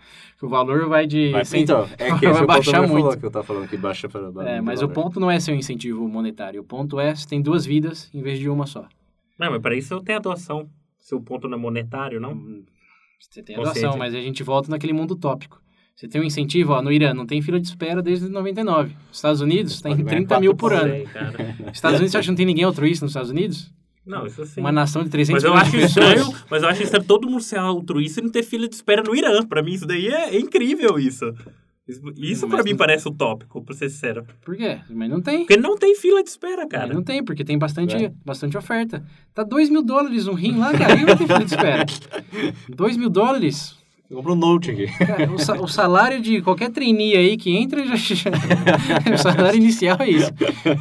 O 0.40 0.48
valor 0.48 0.88
vai 0.88 1.06
de... 1.06 1.30
Vai, 1.30 1.44
cem- 1.44 1.62
então, 1.62 1.86
é 1.98 2.10
que 2.18 2.26
vai 2.26 2.28
é 2.28 2.30
o 2.30 2.34
ponto 2.38 2.46
baixar 2.46 2.80
que 2.82 2.86
muito. 2.90 3.02
falou, 3.04 3.16
que 3.18 3.26
eu 3.26 3.30
tava 3.30 3.44
falando 3.44 3.68
que 3.68 3.76
baixa 3.76 4.08
para... 4.08 4.48
É, 4.50 4.60
mas 4.62 4.80
o 4.82 4.88
ponto 4.88 5.18
não 5.20 5.30
é 5.30 5.38
ser 5.40 5.52
um 5.52 5.56
incentivo 5.56 6.08
monetário. 6.08 6.60
O 6.62 6.64
ponto 6.64 6.98
é 7.00 7.14
você 7.14 7.26
tem 7.28 7.42
duas 7.42 7.66
vidas 7.66 8.08
em 8.14 8.22
vez 8.22 8.38
de 8.38 8.48
uma 8.48 8.66
só. 8.66 8.86
Não, 9.38 9.50
mas 9.50 9.60
para 9.60 9.74
isso 9.76 9.92
eu 9.92 10.00
tenho 10.00 10.18
a 10.18 10.22
doação. 10.22 10.68
Se 10.98 11.14
o 11.14 11.20
ponto 11.20 11.48
não 11.48 11.58
é 11.58 11.60
monetário, 11.60 12.18
não? 12.18 12.34
Você 13.18 13.42
tem 13.42 13.56
a 13.56 13.60
doação, 13.60 13.96
mas 13.96 14.14
a 14.14 14.20
gente 14.20 14.42
volta 14.42 14.70
naquele 14.70 14.92
mundo 14.92 15.12
utópico. 15.12 15.60
Você 15.94 16.06
tem 16.06 16.20
um 16.20 16.24
incentivo, 16.24 16.74
ó, 16.74 16.82
no 16.82 16.92
Irã 16.92 17.14
não 17.14 17.24
tem 17.24 17.40
fila 17.40 17.58
de 17.58 17.68
espera 17.68 18.02
desde 18.02 18.28
99. 18.28 18.94
Estados 19.10 19.40
Unidos 19.40 19.80
tem 19.80 19.92
Pode 19.92 20.02
ganhar 20.02 20.16
30 20.18 20.40
mil 20.40 20.54
por 20.54 20.72
ano. 20.72 21.04
cara. 21.06 21.56
Estados 21.72 21.98
Unidos, 21.98 22.12
você 22.12 22.18
acha 22.18 22.26
que 22.26 22.30
não 22.30 22.36
tem 22.36 22.46
ninguém 22.46 22.64
altruísta 22.64 23.06
nos 23.06 23.12
Estados 23.12 23.30
Unidos? 23.30 23.72
Não, 24.04 24.26
isso 24.26 24.44
sim. 24.44 24.60
Uma 24.60 24.70
nação 24.70 25.02
de 25.02 25.08
300 25.08 25.42
Mas 25.42 25.50
eu 25.50 25.54
acho 25.54 25.76
estranho, 25.76 26.34
mas 26.50 26.62
eu 26.62 26.68
acho 26.68 26.82
estranho 26.82 27.04
todo 27.04 27.28
mundo 27.28 27.42
ser 27.42 27.58
altruísta 27.58 28.20
e 28.20 28.24
não 28.24 28.30
ter 28.30 28.42
fila 28.42 28.68
de 28.68 28.74
espera 28.74 29.02
no 29.02 29.16
Irã. 29.16 29.44
Pra 29.46 29.62
mim, 29.62 29.72
isso 29.72 29.86
daí 29.86 30.06
é, 30.06 30.36
é 30.36 30.38
incrível, 30.38 30.98
isso. 30.98 31.34
Isso, 32.16 32.48
pra 32.48 32.56
Mas 32.56 32.64
mim 32.64 32.70
não- 32.72 32.76
parece 32.78 33.06
utópico, 33.08 33.62
pra 33.62 33.72
ser 33.74 33.88
sincero. 33.88 34.26
Por 34.44 34.56
quê? 34.56 34.78
Mas 34.90 35.08
não 35.08 35.20
tem. 35.20 35.46
Porque 35.46 35.56
não 35.56 35.76
tem 35.78 35.94
fila 35.94 36.20
de 36.22 36.28
espera, 36.30 36.62
Mas 36.62 36.68
cara. 36.68 36.92
Não 36.92 37.02
tem, 37.02 37.22
porque 37.24 37.44
tem 37.44 37.56
bastante, 37.56 37.94
É. 37.96 38.12
bastante 38.24 38.56
oferta. 38.58 39.04
Tá 39.32 39.44
2 39.44 39.70
mil 39.70 39.82
dólares 39.82 40.26
um 40.26 40.34
rim 40.34 40.56
lá, 40.58 40.72
cara. 40.76 40.96
Quem 40.96 41.04
vai 41.04 41.16
ter 41.16 41.26
fila 41.26 41.38
de 41.44 41.54
espera? 41.54 41.86
2 42.74 42.96
mil 42.96 43.08
dólares? 43.08 43.76
Eu 44.10 44.16
compro 44.18 44.32
um 44.34 44.36
note 44.36 44.70
aqui. 44.70 44.86
Cara, 45.04 45.32
o, 45.32 45.38
sa- 45.38 45.60
o 45.60 45.66
salário 45.68 46.20
de 46.20 46.40
qualquer 46.42 46.70
trainee 46.70 47.16
aí 47.16 47.36
que 47.36 47.50
entra, 47.56 47.84
já, 47.86 47.94
já- 47.96 48.30
o 49.14 49.18
salário 49.18 49.56
inicial 49.56 49.96
é 50.00 50.08
isso. 50.10 50.30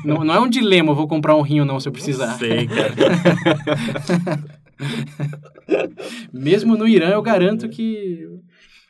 Não, 0.04 0.24
não 0.24 0.34
é 0.34 0.40
um 0.40 0.50
dilema, 0.50 0.92
eu 0.92 0.96
vou 0.96 1.08
comprar 1.08 1.36
um 1.36 1.42
rim 1.42 1.60
ou 1.60 1.66
não 1.66 1.80
se 1.80 1.88
eu 1.88 1.92
precisar. 1.92 2.34
Sei, 2.38 2.68
cara. 2.68 2.94
Mesmo 6.34 6.76
no 6.78 6.88
Irã, 6.88 7.10
eu 7.10 7.22
garanto 7.22 7.68
que 7.70 8.28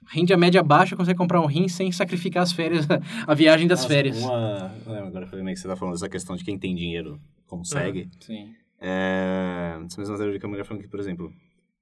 rende 0.07 0.33
a 0.33 0.37
média 0.37 0.61
baixa 0.63 0.95
consegue 0.95 1.17
comprar 1.17 1.41
um 1.41 1.45
rim 1.45 1.67
sem 1.67 1.91
sacrificar 1.91 2.43
as 2.43 2.51
férias, 2.51 2.85
a 3.27 3.33
viagem 3.33 3.67
das 3.67 3.79
Nossa, 3.79 3.93
férias. 3.93 4.17
Uma... 4.17 4.71
é, 4.87 4.99
Agora 4.99 5.25
eu 5.25 5.29
falei 5.29 5.53
que 5.53 5.59
você 5.59 5.67
tá 5.67 5.75
falando 5.75 5.93
dessa 5.93 6.09
questão 6.09 6.35
de 6.35 6.43
quem 6.43 6.57
tem 6.57 6.75
dinheiro 6.75 7.19
consegue. 7.47 8.09
Sim. 8.19 8.53
É, 8.79 9.79
essa 9.85 9.99
mesma 9.99 10.17
teoria 10.17 10.39
que 10.39 10.45
a 10.45 10.49
mulher 10.49 10.65
falando 10.65 10.83
que, 10.83 10.89
por 10.89 10.99
exemplo, 10.99 11.31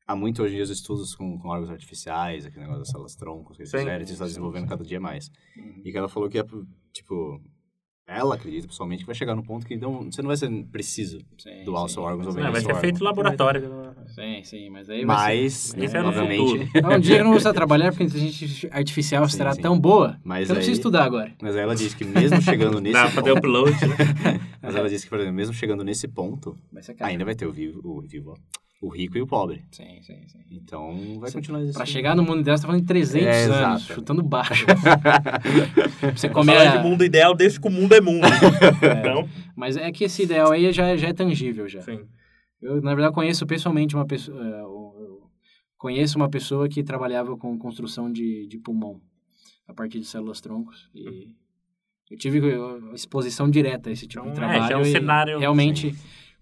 há 0.08 0.16
muito 0.16 0.44
hoje 0.44 0.54
em 0.54 0.56
dia 0.58 0.64
os 0.64 0.70
estudos 0.70 1.16
com, 1.16 1.38
com 1.40 1.48
órgãos 1.50 1.70
artificiais, 1.70 2.46
aquele 2.46 2.62
negócio 2.62 2.82
das 2.82 2.90
células 2.90 3.16
troncos 3.16 3.56
que 3.56 3.64
eles 3.64 3.72
Sim. 3.72 3.80
fizeram, 3.80 3.96
eles 3.96 4.10
estão 4.10 4.28
desenvolvendo 4.28 4.68
cada 4.68 4.84
dia 4.84 5.00
mais. 5.00 5.32
E 5.84 5.92
que 5.92 5.98
ela 5.98 6.10
falou 6.10 6.30
que, 6.30 6.38
é, 6.38 6.46
tipo, 6.92 7.42
ela 8.06 8.36
acredita 8.36 8.68
pessoalmente 8.68 9.02
que 9.04 9.08
vai 9.08 9.16
chegar 9.16 9.34
no 9.36 9.44
ponto 9.44 9.66
que 9.66 9.78
não, 9.78 10.04
você 10.12 10.22
não 10.22 10.28
vai 10.28 10.36
ser 10.38 10.50
preciso 10.72 11.20
Sim, 11.38 11.64
doar 11.64 11.86
o 11.86 11.88
sim. 11.88 11.94
seu 11.96 12.04
órgão 12.04 12.26
ou 12.26 12.32
vender 12.34 12.52
vai 12.52 12.62
o 12.62 12.64
ser 12.64 12.76
feito 12.76 13.04
laboratório. 13.04 13.94
Sim, 14.08 14.44
sim, 14.44 14.70
mas 14.70 14.90
aí 14.90 15.06
vai 15.06 15.16
Mas, 15.16 15.74
Isso 15.76 15.96
é, 15.96 16.00
é 16.00 16.02
no 16.02 16.10
obviamente, 16.10 16.72
ser... 16.72 16.86
Um 16.86 17.00
dia 17.00 17.16
eu 17.16 17.20
não 17.20 17.32
vou 17.32 17.34
precisar 17.34 17.54
trabalhar 17.56 17.92
porque 17.92 18.04
a 18.04 18.06
inteligência 18.06 18.70
artificial 18.74 19.28
Sim, 19.28 19.38
será 19.38 19.54
sim. 19.54 19.62
tão 19.62 19.80
boa 19.80 20.20
Mas 20.24 20.46
que 20.46 20.52
eu 20.52 20.56
não 20.56 20.60
preciso 20.60 20.80
estudar 20.80 21.06
agora. 21.06 21.34
mas 21.42 21.56
aí 21.56 21.62
ela 21.62 21.76
disse 21.76 21.96
que 21.96 22.04
mesmo 22.04 22.42
chegando 22.42 22.80
nesse 22.82 22.94
Dá 22.94 23.04
pra 23.04 23.12
fazer 23.12 23.34
ponto, 23.34 23.48
upload, 23.48 23.88
né? 23.88 23.96
mas 24.62 24.76
ela 24.76 24.90
disse 24.90 25.06
que, 25.06 25.10
por 25.10 25.20
exemplo, 25.20 25.36
mesmo 25.36 25.54
chegando 25.54 25.84
nesse 25.84 26.08
ponto, 26.08 26.58
Vai 26.72 26.84
ser 26.84 26.96
ainda 27.00 27.24
vai 27.26 27.36
ter 27.36 27.46
o 27.48 27.52
vivo, 27.52 27.80
o 27.84 28.02
vivo, 28.02 28.32
ó, 28.32 28.36
o 28.86 28.90
rico 28.90 29.18
e 29.18 29.22
o 29.22 29.28
pobre. 29.28 29.64
Sim, 29.72 30.02
sim, 30.02 30.28
sim. 30.28 30.40
Então, 30.52 31.18
vai 31.20 31.30
Sim. 31.30 31.38
continuar 31.38 31.60
existindo. 31.62 31.78
Pra 31.80 31.86
chegar 31.86 32.16
no 32.16 32.24
mundo 32.24 32.44
dela, 32.44 32.58
você 32.58 32.62
tá 32.64 32.68
falando 32.68 32.82
de 32.82 32.88
300 32.88 33.26
É, 33.28 33.44
anos, 33.46 33.56
exato. 33.58 33.94
chutando 33.94 34.22
baixo. 34.22 34.66
você 36.16 36.30
comer... 36.30 36.54
falar 36.58 36.78
de 36.78 36.84
mundo 36.84 37.04
ideal 37.04 37.34
desde 37.34 37.60
que 37.60 37.68
o 37.68 37.72
mundo 37.72 37.94
é 37.94 38.02
mundo. 38.02 38.26
Então, 39.00 39.28
Mas 39.56 39.78
é 39.78 39.92
que 39.92 40.04
esse 40.04 40.24
ideal 40.24 40.52
aí 40.52 40.72
já, 40.72 40.96
já 40.96 41.08
é 41.10 41.14
tangível 41.14 41.68
já. 41.68 41.82
sim. 41.82 42.02
Eu, 42.62 42.82
na 42.82 42.94
verdade, 42.96 43.14
conheço 43.14 43.46
pessoalmente 43.46 43.96
uma 43.96 44.06
pessoa... 44.06 44.38
é, 44.42 44.62
eu- 44.62 44.94
eu 45.00 45.30
conheço 45.78 46.18
uma 46.18 46.30
pessoa 46.30 46.70
que 46.70 46.82
trabalhava 46.84 47.36
com 47.38 47.58
construção 47.58 48.12
de, 48.12 48.48
de 48.48 48.58
pulmão 48.58 49.02
a 49.68 49.74
partir 49.74 50.00
de 50.00 50.06
células 50.06 50.40
troncos 50.40 50.90
e 50.96 51.28
eu 52.10 52.18
tive 52.18 52.40
exposição 52.94 53.50
direta 53.50 53.90
a 53.90 53.94
esse 53.94 54.08
tipo 54.08 54.22
Então, 54.28 54.34
de 54.34 54.40
é, 54.40 54.48
trabalho 54.48 54.68
já 54.70 54.74
é 54.76 54.78
um 54.78 54.82
e 54.82 54.92
cenário, 54.92 55.40
realmente 55.40 55.94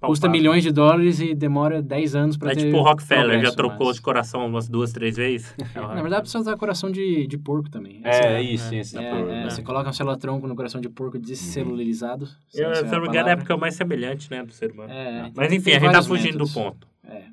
custa 0.08 0.28
milhões 0.28 0.64
de 0.64 0.72
dólares 0.72 1.20
e 1.20 1.34
demora 1.36 1.82
10 1.82 2.16
anos 2.16 2.38
para 2.38 2.52
É 2.52 2.56
ter 2.56 2.66
tipo 2.66 2.78
o 2.78 2.82
Rockefeller, 2.82 3.42
já 3.42 3.52
trocou 3.52 3.88
mas- 3.88 3.96
de 3.98 4.02
coração 4.02 4.46
umas 4.48 4.68
duas, 4.68 4.92
três 4.92 5.16
vezes. 5.16 5.56
Na 5.76 6.02
verdade, 6.02 6.22
precisa 6.24 6.40
usar 6.40 6.58
coração 6.58 6.92
de, 6.92 7.28
de 7.28 7.38
porco 7.38 7.70
também. 7.70 8.02
É, 8.04 8.42
isso, 8.42 8.68
sim, 8.70 8.80
esse 8.80 8.98
É, 8.98 9.10
por- 9.10 9.30
é, 9.30 9.44
né? 9.44 9.50
você 9.50 9.62
coloca 9.62 9.90
um 9.90 9.94
célula-tronco 9.94 10.48
no 10.48 10.56
coração 10.56 10.82
de 10.82 10.90
porco 10.90 11.18
descelularizado. 11.20 12.28
se 12.50 12.62
Eu, 12.62 12.72
essa 12.72 12.82
se 12.82 12.86
é 12.86 12.90
a 12.90 12.92
não 12.92 13.02
me 13.02 13.08
engano, 13.08 13.16
é 13.18 13.20
a 13.20 13.24
palavra. 13.24 13.32
época 13.44 13.58
mais 13.58 13.76
semelhante, 13.76 14.30
né, 14.32 14.44
do 14.44 14.52
ser 14.52 14.72
humano. 14.72 14.92
É, 14.92 15.20
então 15.20 15.32
Mas 15.36 15.48
tem- 15.50 15.58
enfim, 15.58 15.66
tem 15.72 15.76
a 15.78 15.80
gente 15.80 15.92
tá 15.94 16.04
fugindo 16.04 16.34
métodos. 16.34 16.54
do 16.54 16.60
ponto. 16.62 16.88
É. 17.08 17.24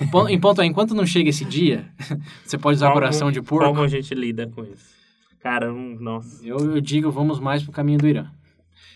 O 0.00 0.10
pon- 0.10 0.28
Em 0.28 0.40
ponto 0.40 0.60
é, 0.60 0.66
enquanto 0.66 0.94
não 0.94 1.06
chega 1.06 1.30
esse 1.30 1.44
dia, 1.44 1.86
você 2.44 2.58
pode 2.58 2.76
usar 2.76 2.86
Como- 2.88 3.00
coração 3.00 3.30
de 3.30 3.40
porco. 3.40 3.66
Como 3.68 3.82
a 3.82 3.88
gente 3.88 4.14
lida 4.14 4.46
com 4.48 4.62
isso? 4.64 4.92
Cara, 5.40 5.72
um, 5.72 5.96
nossa. 6.00 6.44
Eu, 6.46 6.56
eu 6.74 6.80
digo, 6.80 7.10
vamos 7.10 7.38
mais 7.38 7.62
pro 7.62 7.70
caminho 7.70 7.98
do 7.98 8.08
Irã. 8.08 8.26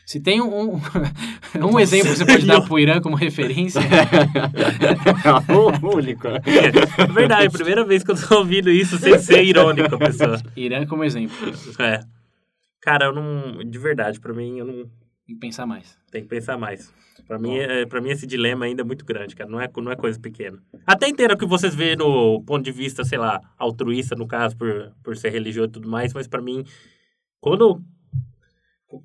Se 0.08 0.18
tem 0.18 0.40
um, 0.40 0.72
um, 0.72 0.80
um 1.70 1.78
exemplo 1.78 2.08
que 2.08 2.16
você 2.16 2.24
pode 2.24 2.46
dar 2.46 2.62
pro 2.62 2.78
Irã 2.78 2.98
como 2.98 3.14
referência, 3.14 3.78
o 5.52 5.96
único. 5.96 6.28
É 6.28 7.06
verdade, 7.12 7.50
primeira 7.50 7.84
vez 7.84 8.02
que 8.02 8.12
eu 8.12 8.16
tô 8.16 8.38
ouvindo 8.38 8.70
isso 8.70 8.96
sem 8.96 9.18
ser 9.18 9.44
irônico, 9.44 9.96
a 9.96 9.98
pessoa. 9.98 10.40
Irã 10.56 10.86
como 10.86 11.04
exemplo. 11.04 11.36
É. 11.78 12.00
Cara, 12.80 13.04
eu 13.04 13.12
não. 13.12 13.62
De 13.62 13.78
verdade, 13.78 14.18
pra 14.18 14.32
mim, 14.32 14.56
eu 14.56 14.64
não. 14.64 14.74
Tem 15.26 15.34
que 15.34 15.40
pensar 15.40 15.66
mais. 15.66 15.98
Tem 16.10 16.22
que 16.22 16.28
pensar 16.28 16.56
mais. 16.56 16.90
Pra 17.26 17.38
mim, 17.38 17.58
é, 17.58 17.84
pra 17.84 18.00
mim, 18.00 18.08
esse 18.08 18.26
dilema 18.26 18.64
ainda 18.64 18.80
é 18.80 18.86
muito 18.86 19.04
grande, 19.04 19.36
cara. 19.36 19.50
Não 19.50 19.60
é, 19.60 19.68
não 19.76 19.92
é 19.92 19.96
coisa 19.96 20.18
pequena. 20.18 20.58
Até 20.86 21.06
entendo 21.06 21.32
o 21.32 21.36
que 21.36 21.44
vocês 21.44 21.74
vê 21.74 21.94
no 21.94 22.42
ponto 22.46 22.64
de 22.64 22.72
vista, 22.72 23.04
sei 23.04 23.18
lá, 23.18 23.42
altruísta, 23.58 24.16
no 24.16 24.26
caso, 24.26 24.56
por, 24.56 24.90
por 25.04 25.14
ser 25.18 25.28
religioso 25.28 25.68
e 25.68 25.72
tudo 25.72 25.86
mais, 25.86 26.14
mas 26.14 26.26
pra 26.26 26.40
mim, 26.40 26.64
quando. 27.42 27.84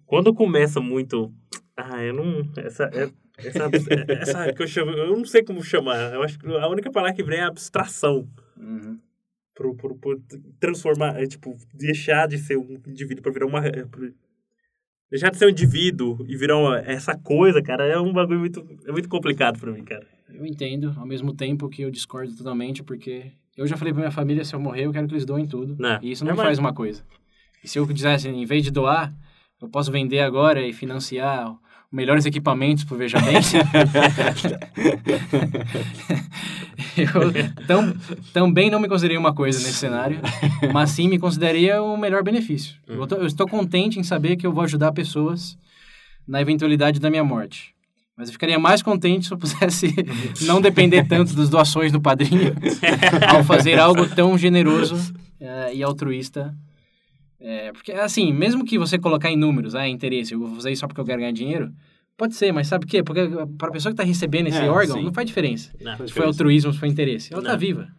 Quando 0.06 0.34
começa 0.34 0.80
muito. 0.80 1.34
Ah, 1.76 2.02
eu 2.04 2.13
não. 2.13 2.50
Essa. 2.58 2.86
é- 2.93 3.10
Essa, 3.36 3.67
essa 4.46 4.54
que 4.54 4.62
eu 4.62 4.67
chamo. 4.67 4.91
Eu 4.91 5.17
não 5.17 5.26
sei 5.26 5.43
como 5.43 5.63
chamar. 5.63 6.13
Eu 6.13 6.22
acho 6.24 6.38
que 6.38 6.48
a 6.48 6.67
única 6.67 6.91
palavra 6.91 7.15
que 7.15 7.24
vem 7.24 7.39
é 7.39 7.43
abstração. 7.43 8.28
Uhum. 8.58 9.00
Pro, 9.56 9.76
pro, 9.76 9.96
pro 9.96 10.22
transformar. 10.60 11.19
É, 11.22 11.26
tipo, 11.26 11.56
deixar 11.74 12.28
de 12.28 12.38
ser 12.38 12.58
um 12.58 12.80
indivíduo 12.88 13.24
pra 13.24 13.32
virar 13.32 13.48
uma. 13.48 13.65
é, 13.65 13.86
Deixar 15.10 15.30
de 15.30 15.38
ser 15.38 15.46
um 15.46 15.50
indivíduo 15.50 16.26
e 16.28 16.36
virar 16.36 16.58
uma, 16.58 16.80
essa 16.80 17.15
coisa, 17.17 17.62
cara, 17.62 17.86
é 17.86 18.00
um 18.00 18.12
bagulho 18.12 18.39
muito, 18.39 18.65
é 18.88 18.91
muito 18.91 19.08
complicado 19.10 19.60
pra 19.60 19.72
mim, 19.72 19.84
cara. 19.84 20.08
Eu 20.30 20.43
entendo, 20.46 20.91
ao 20.98 21.06
mesmo 21.06 21.34
tempo 21.36 21.69
que 21.69 21.84
eu 21.84 21.91
discordo 21.91 22.36
totalmente, 22.36 22.82
porque 22.84 23.32
eu 23.56 23.67
já 23.67 23.78
falei 23.78 23.93
pra 23.93 24.00
minha 24.02 24.12
família, 24.12 24.43
se 24.43 24.56
eu 24.56 24.60
morrer, 24.60 24.86
eu 24.86 24.91
quero 24.91 25.08
que 25.08 25.13
eles 25.13 25.26
doem 25.26 25.46
tudo. 25.46 25.76
Né? 25.80 26.00
E 26.02 26.12
isso 26.12 26.24
não 26.24 26.32
É, 26.32 26.34
me 26.34 26.38
mas- 26.38 26.46
faz 26.48 26.58
uma 26.60 26.74
coisa. 26.74 27.04
E 27.63 27.67
se 27.67 27.78
eu 27.78 27.86
dissesse, 27.86 28.28
em 28.28 28.43
vez 28.46 28.63
de 28.63 28.72
doar, 28.72 29.13
eu 29.63 29.69
posso 29.69 29.91
vender 29.91 30.19
agora 30.19 30.62
e 30.62 30.73
financiar 30.73 31.52
melhores 31.91 32.26
equipamentos 32.26 32.84
pro 32.84 32.97
Veja 32.97 33.17
Bem. 33.19 33.36
eu 36.97 37.65
tam, 37.67 37.93
também 38.34 38.69
não 38.69 38.80
me 38.80 38.88
considerei 38.88 39.17
uma 39.17 39.34
coisa 39.34 39.60
nesse 39.60 39.73
cenário, 39.76 40.19
mas 40.73 40.91
sim 40.91 41.08
me 41.08 41.19
consideraria 41.19 41.82
o 41.82 41.97
melhor 41.97 42.23
benefício. 42.23 42.76
Eu, 42.88 43.08
tô- 43.08 43.15
eu 43.15 43.26
estou 43.26 43.47
contente 43.47 43.99
em 43.99 44.04
saber 44.04 44.36
que 44.36 44.45
eu 44.45 44.54
vou 44.54 44.63
ajudar 44.63 44.91
pessoas 44.91 45.58
na 46.28 46.41
eventualidade 46.41 46.99
da 46.99 47.10
minha 47.10 47.23
morte. 47.23 47.73
Mas 48.15 48.30
eu 48.30 48.34
ficaria 48.34 48.60
mais 48.60 48.82
contente 48.84 49.26
se 49.28 49.34
eu 49.34 49.38
pudesse 49.38 49.93
não 50.45 50.62
depender 50.62 51.08
tanto 51.08 51.34
das 51.36 51.49
doações 51.49 51.91
do 51.91 51.99
padrinho 52.02 52.54
ao 53.34 53.43
fazer 53.43 53.80
algo 53.80 54.08
tão 54.08 54.38
generoso 54.38 55.13
eh, 55.39 55.71
e 55.76 55.84
altruísta. 55.84 56.54
É, 57.46 57.74
porque, 57.74 57.92
assim, 57.92 58.32
mesmo 58.32 58.64
que 58.64 58.78
você 58.78 58.98
colocar 58.98 59.30
em 59.30 59.36
números, 59.36 59.76
ah, 59.76 59.86
interesse, 59.88 60.34
eu 60.34 60.40
vou 60.40 60.56
fazer 60.56 60.72
isso 60.72 60.80
só 60.80 60.88
porque 60.88 61.02
eu 61.02 61.06
quero 61.06 61.20
ganhar 61.20 61.34
dinheiro, 61.34 61.74
pode 62.18 62.36
ser, 62.36 62.54
mas 62.54 62.68
sabe 62.68 62.86
por 62.86 62.92
quê? 62.92 63.04
Porque 63.04 63.28
para 63.58 63.68
a 63.68 63.72
pessoa 63.72 63.92
que 63.92 64.02
está 64.02 64.04
recebendo 64.04 64.48
esse 64.48 64.60
É, 64.60 64.70
órgão, 64.70 64.96
sim. 64.98 65.04
não 65.04 65.12
faz 65.14 65.28
diferença. 65.28 65.70
Não. 65.82 66.08
Se 66.08 66.14
foi 66.14 66.26
altruísmo, 66.26 66.72
se 66.72 66.80
foi 66.80 66.88
interesse. 66.88 67.34
Ela 67.34 67.42
está 67.42 67.56
viva. 67.58 67.90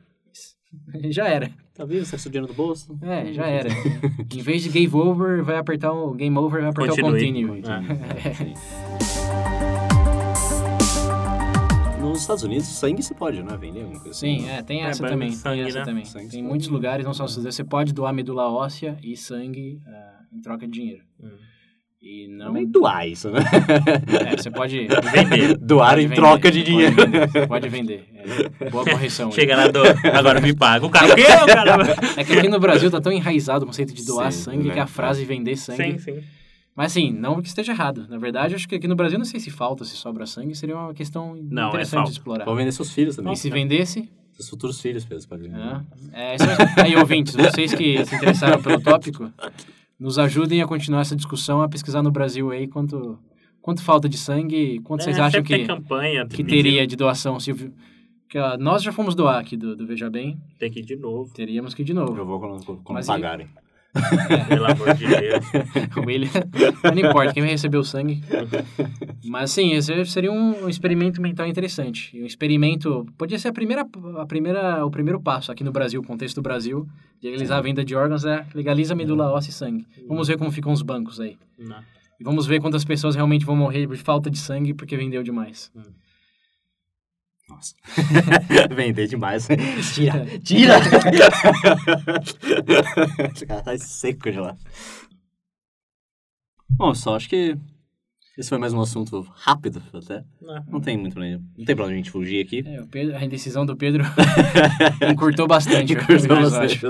Já 1.11 1.29
era. 1.29 1.51
Tá 1.75 1.85
vivo? 1.85 2.07
Você 2.07 2.17
tá 2.17 2.23
dinheiro 2.31 2.47
do 2.47 2.55
bolso? 2.55 2.97
É, 3.03 3.33
já 3.33 3.47
era. 3.47 3.69
em 4.33 4.43
vez 4.43 4.63
de 4.63 4.69
game 4.69 4.95
over, 4.95 5.43
vai 5.43 5.57
apertar 5.57 5.93
o 5.93 6.15
game 6.15 6.37
over, 6.39 6.61
vai 6.61 6.71
apertar 6.71 7.03
Continue. 7.03 7.45
o 7.45 7.63
continue. 7.63 7.63
Nos 12.14 12.20
Estados 12.22 12.44
Unidos, 12.44 12.66
sangue 12.68 13.03
se 13.03 13.12
pode, 13.12 13.42
não 13.42 13.55
é? 13.55 13.57
Vender 13.57 13.81
alguma 13.83 14.00
coisa 14.00 14.16
Sim, 14.16 14.37
assim? 14.37 14.48
é, 14.48 14.62
tem 14.62 14.85
É, 14.85 14.87
essa 14.87 15.05
também. 15.05 15.33
sangue, 15.33 15.57
tem 15.59 15.66
essa 15.68 15.79
né? 15.81 15.85
também. 15.85 16.05
Sangue 16.05 16.29
tem 16.29 16.42
muitos 16.44 16.68
pode. 16.68 16.74
lugares, 16.77 17.05
não 17.05 17.12
só 17.12 17.24
nos 17.24 17.33
Estados 17.33 17.44
Unidos, 17.44 17.57
você 17.57 17.64
pode 17.64 17.92
doar 17.92 18.14
medula 18.14 18.48
óssea 18.48 18.96
e 19.03 19.16
sangue 19.16 19.81
ah, 19.85 20.20
em 20.33 20.40
troca 20.40 20.64
de 20.64 20.72
dinheiro. 20.72 21.03
Hum. 21.20 21.31
E 22.00 22.29
não. 22.29 22.46
Também 22.46 22.66
doar 22.70 23.09
isso, 23.09 23.31
né? 23.33 23.40
É, 24.31 24.37
você 24.37 24.48
pode. 24.48 24.87
Vender. 25.12 25.57
Doar 25.59 25.88
pode 25.90 26.03
em 26.03 26.07
vender, 26.07 26.14
troca 26.20 26.50
de 26.53 26.59
pode 26.61 26.70
dinheiro. 26.70 26.94
vender, 26.94 27.29
você 27.31 27.46
Pode 27.48 27.68
vender. 27.68 28.05
É, 28.61 28.70
boa 28.70 28.85
correção. 28.88 29.33
Chega 29.33 29.57
lá, 29.57 29.66
do, 29.68 29.81
agora 30.16 30.40
me 30.40 30.55
paga. 30.55 30.87
O 30.87 30.90
cara, 30.90 31.12
o 31.14 31.16
quê? 31.16 31.22
O 31.22 31.46
cara... 31.46 31.77
É 32.16 32.22
que 32.22 32.33
aqui 32.35 32.48
no 32.48 32.61
Brasil 32.61 32.90
tá 32.92 33.00
tão 33.00 33.11
enraizado 33.11 33.64
o 33.64 33.66
conceito 33.66 33.92
de 33.92 34.05
doar 34.07 34.31
Sim, 34.31 34.42
sangue 34.42 34.68
né? 34.68 34.74
que 34.74 34.79
a 34.81 34.87
frase 34.87 35.24
vender 35.24 35.57
sangue. 35.57 35.98
Sim, 35.98 35.98
sim. 35.98 36.22
Mas 36.77 36.93
assim, 36.93 37.13
não 37.13 37.41
que 37.41 37.49
esteja 37.49 37.73
errado. 37.73 38.07
Na 38.09 38.19
verdade, 38.19 38.55
eu 38.55 38.57
acho 38.57 38.69
que 38.69 38.75
aqui 38.75 38.89
no 38.89 38.97
Brasil 38.97 39.17
não 39.19 39.25
sei 39.25 39.39
se 39.39 39.51
falta, 39.51 39.85
se 39.85 39.97
sobra 39.97 40.27
sangue, 40.27 40.55
seria 40.57 40.77
uma 40.77 40.93
questão 40.93 41.37
Não, 41.49 41.67
é 41.67 41.69
interessante 41.69 41.95
falta. 41.95 42.11
de 42.11 42.17
explorar. 42.19 42.45
Pode 42.45 42.57
vender 42.57 42.73
seus 42.73 42.91
filhos 42.91 43.15
também. 43.17 43.33
E 43.33 43.37
se 43.37 43.49
vendesse, 43.51 44.09
Seus 44.33 44.49
futuros 44.49 44.81
filhos, 44.81 45.05
Pedro, 45.05 45.29
pode 45.29 45.43
vender. 45.43 45.57
Ah, 45.61 45.85
é, 46.13 46.35
isso 46.35 46.45
é- 46.45 46.83
aí, 46.83 46.97
ouvintes, 46.97 47.37
vocês 47.37 47.73
que 47.73 48.05
se 48.05 48.17
interessaram 48.17 48.61
pelo 48.61 48.81
tópico, 48.83 49.31
nos 49.97 50.19
ajudem 50.19 50.61
a 50.61 50.67
continuar 50.67 51.03
essa 51.03 51.15
discussão, 51.15 51.63
a 51.63 51.69
pesquisar 51.69 52.03
no 52.03 52.11
Brasil 52.11 52.51
aí 52.51 52.67
quanto, 52.67 53.17
quanto 53.63 53.81
falta 53.85 54.09
de 54.09 54.19
sangue, 54.19 54.81
quanto 54.81 55.05
vocês 55.05 55.19
É, 55.19 55.21
acham 55.21 55.39
sempre 55.39 55.51
tem 55.55 55.61
que, 55.61 55.67
campanha. 55.69 56.27
que 56.27 56.43
teria 56.43 56.85
de 56.85 56.97
doação. 56.97 57.39
Se, 57.39 57.53
o- 57.53 57.73
que, 58.29 58.37
ó, 58.37 58.57
nós 58.59 58.83
já 58.83 58.91
fomos 58.91 59.15
doar 59.15 59.39
aqui 59.39 59.57
do, 59.57 59.77
do 59.77 59.87
Veja 59.87 60.11
Bem, 60.11 60.37
Tem 60.59 60.69
que 60.69 60.81
ir 60.81 60.85
de 60.85 60.97
novo, 60.97 61.33
teríamos 61.33 61.73
que 61.73 61.83
ir 61.83 61.85
de 61.85 61.95
novo. 61.95 62.17
Eu 62.19 62.27
vou 62.27 62.41
quando, 62.41 62.65
quando 62.65 62.93
Mas 62.93 63.07
e- 63.07 63.09
pagarem. 63.09 63.47
pelo 64.49 64.67
amor 64.67 64.95
de 64.95 65.07
Deus. 65.07 65.45
William, 66.05 66.31
não 66.83 66.99
importa, 66.99 67.33
quem 67.33 67.43
vai 67.43 67.53
receber 67.53 67.77
o 67.77 67.85
sangue. 67.85 68.23
Mas 69.25 69.53
sim, 69.53 69.73
esse 69.73 70.05
seria 70.07 70.33
um 70.33 70.69
experimento 70.69 71.21
mental 71.21 71.47
interessante. 71.47 72.21
Um 72.21 72.27
experimento, 72.27 73.07
podia 73.17 73.39
ser 73.39 73.49
a 73.49 73.53
primeira, 73.53 73.87
a 74.19 74.27
primeira, 74.27 74.85
o 74.85 74.91
primeiro 74.91 75.21
passo 75.21 75.53
aqui 75.53 75.63
no 75.63 75.73
Brasil, 75.73 76.01
o 76.01 76.05
contexto 76.05 76.37
do 76.37 76.43
Brasil, 76.43 76.89
de 77.21 77.29
legalizar 77.29 77.59
a 77.59 77.63
venda 77.63 77.85
de 77.85 77.95
órgãos, 77.95 78.25
é 78.25 78.47
legaliza 78.55 78.95
medula 78.95 79.31
óssea 79.31 79.51
e 79.51 79.55
sangue. 79.55 79.87
Vamos 80.09 80.29
ver 80.29 80.37
como 80.37 80.51
ficam 80.51 80.73
os 80.73 80.83
bancos 80.83 81.21
aí. 81.21 81.37
Não. 81.59 81.79
E 82.19 82.25
vamos 82.25 82.47
ver 82.47 82.61
quantas 82.61 82.85
pessoas 82.85 83.15
realmente 83.15 83.45
vão 83.45 83.57
morrer 83.57 83.87
de 83.87 83.97
falta 83.97 84.31
de 84.31 84.39
sangue 84.39 84.75
porque 84.75 84.97
vendeu 84.97 85.23
demais. 85.23 85.73
Nossa. 87.49 87.75
Vender 88.75 89.07
demais. 89.07 89.47
Tira, 89.95 90.27
tira! 90.41 90.75
Esse 93.35 93.47
cara 93.47 93.63
tá 93.63 93.79
seco 93.79 94.31
de 94.31 94.41
lá. 94.41 94.57
Bom, 96.71 96.95
só 96.95 97.17
acho 97.17 97.29
que 97.29 97.57
Esse 98.37 98.49
foi 98.49 98.59
mais 98.59 98.73
um 98.73 98.81
assunto 98.81 99.25
rápido, 99.37 99.81
até. 99.92 100.25
Não. 100.42 100.64
Não 100.73 100.81
tem 100.81 100.97
muito 100.99 101.16
não 101.20 101.64
tem 101.64 101.77
pra 101.77 101.85
onde 101.85 101.94
a 101.94 101.97
gente 101.97 102.11
fugir 102.11 102.44
aqui. 102.44 102.64
É, 102.66 102.81
o 102.81 102.87
Pedro, 102.88 103.16
a 103.16 103.25
indecisão 103.25 103.65
do 103.65 103.77
Pedro 103.77 104.02
encurtou 105.09 105.46
bastante. 105.46 105.92
o 105.94 105.96
Curtou 106.04 106.17
episódio. 106.17 106.50
bastante. 106.50 106.81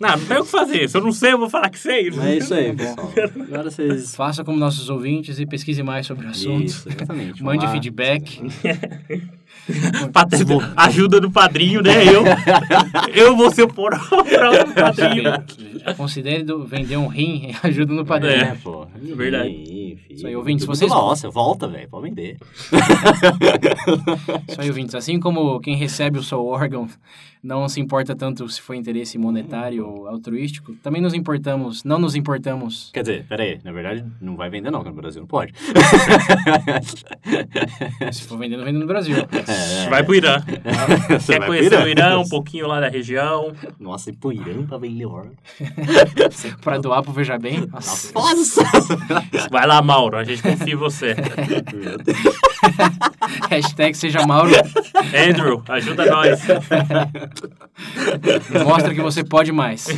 Não, 0.00 0.10
não 0.16 0.24
tem 0.26 0.36
o 0.38 0.44
que 0.44 0.50
fazer. 0.50 0.88
Se 0.88 0.96
eu 0.96 1.00
não 1.02 1.10
sei, 1.10 1.32
eu 1.32 1.38
vou 1.38 1.50
falar 1.50 1.68
que 1.68 1.80
sei. 1.80 2.10
Mas 2.12 2.24
é 2.24 2.36
isso 2.36 2.54
aí, 2.54 2.72
pessoal. 2.76 3.12
Agora 3.48 3.70
vocês... 3.70 4.14
Faça 4.14 4.44
como 4.44 4.56
nossos 4.56 4.88
ouvintes 4.88 5.40
e 5.40 5.46
pesquise 5.46 5.82
mais 5.82 6.06
sobre 6.06 6.26
o 6.26 6.30
assunto. 6.30 6.64
Isso, 6.64 6.88
exatamente. 6.88 7.42
Mande 7.42 7.64
lá. 7.64 7.72
feedback. 7.72 8.40
Pat- 10.12 10.32
Ajuda 10.76 11.20
do 11.20 11.30
padrinho, 11.30 11.82
né? 11.82 11.92
Eu, 12.06 12.22
eu 13.14 13.36
vou 13.36 13.50
ser 13.50 13.62
o 13.62 13.68
próximo 13.68 14.24
padrinho. 14.74 15.32
Considere 15.96 16.44
do- 16.44 16.64
vender 16.64 16.96
um 16.96 17.08
rim 17.08 17.50
e 17.50 17.66
ajuda 17.66 17.92
no 17.92 18.04
padrinho. 18.04 18.34
É. 18.34 18.48
É, 18.50 18.54
pô. 18.62 18.86
verdade. 19.16 19.71
Filho. 19.72 19.98
Isso 20.10 20.26
aí, 20.26 20.36
ouvintes, 20.36 20.64
vocês- 20.66 20.90
Nossa, 20.90 21.28
volta, 21.30 21.66
velho. 21.68 21.88
Pode 21.88 22.08
vender. 22.08 22.36
Isso 24.48 24.60
aí, 24.60 24.68
ouvintes. 24.68 24.94
Assim 24.94 25.18
como 25.18 25.60
quem 25.60 25.76
recebe 25.76 26.18
o 26.18 26.22
seu 26.22 26.44
órgão 26.46 26.88
não 27.42 27.68
se 27.68 27.80
importa 27.80 28.14
tanto 28.14 28.48
se 28.48 28.60
for 28.60 28.72
interesse 28.74 29.18
monetário 29.18 29.84
ou 29.84 30.06
altruístico, 30.06 30.74
também 30.76 31.02
nos 31.02 31.12
importamos, 31.12 31.82
não 31.82 31.98
nos 31.98 32.14
importamos. 32.14 32.90
Quer 32.92 33.00
dizer, 33.00 33.26
peraí. 33.28 33.58
Na 33.64 33.72
verdade, 33.72 34.04
não 34.20 34.36
vai 34.36 34.48
vender 34.48 34.70
não, 34.70 34.80
que 34.84 34.90
no 34.90 34.94
Brasil 34.94 35.20
não 35.22 35.26
pode. 35.26 35.52
Se 38.12 38.22
for 38.24 38.38
vendendo, 38.38 38.64
vende 38.64 38.78
no 38.78 38.86
Brasil. 38.86 39.16
É, 39.48 39.88
Vai 39.88 40.04
pro 40.04 40.14
Irã. 40.14 40.40
Quer 40.42 41.38
vai 41.40 41.48
conhecer 41.48 41.70
pro 41.76 41.84
o 41.84 41.88
Irã, 41.88 42.18
um 42.18 42.28
pouquinho 42.28 42.66
lá 42.68 42.78
da 42.80 42.88
região. 42.88 43.52
Nossa, 43.78 44.10
e 44.10 44.12
pro 44.12 44.32
Irã 44.32 44.64
pra 44.66 44.78
vender 44.78 45.06
órgão. 45.06 45.32
pra 46.62 46.78
doar 46.78 47.02
pro 47.02 47.12
Veja 47.12 47.36
Bem. 47.38 47.66
Nossa. 47.66 48.12
Nossa! 48.14 48.62
Vai 49.50 49.61
lá, 49.66 49.80
Mauro. 49.82 50.16
A 50.16 50.24
gente 50.24 50.42
confia 50.42 50.72
em 50.74 50.76
você. 50.76 51.14
Hashtag 53.50 53.94
seja 53.96 54.26
Mauro. 54.26 54.50
Andrew, 55.28 55.62
ajuda 55.68 56.06
nós. 56.06 56.40
Mostra 58.64 58.94
que 58.94 59.00
você 59.00 59.22
pode 59.24 59.52
mais. 59.52 59.86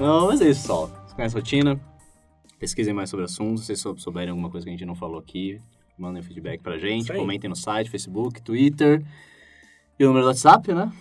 Não, 0.00 0.26
mas 0.28 0.40
é 0.40 0.48
isso, 0.50 0.60
pessoal. 0.62 0.90
Você 1.06 1.14
conhece 1.14 1.36
a 1.36 1.38
rotina? 1.38 1.80
Pesquisem 2.58 2.94
mais 2.94 3.10
sobre 3.10 3.22
o 3.24 3.26
assunto. 3.26 3.60
Se 3.60 3.66
vocês 3.66 3.80
sou- 3.80 3.98
souberem 3.98 4.30
alguma 4.30 4.50
coisa 4.50 4.64
que 4.64 4.70
a 4.70 4.72
gente 4.72 4.84
não 4.86 4.94
falou 4.94 5.18
aqui, 5.18 5.58
mandem 5.98 6.22
feedback 6.22 6.60
pra 6.62 6.78
gente. 6.78 7.12
Comentem 7.12 7.48
no 7.50 7.56
site, 7.56 7.90
Facebook, 7.90 8.40
Twitter. 8.42 9.02
E 9.98 10.04
o 10.04 10.08
número 10.08 10.24
do 10.24 10.28
WhatsApp, 10.28 10.72
né? 10.72 10.92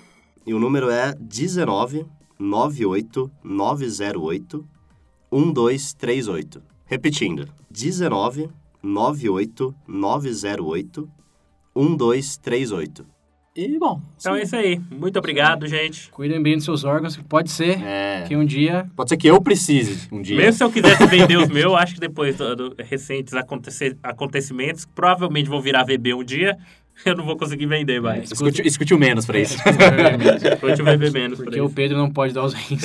E 0.45 0.53
o 0.53 0.59
número 0.59 0.89
é 0.89 1.13
19 1.19 2.05
98 2.39 3.31
908 3.43 4.65
1238. 5.31 6.61
Repetindo, 6.86 7.49
19 7.69 8.49
98 8.81 9.75
908 9.88 11.09
1238. 11.75 13.15
E, 13.55 13.79
bom... 13.79 14.01
Então 14.19 14.36
é 14.36 14.43
isso 14.43 14.55
aí. 14.55 14.81
Muito 14.91 15.17
obrigado, 15.17 15.65
gente. 15.65 16.11
Cuidem 16.11 16.43
bem 16.43 16.55
dos 16.55 16.65
seus 16.65 16.83
órgãos, 16.83 17.15
que 17.15 17.23
pode 17.23 17.49
ser 17.49 17.81
É, 17.81 18.25
que 18.27 18.36
um 18.36 18.43
dia 18.43 18.86
pode 18.97 19.09
ser 19.09 19.15
que 19.15 19.27
eu 19.27 19.41
precise 19.41 20.09
um 20.11 20.21
dia. 20.21 20.36
Mesmo 20.36 20.53
se 20.53 20.63
eu 20.63 20.69
quisesse 20.69 21.07
vender 21.07 21.38
os 21.38 21.47
meus, 21.47 21.73
acho 21.75 21.93
que 21.93 21.99
depois 22.01 22.36
do, 22.36 22.53
do 22.53 22.75
recentes 22.77 23.33
acontecimentos, 24.03 24.86
provavelmente 24.86 25.49
vão 25.49 25.61
virar 25.61 25.86
VB 25.86 26.13
um 26.13 26.23
dia, 26.23 26.57
eu 27.05 27.15
não 27.15 27.25
vou 27.25 27.35
conseguir 27.37 27.65
vender 27.65 28.01
mais. 28.01 28.31
Escute, 28.31 28.65
escute 28.65 28.93
o 28.93 28.97
menos 28.97 29.25
pra 29.25 29.39
isso. 29.39 29.57
Depois 30.41 30.79
eu 30.79 30.85
VB 30.85 31.09
menos. 31.11 31.37
Porque 31.39 31.57
por 31.57 31.63
o 31.63 31.65
isso. 31.67 31.75
Pedro 31.75 31.97
não 31.97 32.11
pode 32.11 32.33
dar 32.33 32.43
os 32.43 32.53
rins. 32.53 32.83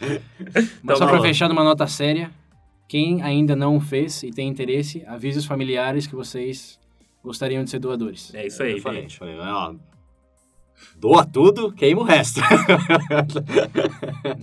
Então, 0.00 0.18
Mas 0.82 0.98
só 0.98 1.06
vamos 1.06 1.20
pra 1.20 1.28
fechar 1.28 1.48
numa 1.48 1.64
nota 1.64 1.86
séria, 1.86 2.30
quem 2.88 3.22
ainda 3.22 3.54
não 3.56 3.76
o 3.76 3.80
fez 3.80 4.22
e 4.22 4.30
tem 4.30 4.48
interesse, 4.48 5.04
avise 5.06 5.38
os 5.38 5.44
familiares 5.44 6.06
que 6.06 6.14
vocês 6.14 6.78
gostariam 7.22 7.64
de 7.64 7.70
ser 7.70 7.78
doadores. 7.78 8.34
É 8.34 8.46
isso 8.46 8.62
aí, 8.62 8.72
Eu 8.72 8.80
falei, 8.80 9.02
gente. 9.02 9.16
falei, 9.18 9.38
ó, 9.38 9.74
doa 10.96 11.24
tudo, 11.24 11.72
queima 11.72 12.00
o 12.00 12.04
resto. 12.04 12.40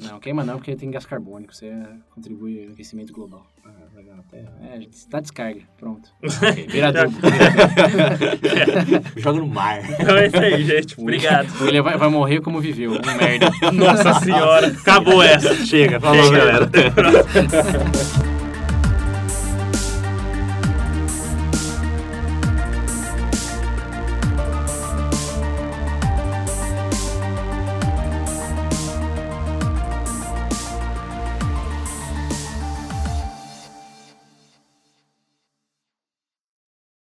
Não, 0.02 0.20
queima 0.20 0.44
não, 0.44 0.58
porque 0.58 0.76
tem 0.76 0.92
gás 0.92 1.06
carbônico, 1.06 1.54
você 1.54 1.72
contribui 2.14 2.66
ao 2.66 2.74
aquecimento 2.74 3.14
global. 3.14 3.46
É, 4.34 4.80
dá 5.10 5.20
descarga, 5.20 5.62
pronto. 5.78 6.10
Vira 6.70 6.88
adubo. 6.88 7.18
Joga 9.18 9.40
no 9.40 9.48
mar. 9.48 9.80
Então 10.00 10.18
é 10.18 10.28
isso 10.28 10.38
aí, 10.38 10.64
gente. 10.64 11.00
Obrigado. 11.00 11.50
O 11.60 11.66
William 11.66 11.84
vai, 11.84 11.98
vai 11.98 12.10
morrer 12.10 12.40
como 12.42 12.62
viveu, 12.62 12.94
um 12.94 13.18
merda. 13.18 13.52
Nossa 13.74 14.14
senhora. 14.22 14.68
Acabou 14.68 15.22
essa. 15.22 15.54
Chega, 15.66 16.00
falou, 16.00 16.24
Chega. 16.24 16.38
galera. 16.38 16.72